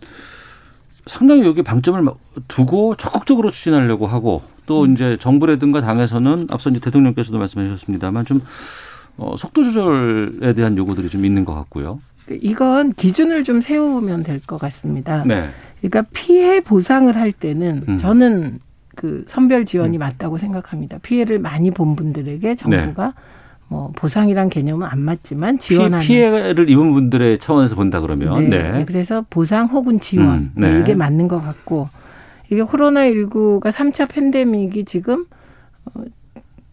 상당히 1.08 1.42
여기 1.42 1.62
방점을 1.62 2.04
두고 2.46 2.94
적극적으로 2.96 3.50
추진하려고 3.50 4.06
하고 4.06 4.42
또 4.66 4.86
이제 4.86 5.16
정부라든가 5.18 5.80
당에서는 5.80 6.48
앞서 6.50 6.70
이제 6.70 6.78
대통령께서도 6.80 7.38
말씀해 7.38 7.66
주셨습니다만 7.66 8.24
좀 8.24 8.42
어, 9.16 9.34
속도 9.36 9.64
조절에 9.64 10.52
대한 10.52 10.76
요구들이 10.76 11.08
좀 11.08 11.24
있는 11.24 11.44
것 11.44 11.54
같고요. 11.54 11.98
이건 12.30 12.92
기준을 12.92 13.42
좀 13.42 13.60
세우면 13.60 14.22
될 14.22 14.40
것 14.46 14.58
같습니다. 14.58 15.24
네. 15.26 15.48
그러니까 15.80 16.04
피해 16.12 16.60
보상을 16.60 17.14
할 17.16 17.32
때는 17.32 17.84
음. 17.88 17.98
저는 17.98 18.58
그 18.94 19.24
선별 19.28 19.64
지원이 19.64 19.96
맞다고 19.96 20.38
생각합니다. 20.38 20.98
피해를 20.98 21.38
많이 21.38 21.70
본 21.70 21.96
분들에게 21.96 22.54
정부가 22.56 23.14
뭐 23.68 23.92
보상이란 23.94 24.48
개념은 24.48 24.86
안 24.86 25.00
맞지만 25.00 25.58
지원하는 25.58 26.06
피, 26.06 26.16
해를 26.16 26.70
입은 26.70 26.92
분들의 26.92 27.38
차원에서 27.38 27.76
본다 27.76 28.00
그러면 28.00 28.48
네. 28.48 28.72
네. 28.72 28.84
그래서 28.86 29.24
보상 29.28 29.66
혹은 29.66 30.00
지원 30.00 30.38
음, 30.38 30.52
네. 30.54 30.80
이게 30.80 30.94
맞는 30.94 31.28
것 31.28 31.40
같고 31.40 31.88
이게 32.50 32.62
코로나 32.62 33.06
19가 33.06 33.70
3차 33.70 34.08
팬데믹이 34.08 34.86
지금 34.86 35.26
어, 35.84 36.02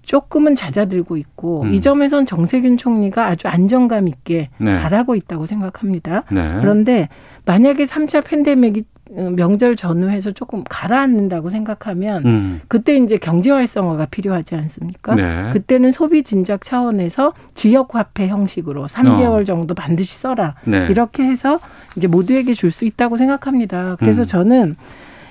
조금은 0.05 0.55
잦아들고 0.55 1.17
있고 1.17 1.63
음. 1.63 1.73
이 1.73 1.81
점에선 1.81 2.25
정세균 2.25 2.77
총리가 2.77 3.27
아주 3.27 3.47
안정감 3.47 4.07
있게 4.07 4.49
네. 4.57 4.73
잘하고 4.73 5.15
있다고 5.15 5.45
생각합니다. 5.45 6.23
네. 6.31 6.57
그런데 6.59 7.09
만약에 7.45 7.85
3차 7.85 8.23
팬데믹이 8.25 8.83
어, 9.11 9.29
명절 9.35 9.75
전후해서 9.75 10.31
조금 10.31 10.63
가라앉는다고 10.67 11.51
생각하면 11.51 12.25
음. 12.25 12.61
그때 12.67 12.97
이제 12.97 13.17
경제 13.17 13.51
활성화가 13.51 14.07
필요하지 14.07 14.55
않습니까? 14.55 15.13
네. 15.13 15.49
그때는 15.53 15.91
소비 15.91 16.23
진작 16.23 16.63
차원에서 16.63 17.33
지역 17.53 17.93
화폐 17.93 18.27
형식으로 18.27 18.87
3개월 18.87 19.41
어. 19.41 19.43
정도 19.43 19.75
반드시 19.75 20.17
써라. 20.17 20.55
네. 20.65 20.87
이렇게 20.89 21.23
해서 21.23 21.59
이제 21.95 22.07
모두에게 22.07 22.53
줄 22.53 22.71
수 22.71 22.83
있다고 22.83 23.15
생각합니다. 23.17 23.95
그래서 23.99 24.23
음. 24.23 24.25
저는 24.25 24.75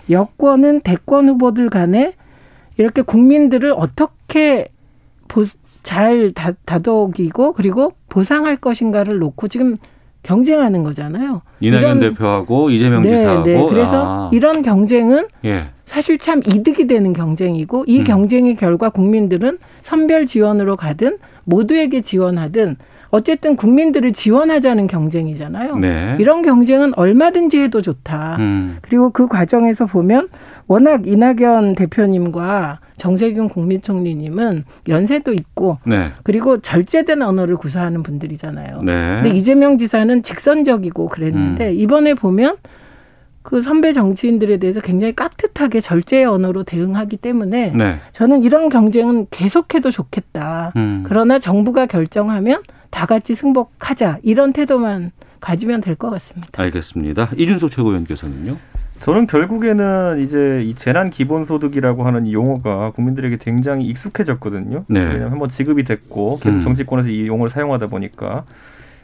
여권은 0.09 0.83
대권 0.83 1.29
후보들 1.29 1.69
간에 1.69 2.15
이렇게 2.77 3.03
국민들을 3.03 3.73
어떻게 3.77 4.69
보, 5.29 5.43
잘 5.83 6.33
다, 6.33 6.53
다독이고 6.65 7.53
그리고 7.53 7.93
보상할 8.09 8.57
것인가를 8.57 9.19
놓고 9.19 9.49
지금 9.49 9.77
경쟁하는 10.23 10.83
거잖아요. 10.85 11.43
이낙연 11.61 11.83
이런- 11.83 12.01
대표하고 12.01 12.71
이재명 12.71 13.03
네, 13.03 13.11
지사하고 13.17 13.45
네. 13.45 13.67
그래서 13.69 13.93
아. 14.05 14.31
이런 14.33 14.63
경쟁은 14.63 15.27
예. 15.45 15.67
사실 15.85 16.17
참 16.17 16.41
이득이 16.41 16.87
되는 16.87 17.13
경쟁이고 17.13 17.85
이 17.87 17.99
음. 18.01 18.05
경쟁의 18.05 18.57
결과 18.57 18.89
국민들은 18.89 19.59
선별 19.83 20.25
지원으로 20.25 20.77
가든 20.77 21.19
모두에게 21.45 22.01
지원하든 22.01 22.77
어쨌든 23.11 23.57
국민들을 23.57 24.13
지원하자는 24.13 24.87
경쟁이잖아요. 24.87 25.77
네. 25.77 26.17
이런 26.19 26.43
경쟁은 26.43 26.93
얼마든지 26.97 27.61
해도 27.61 27.81
좋다. 27.81 28.37
음. 28.39 28.79
그리고 28.83 29.11
그 29.11 29.29
과정에서 29.29 29.87
보면 29.87 30.29
워낙 30.67 31.07
이낙연 31.07 31.75
대표님과 31.75 32.81
정세균 32.97 33.49
국민총리님은 33.49 34.65
연세도 34.89 35.33
있고 35.33 35.79
네. 35.85 36.11
그리고 36.23 36.61
절제된 36.61 37.23
언어를 37.23 37.57
구사하는 37.57 38.03
분들이잖아요. 38.03 38.79
네. 38.83 39.21
근데 39.23 39.31
이재명 39.31 39.79
지사는 39.79 40.23
직선적이고 40.23 41.09
그랬는데 41.09 41.69
음. 41.69 41.75
이번에 41.75 42.15
보면 42.15 42.57
그 43.45 43.61
선배 43.61 43.93
정치인들에 43.93 44.57
대해서 44.57 44.81
굉장히 44.81 45.15
깍듯하게 45.15 45.83
절제의 45.83 46.25
언어로 46.25 46.63
대응하기 46.63 47.19
때문에 47.19 47.73
네. 47.77 47.97
저는 48.13 48.43
이런 48.43 48.71
경쟁은 48.71 49.27
계속해도 49.31 49.91
좋겠다. 49.91 50.73
음. 50.77 51.05
그러나 51.07 51.39
정부가 51.39 51.85
결정하면 51.85 52.63
다 52.95 53.07
같이 53.07 53.35
승복하자 53.35 54.19
이런 54.23 54.53
태도만 54.53 55.11
가지면 55.41 55.81
될 55.81 55.97
것 55.97 56.11
같습니다. 56.11 56.49
알겠습니다. 56.63 57.31
이준석 57.37 57.73
최고위원께서는요. 57.73 58.57
저는 59.01 59.27
결국에는 59.27 60.21
이제 60.21 60.63
이 60.65 60.75
재난 60.77 61.11
기본소득이라고 61.11 62.05
하는 62.05 62.25
이 62.27 62.33
용어가 62.33 62.93
국민들에게 62.93 63.37
굉장히 63.41 63.85
익숙해졌거든요. 63.87 64.85
네. 64.89 65.01
왜냐하면 65.01 65.33
한번 65.33 65.49
지급이 65.49 65.83
됐고 65.85 66.39
계속 66.41 66.59
음. 66.59 66.63
정치권에서 66.63 67.09
이 67.09 67.27
용어를 67.27 67.51
사용하다 67.51 67.89
보니까. 67.89 68.45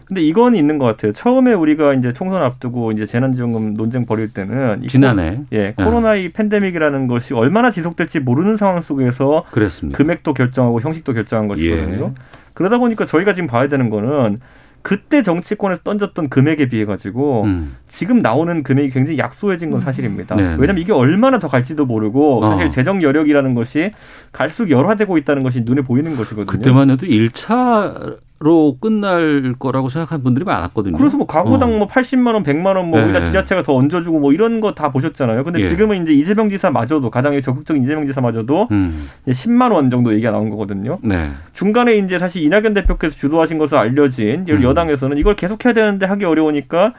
근데 0.06 0.22
이건 0.22 0.54
있는 0.56 0.78
것 0.78 0.86
같아요. 0.86 1.12
처음에 1.12 1.52
우리가 1.52 1.94
이제 1.94 2.12
총선 2.12 2.42
앞두고 2.42 2.92
이제 2.92 3.06
재난지원금 3.06 3.74
논쟁 3.74 4.04
벌일 4.06 4.32
때는 4.32 4.82
이 4.84 4.88
지난해. 4.88 5.36
코- 5.36 5.44
예, 5.52 5.74
네. 5.76 5.84
코로나 5.84 6.14
이 6.14 6.30
팬데믹이라는 6.30 7.06
것이 7.08 7.34
얼마나 7.34 7.70
지속될지 7.72 8.20
모르는 8.20 8.56
상황 8.56 8.80
속에서 8.80 9.44
그랬습니다. 9.50 9.96
금액도 9.98 10.34
결정하고 10.34 10.80
형식도 10.80 11.12
결정한 11.12 11.46
것이거든요. 11.48 12.12
예. 12.16 12.39
그러다 12.60 12.76
보니까 12.76 13.06
저희가 13.06 13.32
지금 13.32 13.46
봐야 13.46 13.68
되는 13.68 13.88
거는 13.88 14.38
그때 14.82 15.22
정치권에서 15.22 15.82
던졌던 15.82 16.28
금액에 16.28 16.68
비해 16.68 16.84
가지고 16.84 17.44
음. 17.44 17.76
지금 17.88 18.20
나오는 18.20 18.62
금액이 18.62 18.90
굉장히 18.90 19.18
약소해진 19.18 19.70
건 19.70 19.80
사실입니다. 19.80 20.36
네, 20.36 20.42
네. 20.42 20.48
왜냐하면 20.58 20.78
이게 20.78 20.92
얼마나 20.92 21.38
더 21.38 21.48
갈지도 21.48 21.86
모르고 21.86 22.44
사실 22.44 22.66
어. 22.66 22.68
재정 22.68 23.02
여력이라는 23.02 23.54
것이 23.54 23.92
갈수록 24.32 24.70
열화되고 24.70 25.16
있다는 25.16 25.42
것이 25.42 25.62
눈에 25.62 25.80
보이는 25.80 26.14
것이거든요. 26.16 26.44
그때만 26.44 26.90
해도 26.90 27.06
1차 27.06 28.18
로 28.42 28.78
끝날 28.80 29.54
거라고 29.58 29.90
생각하는 29.90 30.24
분들이 30.24 30.46
많았거든요. 30.46 30.96
그래서 30.96 31.18
뭐 31.18 31.26
가구당 31.26 31.74
어. 31.74 31.78
뭐 31.80 31.86
80만 31.88 32.32
원, 32.32 32.42
100만 32.42 32.74
원, 32.74 32.88
뭐 32.88 32.98
네. 32.98 33.04
우리가 33.04 33.20
지자체가 33.20 33.62
더 33.62 33.74
얹어주고 33.74 34.18
뭐 34.18 34.32
이런 34.32 34.62
거 34.62 34.72
다 34.72 34.90
보셨잖아요. 34.92 35.44
근데 35.44 35.60
예. 35.60 35.68
지금은 35.68 36.02
이제 36.04 36.12
이재명 36.14 36.48
지사마저도 36.48 37.10
가장 37.10 37.38
적극적인 37.42 37.82
이재명 37.82 38.06
지사마저도 38.06 38.68
음. 38.70 39.10
이제 39.26 39.32
10만 39.32 39.72
원 39.72 39.90
정도 39.90 40.14
얘기가 40.14 40.30
나온 40.30 40.48
거거든요. 40.48 40.98
네. 41.02 41.32
중간에 41.52 41.96
이제 41.98 42.18
사실 42.18 42.42
이낙연 42.42 42.72
대표께서 42.72 43.14
주도하신 43.16 43.58
것으로 43.58 43.78
알려진 43.78 44.46
음. 44.48 44.62
여당에서는 44.62 45.18
이걸 45.18 45.36
계속해야 45.36 45.74
되는데 45.74 46.06
하기 46.06 46.24
어려우니까 46.24 46.94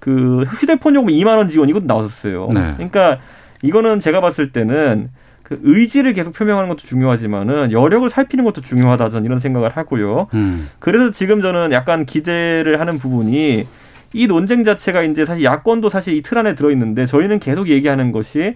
그 0.00 0.42
휴대폰 0.48 0.96
요금 0.96 1.10
2만 1.10 1.36
원 1.36 1.48
지원 1.48 1.68
이것도 1.68 1.84
나왔었어요. 1.86 2.48
네. 2.52 2.72
그러니까 2.74 3.18
이거는 3.62 4.00
제가 4.00 4.20
봤을 4.20 4.50
때는 4.50 5.10
그 5.56 5.60
의지를 5.64 6.12
계속 6.12 6.32
표명하는 6.32 6.68
것도 6.68 6.80
중요하지만은 6.80 7.72
여력을 7.72 8.08
살피는 8.08 8.44
것도 8.44 8.60
중요하다 8.60 9.10
저는 9.10 9.24
이런 9.24 9.40
생각을 9.40 9.70
하고요. 9.70 10.28
음. 10.34 10.68
그래서 10.78 11.10
지금 11.10 11.42
저는 11.42 11.72
약간 11.72 12.04
기대를 12.06 12.80
하는 12.80 12.98
부분이 12.98 13.66
이 14.14 14.26
논쟁 14.26 14.64
자체가 14.64 15.02
이제 15.02 15.24
사실 15.24 15.44
야권도 15.44 15.88
사실 15.90 16.14
이 16.14 16.22
틀 16.22 16.38
안에 16.38 16.54
들어 16.54 16.70
있는데 16.70 17.06
저희는 17.06 17.38
계속 17.40 17.68
얘기하는 17.68 18.12
것이 18.12 18.54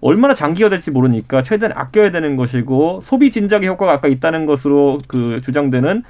얼마나 0.00 0.34
장기화 0.34 0.68
될지 0.68 0.90
모르니까 0.90 1.42
최대한 1.42 1.76
아껴야 1.76 2.10
되는 2.10 2.36
것이고 2.36 3.00
소비 3.04 3.30
진작의 3.30 3.68
효과가 3.68 3.92
아까 3.92 4.08
있다는 4.08 4.46
것으로 4.46 4.98
그 5.08 5.40
주장되는 5.42 6.02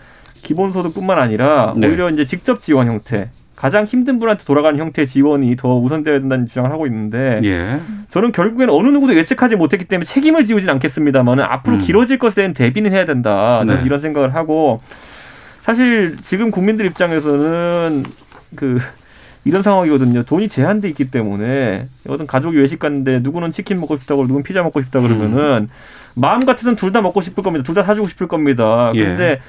기본소득뿐만 0.43 1.19
아니라 1.19 1.75
네. 1.77 1.87
오히려 1.89 2.11
이제 2.11 2.25
직접 2.25 2.61
지원 2.61 2.87
형태 2.87 3.31
가장 3.63 3.85
힘든 3.85 4.19
분한테 4.19 4.43
돌아가는 4.43 4.77
형태의 4.77 5.07
지원이 5.07 5.55
더 5.55 5.79
우선되어야 5.79 6.19
된다는 6.19 6.47
주장을 6.47 6.69
하고 6.69 6.85
있는데 6.89 7.39
예. 7.45 7.79
저는 8.11 8.33
결국엔 8.33 8.69
어느 8.69 8.89
누구도 8.89 9.15
예측하지 9.15 9.55
못했기 9.55 9.85
때문에 9.85 10.05
책임을 10.05 10.47
지우진 10.47 10.69
않겠습니다만은 10.69 11.45
앞으로 11.45 11.77
음. 11.77 11.81
길어질 11.81 12.19
것에 12.19 12.35
대한 12.35 12.55
대비는 12.55 12.91
해야 12.91 13.05
된다. 13.05 13.61
저는 13.61 13.77
네. 13.77 13.87
이런 13.87 14.01
생각을 14.01 14.35
하고 14.35 14.81
사실 15.61 16.17
지금 16.23 16.51
국민들 16.51 16.87
입장에서는 16.87 18.03
그 18.57 18.79
이런 19.45 19.63
상황이거든요. 19.63 20.25
돈이 20.25 20.49
제한돼 20.49 20.89
있기 20.89 21.13
때문에 21.13 21.87
어떤 22.09 22.27
가족이 22.27 22.59
외식 22.59 22.81
갔는데 22.81 23.21
누구는 23.21 23.53
치킨 23.53 23.79
먹고 23.79 23.97
싶다고 23.99 24.23
누구는 24.23 24.43
피자 24.43 24.65
먹고 24.65 24.81
싶다 24.83 25.01
그러면은 25.01 25.69
마음 26.17 26.45
같아서는 26.45 26.75
둘 26.75 26.91
다 26.91 27.01
먹고 27.01 27.21
싶을 27.21 27.45
겁니다. 27.45 27.63
둘 27.63 27.77
다 27.77 27.85
사주고 27.85 28.09
싶을 28.09 28.27
겁니다. 28.27 28.91
예. 28.97 29.05
근데 29.05 29.41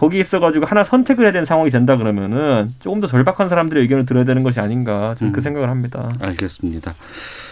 거기 0.00 0.18
있어가지고 0.18 0.64
하나 0.64 0.82
선택을 0.82 1.26
해야 1.26 1.32
되는 1.32 1.44
상황이 1.44 1.70
된다 1.70 1.98
그러면은 1.98 2.72
조금 2.80 3.02
더 3.02 3.06
절박한 3.06 3.50
사람들의 3.50 3.82
의견을 3.82 4.06
들어야 4.06 4.24
되는 4.24 4.42
것이 4.42 4.58
아닌가 4.58 5.14
저는 5.18 5.30
그 5.34 5.40
음. 5.40 5.42
생각을 5.42 5.68
합니다. 5.68 6.10
알겠습니다. 6.20 6.94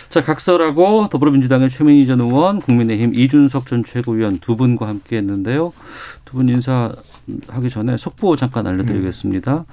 자, 0.08 0.24
각설하고 0.24 1.10
더불어민주당의 1.10 1.68
최민희 1.68 2.06
전 2.06 2.20
의원, 2.22 2.62
국민의힘 2.62 3.12
이준석 3.14 3.66
전 3.66 3.84
최고위원 3.84 4.38
두 4.38 4.56
분과 4.56 4.88
함께 4.88 5.18
했는데요. 5.18 5.74
두 6.24 6.38
분 6.38 6.48
인사하기 6.48 7.68
전에 7.70 7.98
속보 7.98 8.36
잠깐 8.36 8.66
알려드리겠습니다. 8.66 9.66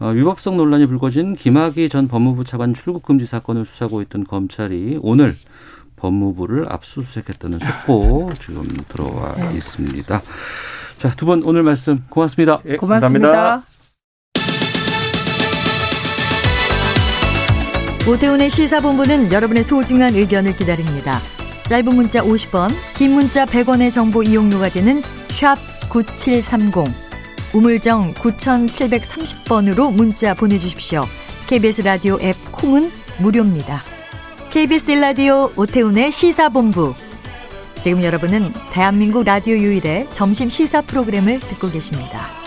어, 0.00 0.08
위법성 0.08 0.56
논란이 0.56 0.86
불거진 0.86 1.36
김학의 1.36 1.88
전 1.90 2.08
법무부 2.08 2.42
차관 2.42 2.74
출국 2.74 3.04
금지 3.04 3.24
사건을 3.24 3.64
수사하고 3.64 4.02
있던 4.02 4.24
검찰이 4.24 4.98
오늘 5.00 5.36
법무부를 5.94 6.66
압수수색했다는 6.72 7.60
속보 7.60 8.32
지금 8.40 8.64
들어와 8.88 9.36
있습니다. 9.54 10.22
자, 10.98 11.10
두 11.16 11.26
분 11.26 11.42
오늘 11.44 11.62
말씀 11.62 12.02
고맙습니다. 12.08 12.60
예, 12.66 12.76
고맙습니다. 12.76 13.62
오태훈의 18.08 18.50
시사본부는 18.50 19.32
여러분의 19.32 19.64
소중한 19.64 20.14
의견을 20.14 20.54
기다립니다. 20.56 21.20
짧은 21.68 21.94
문자 21.94 22.22
50원, 22.22 22.70
긴 22.94 23.12
문자 23.12 23.46
100원의 23.46 23.90
정보 23.90 24.22
이용료가 24.22 24.68
되는 24.68 25.00
샵 25.28 25.56
9730, 25.88 26.84
우물정 27.54 28.12
9730번으로 28.14 29.90
문자 29.92 30.34
보내주십시오. 30.34 31.02
KBS 31.46 31.82
라디오 31.82 32.18
앱 32.20 32.36
콩은 32.52 32.90
무료입니다. 33.20 33.82
KBS 34.50 34.92
라디오 34.92 35.50
오태훈의 35.56 36.10
시사본부. 36.12 36.92
지금 37.80 38.02
여러분은 38.02 38.52
대한민국 38.72 39.24
라디오 39.24 39.56
유일의 39.56 40.08
점심 40.12 40.48
시사 40.48 40.82
프로그램을 40.82 41.40
듣고 41.40 41.70
계십니다. 41.70 42.43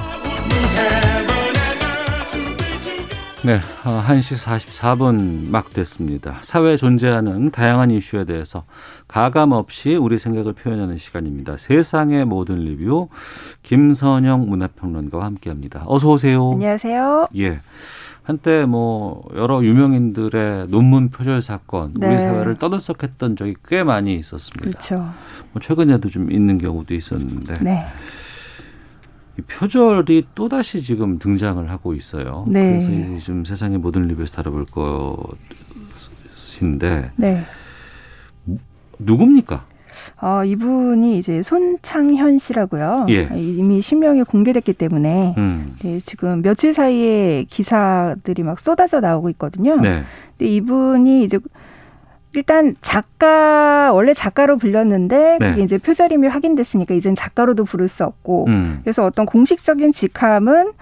네, 3.47 3.61
어, 3.85 4.03
1시 4.05 4.45
44분 4.45 5.49
막 5.49 5.69
됐습니다. 5.69 6.39
사회에 6.41 6.75
존재하는 6.75 7.49
다양한 7.49 7.91
이슈에 7.91 8.25
대해서 8.25 8.65
가감 9.07 9.53
없이 9.53 9.95
우리 9.95 10.19
생각을 10.19 10.51
표현하는 10.51 10.97
시간입니다. 10.97 11.55
세상의 11.55 12.25
모든 12.25 12.57
리뷰 12.57 13.07
김선영 13.63 14.49
문화평론가와 14.49 15.23
함께합니다. 15.23 15.85
어서 15.85 16.09
오세요. 16.09 16.49
안녕하세요. 16.51 17.29
예. 17.37 17.61
한때 18.23 18.65
뭐 18.65 19.23
여러 19.37 19.63
유명인들의 19.63 20.67
논문 20.67 21.09
표절 21.09 21.41
사건 21.41 21.93
우리 21.95 22.05
네. 22.05 22.19
사회를 22.19 22.57
떠들썩했던 22.57 23.37
적이 23.37 23.55
꽤 23.65 23.85
많이 23.85 24.17
있었습니다. 24.17 24.71
그렇죠. 24.71 24.95
뭐 25.53 25.61
최근에도 25.61 26.09
좀 26.09 26.33
있는 26.33 26.57
경우도 26.57 26.93
있었는데 26.93 27.59
네. 27.63 27.85
이 29.37 29.41
표절이 29.41 30.27
또 30.35 30.49
다시 30.49 30.81
지금 30.81 31.19
등장을 31.19 31.69
하고 31.69 31.93
있어요. 31.93 32.45
네. 32.47 32.71
그래서 32.71 32.89
이제 32.89 33.19
좀 33.19 33.45
세상의 33.45 33.77
모든 33.77 34.07
리뷰에서 34.07 34.35
다뤄볼 34.35 34.65
것인데 36.33 37.11
네. 37.15 37.43
누굽니까? 38.99 39.65
어, 40.21 40.43
이분이 40.43 41.17
이제 41.17 41.43
손창현 41.43 42.39
씨라고요. 42.39 43.07
예. 43.09 43.29
이미 43.35 43.81
실명이 43.81 44.23
공개됐기 44.23 44.73
때문에 44.73 45.35
음. 45.37 45.75
네, 45.81 45.99
지금 45.99 46.41
며칠 46.41 46.73
사이에 46.73 47.43
기사들이 47.43 48.43
막 48.43 48.59
쏟아져 48.59 48.99
나오고 48.99 49.29
있거든요. 49.31 49.75
네. 49.79 50.03
근데 50.37 50.51
이분이 50.51 51.23
이제 51.23 51.39
일단 52.37 52.75
작가 52.81 53.91
원래 53.91 54.13
작가로 54.13 54.57
불렸는데 54.57 55.37
네. 55.39 55.49
그게 55.49 55.63
이제 55.63 55.79
표절임이 55.79 56.27
확인됐으니까 56.27 56.93
이젠 56.93 57.15
작가로도 57.15 57.63
부를 57.63 57.87
수 57.87 58.03
없고 58.03 58.45
음. 58.47 58.79
그래서 58.83 59.03
어떤 59.03 59.25
공식적인 59.25 59.91
직함은 59.91 60.73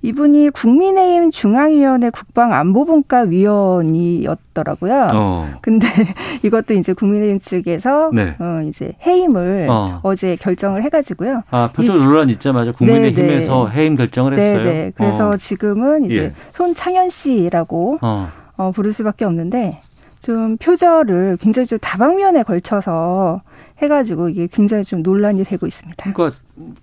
이분이 0.00 0.48
국민의힘 0.54 1.30
중앙위원회 1.30 2.08
국방안보분과 2.08 3.24
위원이었더라고요. 3.24 5.10
어. 5.12 5.50
근데 5.60 5.86
이것도 6.42 6.72
이제 6.72 6.94
국민의힘 6.94 7.40
측에서 7.40 8.10
네. 8.14 8.34
어 8.38 8.62
이제 8.66 8.92
해임을 9.06 9.66
어. 9.68 10.00
어. 10.02 10.14
제 10.14 10.36
결정을 10.36 10.82
해가지고요. 10.84 11.42
아, 11.50 11.70
표절 11.74 11.96
이- 11.96 12.04
논란 12.04 12.30
있자마자 12.30 12.72
국민의힘에서 12.72 13.64
네, 13.68 13.70
네. 13.74 13.80
해임 13.82 13.96
결정을 13.96 14.32
했어요. 14.38 14.64
네, 14.64 14.72
네. 14.72 14.92
그래서 14.96 15.28
어. 15.28 15.36
지금은 15.36 16.06
이제 16.06 16.16
예. 16.16 16.32
손창현 16.54 17.10
씨라고 17.10 17.98
어. 18.00 18.30
어, 18.56 18.70
부를 18.70 18.92
수밖에 18.92 19.26
없는데 19.26 19.80
좀 20.22 20.56
표절을 20.56 21.36
굉장히 21.40 21.66
좀 21.66 21.78
다방면에 21.80 22.44
걸쳐서 22.44 23.42
해가지고 23.82 24.28
이게 24.28 24.46
굉장히 24.50 24.84
좀 24.84 25.02
논란이 25.02 25.44
되고 25.44 25.66
있습니다. 25.66 26.12
그러니까 26.12 26.36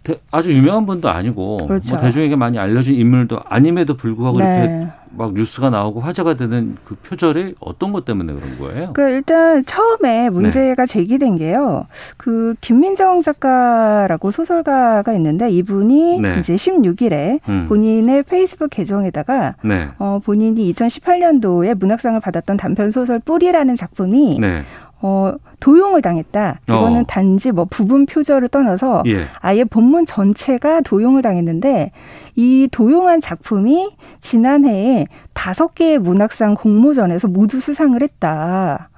대- 0.04 0.20
아주 0.32 0.54
유명한 0.54 0.86
분도 0.86 1.10
아니고 1.10 1.58
그렇죠. 1.68 1.96
뭐 1.96 2.04
대중에게 2.04 2.36
많이 2.36 2.58
알려진 2.60 2.96
인물도 2.96 3.40
아님에도 3.48 3.96
불구하고 3.96 4.40
네. 4.40 4.58
이렇게 4.60 4.88
막 5.12 5.34
뉴스가 5.34 5.70
나오고 5.70 6.02
화제가 6.02 6.36
되는 6.36 6.78
그 6.86 6.96
표절이 6.96 7.56
어떤 7.60 7.92
것 7.92 8.06
때문에 8.06 8.34
그런 8.34 8.60
거예요? 8.60 8.94
그 8.94 9.02
일단 9.10 9.64
처음에 9.66 10.30
문제가 10.30 10.86
제기된 10.86 11.38
게요. 11.38 11.86
그 12.18 12.54
김민정 12.62 13.22
작가라고 13.22 14.30
소설가가 14.32 15.14
있는데 15.14 15.50
이분이 15.50 16.20
네. 16.20 16.38
이제 16.40 16.56
16일에 16.56 17.40
음. 17.48 17.66
본인의 17.68 18.24
페이스북 18.24 18.70
계정에다가 18.70 19.56
네. 19.64 19.88
어, 19.98 20.20
본인이 20.24 20.72
2018년도에 20.74 21.76
문학상을 21.78 22.20
받았던 22.20 22.58
단편 22.58 22.92
소설 22.92 23.20
뿌리라는 23.20 23.76
작품이 23.76 24.40
네. 24.40 24.64
어, 25.02 25.34
도용을 25.60 26.02
당했다. 26.02 26.60
이거는 26.68 27.02
어. 27.02 27.06
단지 27.08 27.52
뭐 27.52 27.66
부분 27.70 28.06
표절을 28.06 28.50
떠나서 28.50 29.04
예. 29.08 29.28
아예 29.40 29.64
본문 29.64 30.06
전체가 30.06 30.82
도용을 30.82 31.22
당했는데 31.22 31.92
이 32.36 32.68
도용한 32.72 33.22
작품이 33.22 33.92
지난해에 34.22 35.08
다섯 35.34 35.74
개의 35.76 36.00
문학상 36.00 36.56
공모전에서 36.56 37.28
모두 37.28 37.60
수상을 37.60 38.02
했다. 38.02 38.90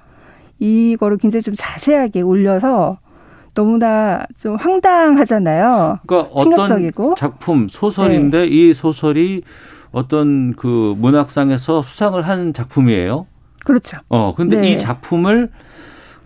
이거를 0.58 1.18
굉장히 1.18 1.42
좀 1.42 1.54
자세하게 1.56 2.20
올려서 2.20 2.98
너무나 3.54 4.24
좀 4.38 4.56
황당하잖아요. 4.56 5.98
그러니까 6.06 6.34
충격적이고. 6.40 7.04
어떤 7.04 7.16
작품 7.16 7.68
소설인데 7.68 8.46
이 8.46 8.72
소설이 8.72 9.42
어떤 9.90 10.54
그 10.54 10.94
문학상에서 10.98 11.82
수상을 11.82 12.20
한 12.22 12.52
작품이에요. 12.52 13.26
그렇죠. 13.64 13.98
어, 14.08 14.34
근데 14.34 14.60
네. 14.60 14.72
이 14.72 14.78
작품을 14.78 15.50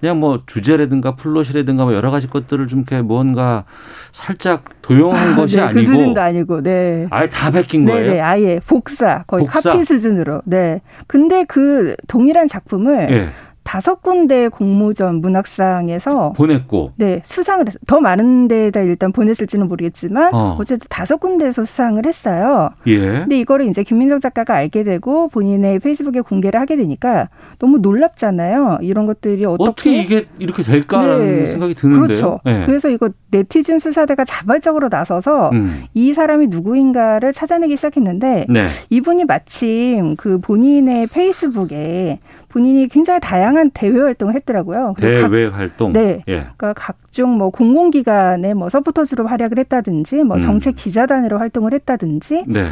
그냥 0.00 0.20
뭐 0.20 0.42
주제라든가 0.46 1.16
플롯이라든가 1.16 1.84
뭐 1.84 1.94
여러 1.94 2.10
가지 2.10 2.26
것들을 2.26 2.66
좀 2.66 2.80
이렇게 2.80 3.00
뭔가 3.02 3.64
살짝 4.12 4.64
도용한 4.82 5.36
것이 5.36 5.56
네, 5.56 5.62
아니고 5.62 5.80
그 5.80 5.84
수준도 5.84 6.20
아니고, 6.20 6.62
네. 6.62 7.06
아예 7.10 7.28
다 7.28 7.50
베낀 7.50 7.84
거예요. 7.84 8.06
네네, 8.06 8.20
아예 8.20 8.60
복사, 8.66 9.24
거의 9.26 9.44
복사. 9.46 9.70
카피 9.70 9.84
수준으로. 9.84 10.42
네. 10.44 10.80
근데 11.06 11.44
그 11.44 11.96
동일한 12.08 12.46
작품을 12.48 13.08
예. 13.10 13.28
다섯 13.66 14.00
군데 14.00 14.46
공모전 14.46 15.16
문학상에서 15.16 16.32
보냈고 16.36 16.92
네 16.96 17.20
수상을 17.24 17.66
했어요. 17.66 17.80
더 17.88 18.00
많은 18.00 18.46
데다 18.46 18.80
일단 18.80 19.10
보냈을지는 19.10 19.66
모르겠지만 19.66 20.32
어. 20.32 20.56
어. 20.56 20.64
쨌든 20.64 20.86
다섯 20.88 21.16
군데에서 21.16 21.64
수상을 21.64 22.06
했어요. 22.06 22.70
예. 22.86 22.98
근데 22.98 23.38
이거를 23.40 23.66
이제 23.66 23.82
김민정 23.82 24.20
작가가 24.20 24.54
알게 24.54 24.84
되고 24.84 25.28
본인의 25.28 25.80
페이스북에 25.80 26.20
공개를 26.20 26.60
하게 26.60 26.76
되니까 26.76 27.28
너무 27.58 27.78
놀랍잖아요. 27.78 28.78
이런 28.82 29.04
것들이 29.04 29.44
어떻게, 29.44 29.70
어떻게 29.70 30.00
이게 30.00 30.26
이렇게 30.38 30.62
될까라는 30.62 31.38
네. 31.40 31.46
생각이 31.46 31.74
드는데요. 31.74 32.02
그렇죠. 32.02 32.40
예. 32.46 32.62
그래서 32.66 32.88
이거 32.88 33.10
네티즌 33.32 33.80
수사대가 33.80 34.24
자발적으로 34.24 34.88
나서서 34.88 35.50
음. 35.52 35.82
이 35.92 36.14
사람이 36.14 36.46
누구인가를 36.46 37.32
찾아내기 37.32 37.74
시작했는데 37.74 38.46
네. 38.48 38.68
이분이 38.90 39.24
마침 39.24 40.14
그 40.14 40.38
본인의 40.38 41.08
페이스북에 41.08 42.20
본인이 42.56 42.88
굉장히 42.88 43.20
다양한 43.20 43.70
대외 43.74 44.00
활동을 44.00 44.34
했더라고요. 44.36 44.94
그리고 44.96 45.20
각- 45.20 45.28
대외 45.30 45.44
활동. 45.46 45.92
네. 45.92 46.22
예. 46.26 46.46
그러니까 46.56 46.72
각종 46.72 47.36
뭐 47.36 47.50
공공기관의 47.50 48.54
뭐 48.54 48.70
서포터즈로 48.70 49.26
활약을 49.26 49.58
했다든지 49.58 50.22
뭐 50.22 50.38
음. 50.38 50.40
정책 50.40 50.74
기자단으로 50.74 51.38
활동을 51.38 51.74
했다든지 51.74 52.44
네. 52.48 52.68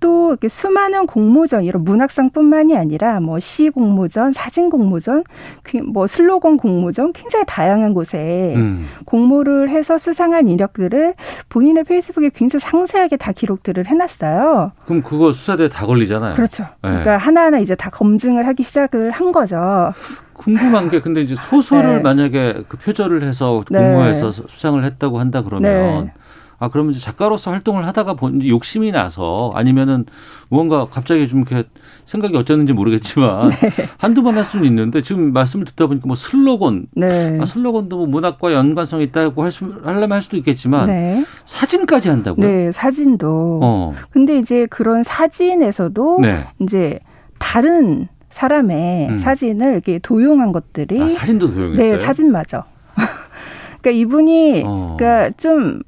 또 0.00 0.28
이렇게 0.30 0.48
수많은 0.48 1.06
공모전 1.06 1.64
이런 1.64 1.84
문학상뿐만이 1.84 2.76
아니라 2.76 3.20
뭐 3.20 3.38
시 3.40 3.70
공모전, 3.70 4.32
사진 4.32 4.70
공모전, 4.70 5.24
그뭐 5.62 6.06
슬로건 6.06 6.56
공모전 6.56 7.12
굉장히 7.12 7.44
다양한 7.46 7.94
곳에 7.94 8.52
음. 8.56 8.86
공모를 9.04 9.70
해서 9.70 9.98
수상한 9.98 10.48
이력들을 10.48 11.14
본인의 11.48 11.84
페이스북에 11.84 12.30
굉장히 12.34 12.60
상세하게 12.60 13.16
다 13.16 13.32
기록들을 13.32 13.86
해놨어요. 13.86 14.72
그럼 14.86 15.02
그거 15.02 15.32
수사대 15.32 15.68
다 15.68 15.86
걸리잖아요. 15.86 16.34
그렇죠. 16.34 16.64
예. 16.84 16.88
그러니까 16.88 17.16
하나하나 17.16 17.58
이제 17.58 17.74
다 17.74 17.90
검증을 17.90 18.46
하기 18.46 18.62
시작을 18.62 19.10
한 19.10 19.32
거죠. 19.32 19.92
궁금한 20.34 20.90
게 20.90 21.00
근데 21.00 21.22
이제 21.22 21.34
소설을 21.34 21.96
네. 21.96 22.02
만약에 22.02 22.64
그 22.68 22.76
표절을 22.76 23.22
해서 23.22 23.64
네. 23.70 23.78
공모해서 23.78 24.30
수상을 24.32 24.82
했다고 24.84 25.18
한다 25.18 25.42
그러면 25.42 26.04
네. 26.06 26.12
아 26.58 26.68
그러면 26.68 26.92
이제 26.92 27.00
작가로서 27.00 27.50
활동을 27.50 27.86
하다가 27.86 28.14
본 28.14 28.46
욕심이 28.46 28.90
나서 28.90 29.52
아니면은 29.54 30.06
뭔가 30.48 30.86
갑자기 30.88 31.28
좀 31.28 31.40
이렇게 31.46 31.68
생각이 32.06 32.36
어쩌는지 32.36 32.72
모르겠지만 32.72 33.50
네. 33.60 33.70
한두 33.98 34.22
번 34.22 34.36
할 34.36 34.44
수는 34.44 34.64
있는데 34.66 35.02
지금 35.02 35.32
말씀을 35.32 35.64
듣다 35.66 35.86
보니까 35.86 36.06
뭐 36.06 36.14
슬로건 36.16 36.86
네. 36.94 37.38
아, 37.40 37.44
슬로건도 37.46 37.96
뭐 37.96 38.06
문학과 38.06 38.52
연관성 38.52 39.00
이 39.00 39.04
있다고 39.04 39.42
할 39.42 39.50
수, 39.50 39.80
하려면 39.84 40.12
할 40.12 40.22
수도 40.22 40.36
있겠지만 40.36 40.86
네. 40.86 41.24
사진까지 41.44 42.08
한다고요? 42.08 42.46
네, 42.46 42.72
사진도. 42.72 43.60
어. 43.62 43.94
근데 44.10 44.38
이제 44.38 44.66
그런 44.70 45.02
사진에서도 45.02 46.18
네. 46.20 46.46
이제 46.60 46.98
다른 47.38 48.08
사람의 48.30 49.08
음. 49.08 49.18
사진을 49.18 49.72
이렇게 49.72 49.98
도용한 49.98 50.52
것들이 50.52 51.02
아, 51.02 51.08
사진도 51.08 51.48
도용했어요? 51.48 51.92
네, 51.92 51.98
사진마저. 51.98 52.64
그러니까 53.80 53.90
이분이 53.90 54.62
어. 54.66 54.96
그러니까 54.98 55.30
좀 55.38 55.80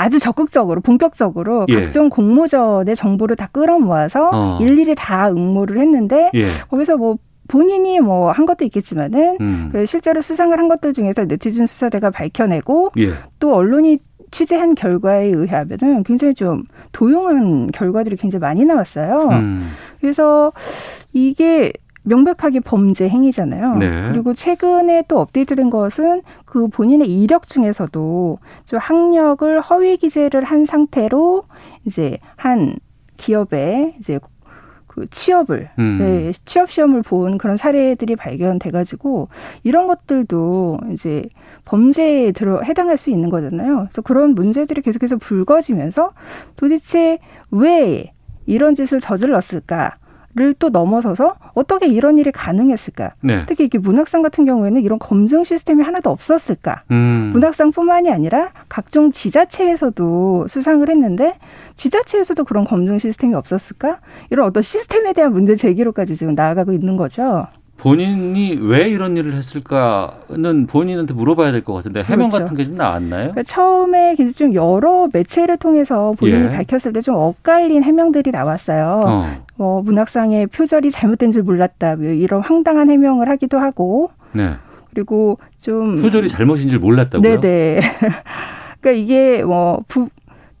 아주 0.00 0.18
적극적으로 0.18 0.80
본격적으로 0.80 1.66
예. 1.68 1.74
각종 1.74 2.08
공모전의 2.08 2.96
정보를 2.96 3.36
다 3.36 3.48
끌어모아서 3.52 4.30
어. 4.32 4.58
일일이 4.60 4.94
다 4.96 5.28
응모를 5.28 5.78
했는데 5.78 6.30
예. 6.32 6.44
거기서 6.70 6.96
뭐 6.96 7.18
본인이 7.48 8.00
뭐 8.00 8.32
한 8.32 8.46
것도 8.46 8.64
있겠지만은 8.64 9.36
음. 9.42 9.68
그 9.72 9.84
실제로 9.84 10.22
수상을 10.22 10.56
한 10.56 10.68
것들 10.68 10.94
중에서 10.94 11.26
네티즌 11.26 11.66
수사대가 11.66 12.10
밝혀내고 12.10 12.92
예. 12.98 13.12
또 13.38 13.54
언론이 13.54 13.98
취재한 14.30 14.74
결과에 14.74 15.26
의하면은 15.26 16.02
굉장히 16.04 16.32
좀 16.32 16.62
도용한 16.92 17.72
결과들이 17.72 18.16
굉장히 18.16 18.40
많이 18.40 18.64
나왔어요. 18.64 19.28
음. 19.32 19.68
그래서 20.00 20.52
이게 21.12 21.72
명백하게 22.02 22.60
범죄 22.60 23.08
행위잖아요. 23.08 23.76
네. 23.76 24.08
그리고 24.10 24.32
최근에 24.32 25.04
또 25.08 25.20
업데이트된 25.20 25.70
것은 25.70 26.22
그 26.44 26.68
본인의 26.68 27.08
이력 27.08 27.46
중에서도 27.46 28.38
좀 28.64 28.78
학력을 28.78 29.60
허위 29.60 29.96
기재를 29.96 30.44
한 30.44 30.64
상태로 30.64 31.44
이제 31.84 32.18
한 32.36 32.76
기업에 33.16 33.96
이제 33.98 34.18
그 34.86 35.06
취업을 35.08 35.70
음. 35.78 35.98
네, 36.00 36.32
취업 36.44 36.68
시험을 36.70 37.02
본 37.02 37.38
그런 37.38 37.56
사례들이 37.56 38.16
발견돼 38.16 38.70
가지고 38.70 39.28
이런 39.62 39.86
것들도 39.86 40.78
이제 40.92 41.28
범죄에 41.64 42.32
들어 42.32 42.60
해당할 42.62 42.96
수 42.96 43.10
있는 43.10 43.30
거잖아요. 43.30 43.86
그래서 43.88 44.02
그런 44.02 44.34
문제들이 44.34 44.82
계속해서 44.82 45.18
불거지면서 45.18 46.12
도대체 46.56 47.18
왜 47.52 48.12
이런 48.46 48.74
짓을 48.74 48.98
저질렀을까? 48.98 49.96
를또 50.34 50.68
넘어서서 50.68 51.34
어떻게 51.54 51.86
이런 51.86 52.16
일이 52.16 52.30
가능했을까? 52.30 53.14
네. 53.20 53.44
특히 53.46 53.64
이게 53.64 53.78
문학상 53.78 54.22
같은 54.22 54.44
경우에는 54.44 54.80
이런 54.80 55.00
검증 55.00 55.42
시스템이 55.42 55.82
하나도 55.82 56.08
없었을까? 56.10 56.82
음. 56.92 57.30
문학상뿐만이 57.32 58.10
아니라 58.10 58.50
각종 58.68 59.10
지자체에서도 59.10 60.46
수상을 60.46 60.88
했는데 60.88 61.36
지자체에서도 61.74 62.44
그런 62.44 62.62
검증 62.64 62.98
시스템이 62.98 63.34
없었을까? 63.34 63.98
이런 64.30 64.46
어떤 64.46 64.62
시스템에 64.62 65.12
대한 65.14 65.32
문제 65.32 65.56
제기로까지 65.56 66.14
지금 66.14 66.36
나아가고 66.36 66.72
있는 66.72 66.96
거죠. 66.96 67.48
본인이 67.80 68.58
왜 68.60 68.88
이런 68.88 69.16
일을 69.16 69.32
했을까는 69.34 70.66
본인한테 70.66 71.14
물어봐야 71.14 71.50
될 71.52 71.64
것 71.64 71.72
같은데 71.74 72.02
해명 72.02 72.28
그렇죠. 72.28 72.44
같은 72.44 72.56
게 72.56 72.64
좀 72.64 72.74
나왔나요? 72.74 73.30
그러니까 73.30 73.42
처음에 73.42 74.14
좀 74.36 74.54
여러 74.54 75.08
매체를 75.12 75.56
통해서 75.56 76.12
본인이 76.18 76.44
예. 76.44 76.48
밝혔을 76.48 76.92
때 76.92 77.00
좀 77.00 77.14
엇갈린 77.16 77.82
해명들이 77.82 78.30
나왔어요. 78.30 79.02
어. 79.06 79.26
뭐 79.56 79.80
문학상의 79.82 80.48
표절이 80.48 80.90
잘못된 80.90 81.32
줄 81.32 81.42
몰랐다 81.42 81.96
뭐 81.96 82.06
이런 82.10 82.42
황당한 82.42 82.90
해명을 82.90 83.28
하기도 83.30 83.58
하고 83.58 84.10
네. 84.32 84.52
그리고 84.92 85.38
좀 85.60 86.00
표절이 86.02 86.28
잘못인 86.28 86.68
줄 86.68 86.78
몰랐다고요? 86.80 87.40
네네. 87.40 87.80
그러니까 88.80 89.02
이게 89.02 89.42
뭐 89.42 89.82
부, 89.88 90.08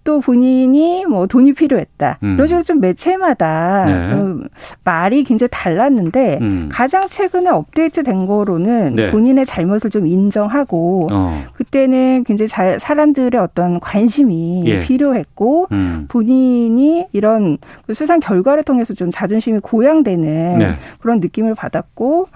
또 0.02 0.20
본인이 0.20 1.04
뭐 1.04 1.26
돈이 1.26 1.52
필요했다. 1.52 2.18
음. 2.22 2.34
이런 2.34 2.46
식으로 2.46 2.62
좀 2.62 2.80
매체마다 2.80 3.84
네. 3.84 4.06
좀 4.06 4.44
말이 4.82 5.24
굉장히 5.24 5.48
달랐는데 5.52 6.38
음. 6.40 6.68
가장 6.72 7.06
최근에 7.06 7.50
업데이트 7.50 8.02
된 8.02 8.24
거로는 8.24 8.94
네. 8.94 9.10
본인의 9.10 9.44
잘못을 9.44 9.90
좀 9.90 10.06
인정하고 10.06 11.08
어. 11.12 11.44
그때는 11.54 12.24
굉장히 12.24 12.48
자, 12.48 12.78
사람들의 12.78 13.38
어떤 13.40 13.78
관심이 13.78 14.64
예. 14.66 14.80
필요했고 14.80 15.68
음. 15.72 16.06
본인이 16.08 17.06
이런 17.12 17.58
그 17.86 17.92
수상 17.92 18.20
결과를 18.20 18.62
통해서 18.62 18.94
좀 18.94 19.10
자존심이 19.10 19.58
고양되는 19.58 20.58
네. 20.58 20.74
그런 21.00 21.20
느낌을 21.20 21.54
받았고 21.54 22.28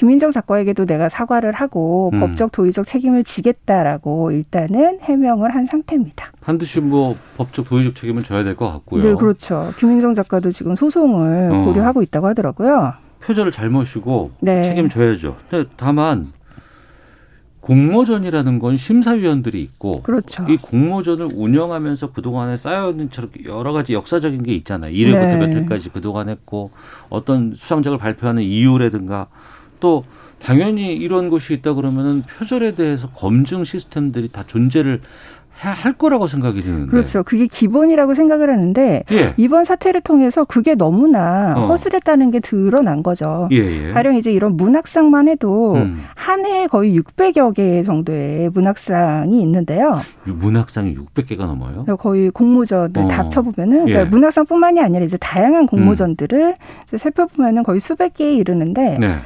김민정 0.00 0.30
작가에게도 0.30 0.86
내가 0.86 1.10
사과를 1.10 1.52
하고 1.52 2.10
음. 2.14 2.20
법적 2.20 2.52
도의적 2.52 2.86
책임을 2.86 3.22
지겠다라고 3.22 4.30
일단은 4.30 4.98
해명을 5.02 5.54
한 5.54 5.66
상태입니다. 5.66 6.32
반드시 6.40 6.80
뭐 6.80 7.18
법적 7.36 7.68
도의적 7.68 7.94
책임은 7.96 8.22
져야 8.22 8.42
될 8.42 8.56
것 8.56 8.72
같고요. 8.72 9.02
네, 9.02 9.14
그렇죠. 9.14 9.74
김민정 9.78 10.14
작가도 10.14 10.52
지금 10.52 10.74
소송을 10.74 11.50
어. 11.52 11.64
고려하고 11.66 12.00
있다고 12.00 12.28
하더라고요. 12.28 12.94
표절을 13.22 13.52
잘못이고 13.52 14.30
네. 14.40 14.62
책임져야죠. 14.62 15.36
근데 15.50 15.68
다만 15.76 16.32
공모전이라는 17.60 18.58
건 18.58 18.76
심사위원들이 18.76 19.60
있고 19.60 19.96
그렇죠. 19.96 20.46
이 20.48 20.56
공모전을 20.56 21.28
운영하면서 21.34 22.12
그동안에 22.12 22.56
쌓여있는 22.56 23.10
여러 23.44 23.74
가지 23.74 23.92
역사적인 23.92 24.44
게 24.44 24.54
있잖아요. 24.54 24.94
1회부터 24.94 25.28
네. 25.28 25.36
몇 25.36 25.54
회까지 25.54 25.90
그동안 25.90 26.30
했고 26.30 26.70
어떤 27.10 27.54
수상작을 27.54 27.98
발표하는 27.98 28.42
이유라든가 28.42 29.26
또 29.80 30.02
당연히 30.42 30.94
이런 30.94 31.28
것이 31.28 31.52
있다 31.54 31.74
그러면은 31.74 32.22
표절에 32.22 32.74
대해서 32.74 33.08
검증 33.10 33.64
시스템들이 33.64 34.28
다 34.28 34.44
존재를 34.46 35.00
할 35.60 35.92
거라고 35.92 36.26
생각이 36.26 36.62
드는데. 36.62 36.90
그렇죠. 36.90 37.22
그게 37.22 37.46
기본이라고 37.46 38.14
생각을 38.14 38.48
하는데 38.48 39.04
예. 39.12 39.34
이번 39.36 39.64
사태를 39.64 40.00
통해서 40.00 40.44
그게 40.44 40.74
너무나 40.74 41.54
어. 41.54 41.66
허술했다는 41.66 42.30
게 42.30 42.40
드러난 42.40 43.02
거죠. 43.02 43.46
예, 43.52 43.88
예. 43.88 43.92
가령 43.92 44.16
이제 44.16 44.32
이런 44.32 44.56
문학상만 44.56 45.28
해도 45.28 45.74
음. 45.74 46.02
한 46.14 46.46
해에 46.46 46.66
거의 46.66 46.98
600여 46.98 47.54
개 47.54 47.82
정도의 47.82 48.48
문학상이 48.54 49.42
있는데요. 49.42 50.00
이 50.26 50.30
문학상이 50.30 50.94
600개가 50.94 51.40
넘어요. 51.40 51.84
거의 51.98 52.30
공모전을 52.30 52.92
어. 52.96 53.08
다 53.08 53.18
합쳐보면은 53.18 53.84
그러니까 53.84 54.00
예. 54.00 54.04
문학상뿐만이 54.04 54.80
아니라 54.80 55.04
이제 55.04 55.18
다양한 55.18 55.66
공모전들을 55.66 56.54
이제 56.88 56.96
살펴보면은 56.96 57.64
거의 57.64 57.80
수백 57.80 58.14
개에 58.14 58.32
이르는데 58.32 58.96
네. 58.98 59.16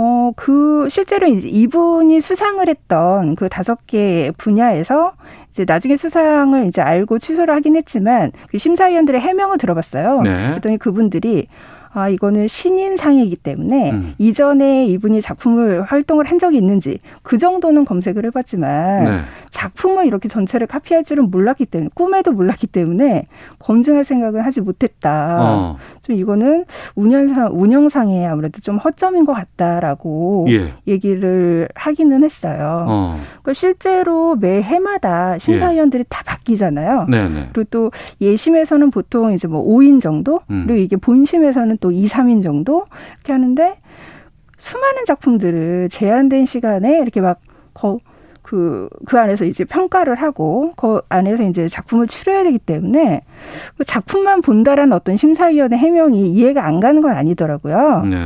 어, 0.00 0.30
그, 0.36 0.86
실제로 0.88 1.26
이제 1.26 1.48
이분이 1.48 2.20
수상을 2.20 2.66
했던 2.68 3.34
그 3.34 3.48
다섯 3.48 3.84
개 3.88 4.30
분야에서 4.38 5.14
이제 5.50 5.64
나중에 5.66 5.96
수상을 5.96 6.66
이제 6.66 6.80
알고 6.80 7.18
취소를 7.18 7.52
하긴 7.56 7.74
했지만 7.74 8.30
그 8.48 8.58
심사위원들의 8.58 9.20
해명을 9.20 9.58
들어봤어요. 9.58 10.22
네. 10.22 10.50
그랬더니 10.50 10.78
그분들이 10.78 11.48
아, 11.92 12.08
이거는 12.08 12.48
신인상이기 12.48 13.36
때문에 13.36 13.90
음. 13.90 14.14
이전에 14.18 14.86
이분이 14.86 15.20
작품을 15.20 15.82
활동을 15.82 16.26
한 16.26 16.38
적이 16.38 16.58
있는지 16.58 16.98
그 17.22 17.38
정도는 17.38 17.84
검색을 17.84 18.24
해봤지만 18.26 19.04
네. 19.04 19.20
작품을 19.50 20.06
이렇게 20.06 20.28
전체를 20.28 20.66
카피할 20.66 21.04
줄은 21.04 21.30
몰랐기 21.30 21.66
때문에 21.66 21.90
꿈에도 21.94 22.32
몰랐기 22.32 22.66
때문에 22.66 23.26
검증할 23.58 24.04
생각은 24.04 24.40
하지 24.42 24.60
못했다. 24.60 25.36
어. 25.40 25.76
좀 26.02 26.16
이거는 26.16 26.64
운영상 26.94 27.50
운영상에 27.52 28.26
아무래도 28.26 28.60
좀 28.60 28.76
허점인 28.76 29.24
것 29.24 29.32
같다라고 29.32 30.46
예. 30.50 30.74
얘기를 30.86 31.68
하기는 31.74 32.22
했어요. 32.24 32.84
어. 32.88 33.20
그러니까 33.42 33.52
실제로 33.54 34.36
매 34.36 34.62
해마다 34.62 35.38
심사위원들이 35.38 36.04
다 36.08 36.22
바뀌잖아요. 36.24 37.06
예. 37.08 37.10
네네. 37.10 37.48
그리고 37.52 37.68
또 37.70 37.90
예심에서는 38.20 38.90
보통 38.90 39.32
이제 39.32 39.48
뭐 39.48 39.64
5인 39.64 40.00
정도, 40.00 40.40
음. 40.50 40.64
그리고 40.66 40.80
이게 40.80 40.96
본심에서는 40.96 41.77
또 41.80 41.90
2, 41.90 42.06
3인 42.06 42.42
정도 42.42 42.86
이렇게 43.16 43.32
하는데 43.32 43.78
수많은 44.56 45.04
작품들을 45.06 45.88
제한된 45.90 46.44
시간에 46.44 46.98
이렇게 46.98 47.20
막 47.20 47.40
거, 47.74 47.98
그, 48.42 48.88
그 49.06 49.18
안에서 49.18 49.44
이제 49.44 49.64
평가를 49.64 50.16
하고, 50.16 50.72
그 50.76 51.02
안에서 51.10 51.44
이제 51.44 51.68
작품을 51.68 52.06
추려야 52.06 52.44
되기 52.44 52.58
때문에, 52.58 53.20
그 53.76 53.84
작품만 53.84 54.40
본다라는 54.40 54.94
어떤 54.94 55.16
심사위원의 55.16 55.78
해명이 55.78 56.32
이해가 56.32 56.64
안 56.64 56.80
가는 56.80 57.00
건 57.00 57.12
아니더라고요. 57.12 58.04
네. 58.08 58.16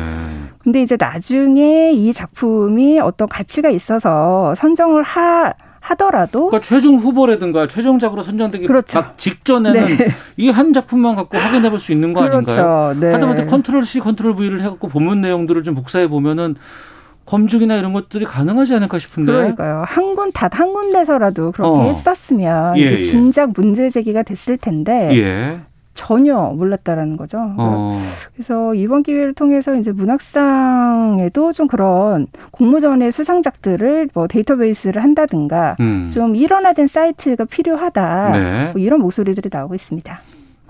근데 0.60 0.80
이제 0.80 0.96
나중에 0.98 1.90
이 1.92 2.12
작품이 2.12 3.00
어떤 3.00 3.28
가치가 3.28 3.68
있어서 3.68 4.54
선정을 4.54 5.02
하, 5.02 5.52
하더라도 5.84 6.46
그러니까 6.48 6.60
최종 6.66 6.96
후보라든가 6.96 7.66
최종작으로 7.66 8.22
선정되기 8.22 8.66
그렇죠. 8.66 9.00
막 9.00 9.18
직전에는 9.18 9.96
네. 9.96 10.06
이 10.36 10.45
한 10.45 10.72
작품만 10.72 11.16
갖고 11.16 11.36
확인해 11.36 11.68
볼 11.70 11.78
수 11.80 11.90
있는 11.92 12.12
거 12.12 12.20
그렇죠. 12.20 12.36
아닌가요? 12.36 12.94
네. 13.00 13.12
하다못해 13.12 13.46
컨트롤 13.46 13.82
C, 13.82 13.98
컨트롤 13.98 14.34
V를 14.36 14.60
해갖고 14.60 14.86
본문 14.88 15.20
내용들을 15.20 15.62
좀 15.64 15.74
복사해 15.74 16.06
보면은 16.08 16.54
검증이나 17.26 17.76
이런 17.76 17.92
것들이 17.92 18.24
가능하지 18.24 18.74
않을까 18.76 18.98
싶은데. 18.98 19.32
그러니까요. 19.32 19.82
한 19.86 20.14
군, 20.14 20.30
단한 20.32 20.72
군데서라도 20.72 21.52
그렇게 21.52 21.78
어. 21.80 21.82
했었으면 21.84 22.76
예, 22.78 22.80
이게 22.82 22.98
예. 23.00 23.02
진작 23.04 23.52
문제 23.54 23.90
제기가 23.90 24.22
됐을 24.22 24.56
텐데 24.56 25.10
예. 25.16 25.60
전혀 25.94 26.36
몰랐다라는 26.56 27.16
거죠. 27.16 27.38
어. 27.58 28.00
그래서 28.34 28.74
이번 28.74 29.02
기회를 29.02 29.34
통해서 29.34 29.74
이제 29.74 29.92
문학상에도 29.92 31.52
좀 31.52 31.66
그런 31.66 32.26
공모전의 32.50 33.12
수상작들을 33.12 34.10
뭐 34.14 34.26
데이터베이스를 34.26 35.02
한다든가 35.02 35.76
음. 35.80 36.08
좀 36.12 36.34
일원화된 36.36 36.86
사이트가 36.86 37.44
필요하다. 37.44 38.28
네. 38.32 38.70
뭐 38.72 38.80
이런 38.80 39.00
목소리들이 39.00 39.50
나오고 39.52 39.74
있습니다. 39.74 40.20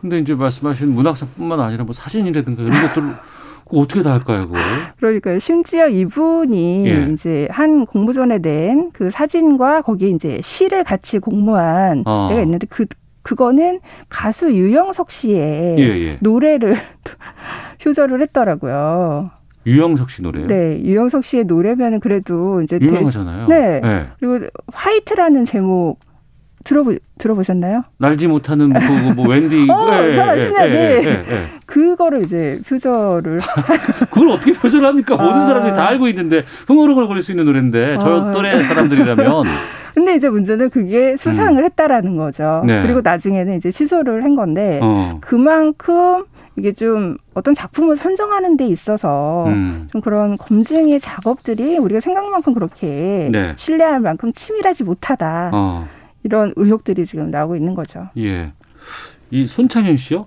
근데 0.01 0.18
이제 0.18 0.35
말씀하신 0.35 0.93
문학상뿐만 0.95 1.61
아니라 1.61 1.85
뭐 1.85 1.93
사진이라든가 1.93 2.62
이런 2.62 2.73
그거 3.64 3.81
어떻게 3.83 4.03
다 4.03 4.12
할까요, 4.12 4.49
그걸? 4.49 4.61
그러니까 4.99 5.39
심지어 5.39 5.89
이분이 5.89 6.87
예. 6.87 7.09
이제 7.12 7.49
한 7.51 7.87
공모전에 7.87 8.39
낸 8.39 8.91
그 8.93 9.11
사진과 9.11 9.83
거기에 9.83 10.11
이제 10.11 10.41
시를 10.43 10.85
같이 10.85 11.18
공모한 11.20 12.03
어. 12.05 12.27
데가 12.29 12.43
있는데 12.43 12.66
그 12.68 12.85
그거는 13.23 13.81
가수 14.09 14.53
유영석 14.53 15.11
씨의 15.11 15.77
예, 15.79 15.83
예. 15.83 16.16
노래를 16.20 16.77
표절을 17.83 18.20
했더라고요. 18.23 19.31
유영석 19.66 20.11
씨 20.11 20.23
노래요. 20.23 20.47
네, 20.49 20.81
유영석 20.83 21.25
씨의 21.25 21.45
노래면은 21.45 22.01
그래도 22.01 22.62
이제 22.62 22.79
대- 22.79 22.85
유명하잖아요. 22.87 23.47
네. 23.47 23.81
네. 23.81 24.07
그리고 24.18 24.47
화이트라는 24.73 25.45
제목 25.45 25.99
들어보 26.64 26.97
들어보셨나요? 27.18 27.83
날지 27.99 28.29
못하는 28.29 28.73
그, 28.73 28.93
뭐 29.16 29.27
웬디. 29.29 29.66
어, 29.70 29.89
예, 30.09 30.14
잘 30.14 30.29
예, 30.29 30.31
아시네. 30.43 30.64
예, 30.64 30.68
네. 30.68 30.79
예, 30.79 31.09
예, 31.09 31.25
예. 31.33 31.47
그거를 31.66 32.23
이제 32.25 32.61
표절을 32.68 33.41
그걸 34.11 34.29
어떻게 34.31 34.53
표절합니까? 34.53 35.16
모든 35.16 35.33
아. 35.43 35.47
사람들이 35.47 35.75
다 35.75 35.89
알고 35.89 36.09
있는데 36.09 36.45
흥얼흥얼 36.66 37.07
거릴 37.09 37.23
수 37.23 37.33
있는 37.33 37.45
노래인데 37.47 37.99
저 38.01 38.29
아. 38.29 38.31
또래 38.33 38.62
사람들이라면 38.64 39.45
근데 39.95 40.14
이제 40.14 40.28
문제는 40.28 40.70
그게 40.70 41.16
수상을 41.16 41.62
했다라는 41.64 42.16
거죠. 42.16 42.61
음. 42.64 42.66
네. 42.66 42.82
그리고 42.82 43.01
나중에는 43.03 43.57
이제 43.57 43.70
취소를 43.70 44.24
한 44.24 44.36
건데 44.36 44.80
어. 44.82 45.18
그만큼 45.20 46.24
이게 46.57 46.72
좀 46.72 47.16
어떤 47.34 47.55
작품을 47.55 47.97
선정하는 47.97 48.57
데 48.57 48.66
있어서 48.66 49.47
음. 49.47 49.88
좀 49.90 50.01
그런 50.01 50.36
검증의 50.36 51.01
작업들이 51.01 51.78
우리가 51.78 52.01
생각만큼 52.01 52.55
그렇게 52.55 53.28
네. 53.32 53.55
신뢰할 53.57 54.01
만큼 54.01 54.32
치밀하지 54.32 54.84
못하다. 54.84 55.51
어. 55.53 55.88
이런 56.24 56.53
의혹들이 56.57 57.07
지금 57.07 57.30
나오고 57.30 57.57
있는 57.57 57.74
거죠. 57.74 58.09
예. 58.16 58.53
이 59.30 59.47
손창현 59.47 59.97
씨요? 59.97 60.26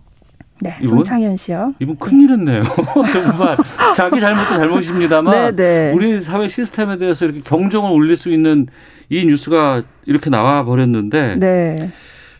네, 0.62 0.76
이분? 0.82 0.98
손창현 0.98 1.38
씨요. 1.38 1.74
이분 1.80 1.96
큰일 1.98 2.32
했네요. 2.32 2.64
정말 3.12 3.58
자기 3.96 4.20
잘못도 4.20 4.56
잘못입니다만 4.56 5.34
네, 5.34 5.56
네. 5.56 5.92
우리 5.94 6.20
사회 6.20 6.48
시스템에 6.48 6.98
대해서 6.98 7.26
이렇게 7.26 7.42
경종을 7.42 7.92
울릴 7.92 8.16
수 8.16 8.30
있는 8.30 8.68
이 9.10 9.26
뉴스가 9.26 9.84
이렇게 10.06 10.30
나와 10.30 10.64
버렸는데 10.64 11.36
네, 11.38 11.92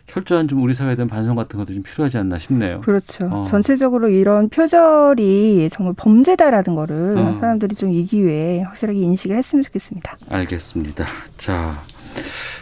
철저한 0.08 0.48
좀 0.48 0.62
우리 0.62 0.72
사회에 0.74 0.94
대한 0.96 1.08
반성 1.08 1.36
같은 1.36 1.58
것도 1.58 1.72
좀 1.74 1.82
필요하지 1.82 2.18
않나 2.18 2.38
싶네요. 2.38 2.80
그렇죠. 2.82 3.26
어. 3.30 3.46
전체적으로 3.48 4.08
이런 4.08 4.48
표절이 4.48 5.68
정말 5.72 5.94
범죄다라는 5.96 6.74
거를 6.74 7.16
어. 7.18 7.36
사람들이 7.40 7.74
좀 7.74 7.92
이 7.92 8.04
기회에 8.04 8.62
확실하게 8.62 8.98
인식을 9.00 9.36
했으면 9.36 9.62
좋겠습니다. 9.62 10.16
알겠습니다. 10.28 11.04
자, 11.38 11.82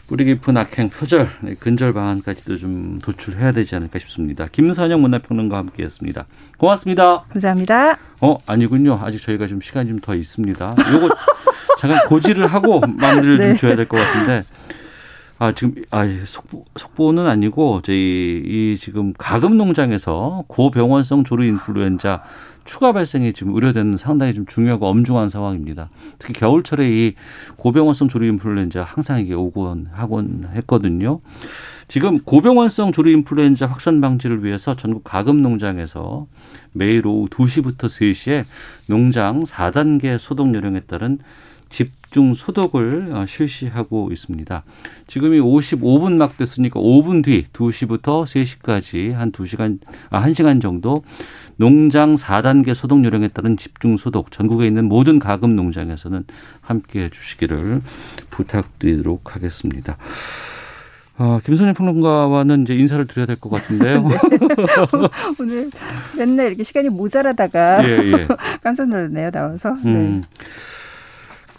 뿌리 0.07 0.24
깊은 0.26 0.57
악행 0.57 0.90
표절 0.90 1.28
네, 1.40 1.55
근절 1.55 1.92
방안까지도 1.92 2.57
좀 2.59 2.98
도출해야 3.02 3.52
되지 3.52 3.74
않을까 3.76 3.98
싶습니다. 4.00 4.46
김선영 4.52 5.00
문화평론가와 5.00 5.61
함께했습니다. 5.61 6.26
고맙습니다. 6.59 7.24
감사합니다. 7.30 7.98
어 8.20 8.36
아니군요. 8.46 8.98
아직 9.02 9.22
저희가 9.22 9.46
좀 9.46 9.61
시간이 9.61 9.88
좀 9.88 10.00
더 10.00 10.14
있습니다. 10.14 10.74
요거 10.92 11.09
잠깐 11.85 12.09
고지를 12.09 12.47
하고 12.47 12.80
마무리를 12.89 13.39
네. 13.39 13.49
좀 13.49 13.57
줘야 13.59 13.76
될 13.76 13.87
것 13.87 13.99
같은데. 13.99 14.45
아 15.39 15.53
지금 15.53 15.74
아 15.91 16.05
속보 16.24 16.64
속보는 16.76 17.26
아니고 17.26 17.82
저희 17.82 18.41
이 18.47 18.76
지금 18.80 19.12
가금 19.18 19.57
농장에서 19.59 20.45
고병원성 20.47 21.24
조류 21.24 21.45
인플루엔자 21.47 22.22
추가 22.64 22.93
발생이 22.93 23.32
지금 23.35 23.53
우려되는 23.53 23.97
상당히 23.99 24.32
좀 24.32 24.47
중요하고 24.47 24.87
엄중한 24.87 25.28
상황입니다. 25.28 25.91
특히 26.18 26.32
겨울철에 26.35 26.89
이 26.89 27.14
고병원성 27.57 28.09
조류 28.09 28.26
인플루엔자 28.28 28.85
항상 28.85 29.20
이게 29.20 29.35
오곤 29.35 29.89
하곤 29.93 30.49
했거든요. 30.55 31.20
지금 31.89 32.20
고병원성 32.20 32.93
조류 32.93 33.11
인플루엔자 33.11 33.66
확산 33.66 34.01
방지를 34.01 34.45
위해서 34.45 34.76
전국 34.76 35.03
가금 35.05 35.43
농장에서 35.43 36.26
매일 36.72 37.07
오후 37.07 37.28
2시부터 37.28 37.87
3시에 37.87 38.45
농장 38.87 39.43
4단계 39.43 40.16
소독 40.16 40.55
요령에 40.55 40.80
따른 40.87 41.18
집중 41.74 42.34
소독을 42.34 43.10
어, 43.12 43.26
실시하고 43.26 44.10
있습니다. 44.12 44.62
지금이 45.08 45.40
55분 45.40 46.12
막 46.16 46.36
됐으니까 46.36 46.78
5분 46.78 47.24
뒤 47.24 47.44
2시부터 47.52 48.22
3시까지 48.24 49.10
한 49.12 49.32
2시간 49.32 49.80
아 50.08 50.22
1시간 50.24 50.62
정도 50.62 51.02
농장 51.56 52.14
4단계 52.14 52.74
소독 52.74 53.04
요령에 53.04 53.28
따른 53.28 53.56
집중 53.56 53.96
소독 53.96 54.30
전국에 54.30 54.68
있는 54.68 54.84
모든 54.84 55.18
가금 55.18 55.56
농장에서는 55.56 56.24
함께 56.60 57.04
해 57.04 57.10
주시기를 57.10 57.82
부탁드리도록 58.30 59.34
하겠습니다. 59.34 59.96
아, 61.16 61.40
김선희 61.44 61.72
평론가와는 61.74 62.62
이제 62.62 62.74
인사를 62.76 63.04
드려야 63.06 63.26
될 63.26 63.36
것 63.36 63.50
같은데요. 63.50 64.08
네. 64.08 64.16
오늘 65.40 65.70
맨날 66.16 66.46
이렇게 66.48 66.62
시간이 66.62 66.88
모자라다가 66.88 67.84
예, 67.88 67.98
예. 68.12 68.28
깜짝 68.62 68.88
놀랐네요, 68.88 69.30
나와서. 69.32 69.70
음. 69.84 70.22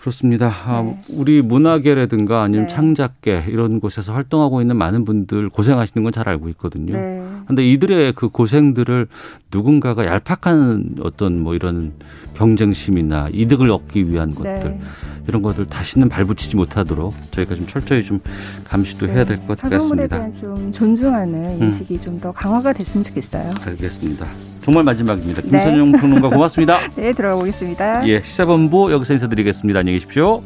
네. 0.06 0.10
그렇습니다. 0.10 0.52
아, 0.66 0.94
우리 1.10 1.42
문화계라든가 1.42 2.44
아니면 2.44 2.68
네. 2.68 2.74
창작계 2.76 3.46
이런 3.48 3.80
곳에서 3.80 4.14
활동하고 4.14 4.62
있는 4.62 4.76
많은 4.78 5.04
분들 5.06 5.50
고생하시는 5.50 6.04
건 6.04 6.12
잘 6.16 6.30
알고 6.30 6.48
있거든요. 6.50 6.94
네. 6.96 7.22
근데 7.48 7.68
이들의 7.68 8.14
그 8.14 8.30
고생들을 8.30 9.08
누군가가 9.52 10.06
얄팍한 10.06 10.96
어떤 11.02 11.40
뭐 11.42 11.56
이런 11.56 11.94
경쟁심이나 12.36 13.30
이득을 13.34 13.70
얻기 13.70 14.10
위한 14.10 14.34
것들 14.34 14.60
네. 14.64 14.80
이런 15.28 15.42
것들 15.42 15.66
다시는 15.66 16.08
발붙이지 16.08 16.56
못하도록 16.56 17.14
저희가 17.32 17.56
좀 17.56 17.68
철저히 17.68 18.04
좀 18.06 18.20
감시도 18.64 19.08
해야 19.08 19.26
될것 19.26 19.58
사소물에 19.58 20.08
같습니다. 20.08 20.16
대한 20.18 20.34
좀 20.34 20.72
존중하는 20.72 21.60
음. 21.60 21.64
인식이 21.64 22.00
좀더 22.00 22.32
강화가 22.32 22.72
됐으면 22.72 23.04
좋겠어요. 23.04 23.54
알겠습니다. 23.66 24.26
정말 24.66 24.84
마지막입니다. 24.84 25.44
네. 25.44 25.50
김선영 25.52 25.92
평론가 25.92 26.30
고맙습니다. 26.30 26.80
네, 26.98 27.14
들어가 27.14 27.36
보겠습니다. 27.36 28.08
예, 28.08 28.24
시사본부 28.24 28.92
여기서 28.92 29.14
인사드리겠습니다. 29.14 29.80
안녕히 29.80 30.00
계십시오. 30.00 30.42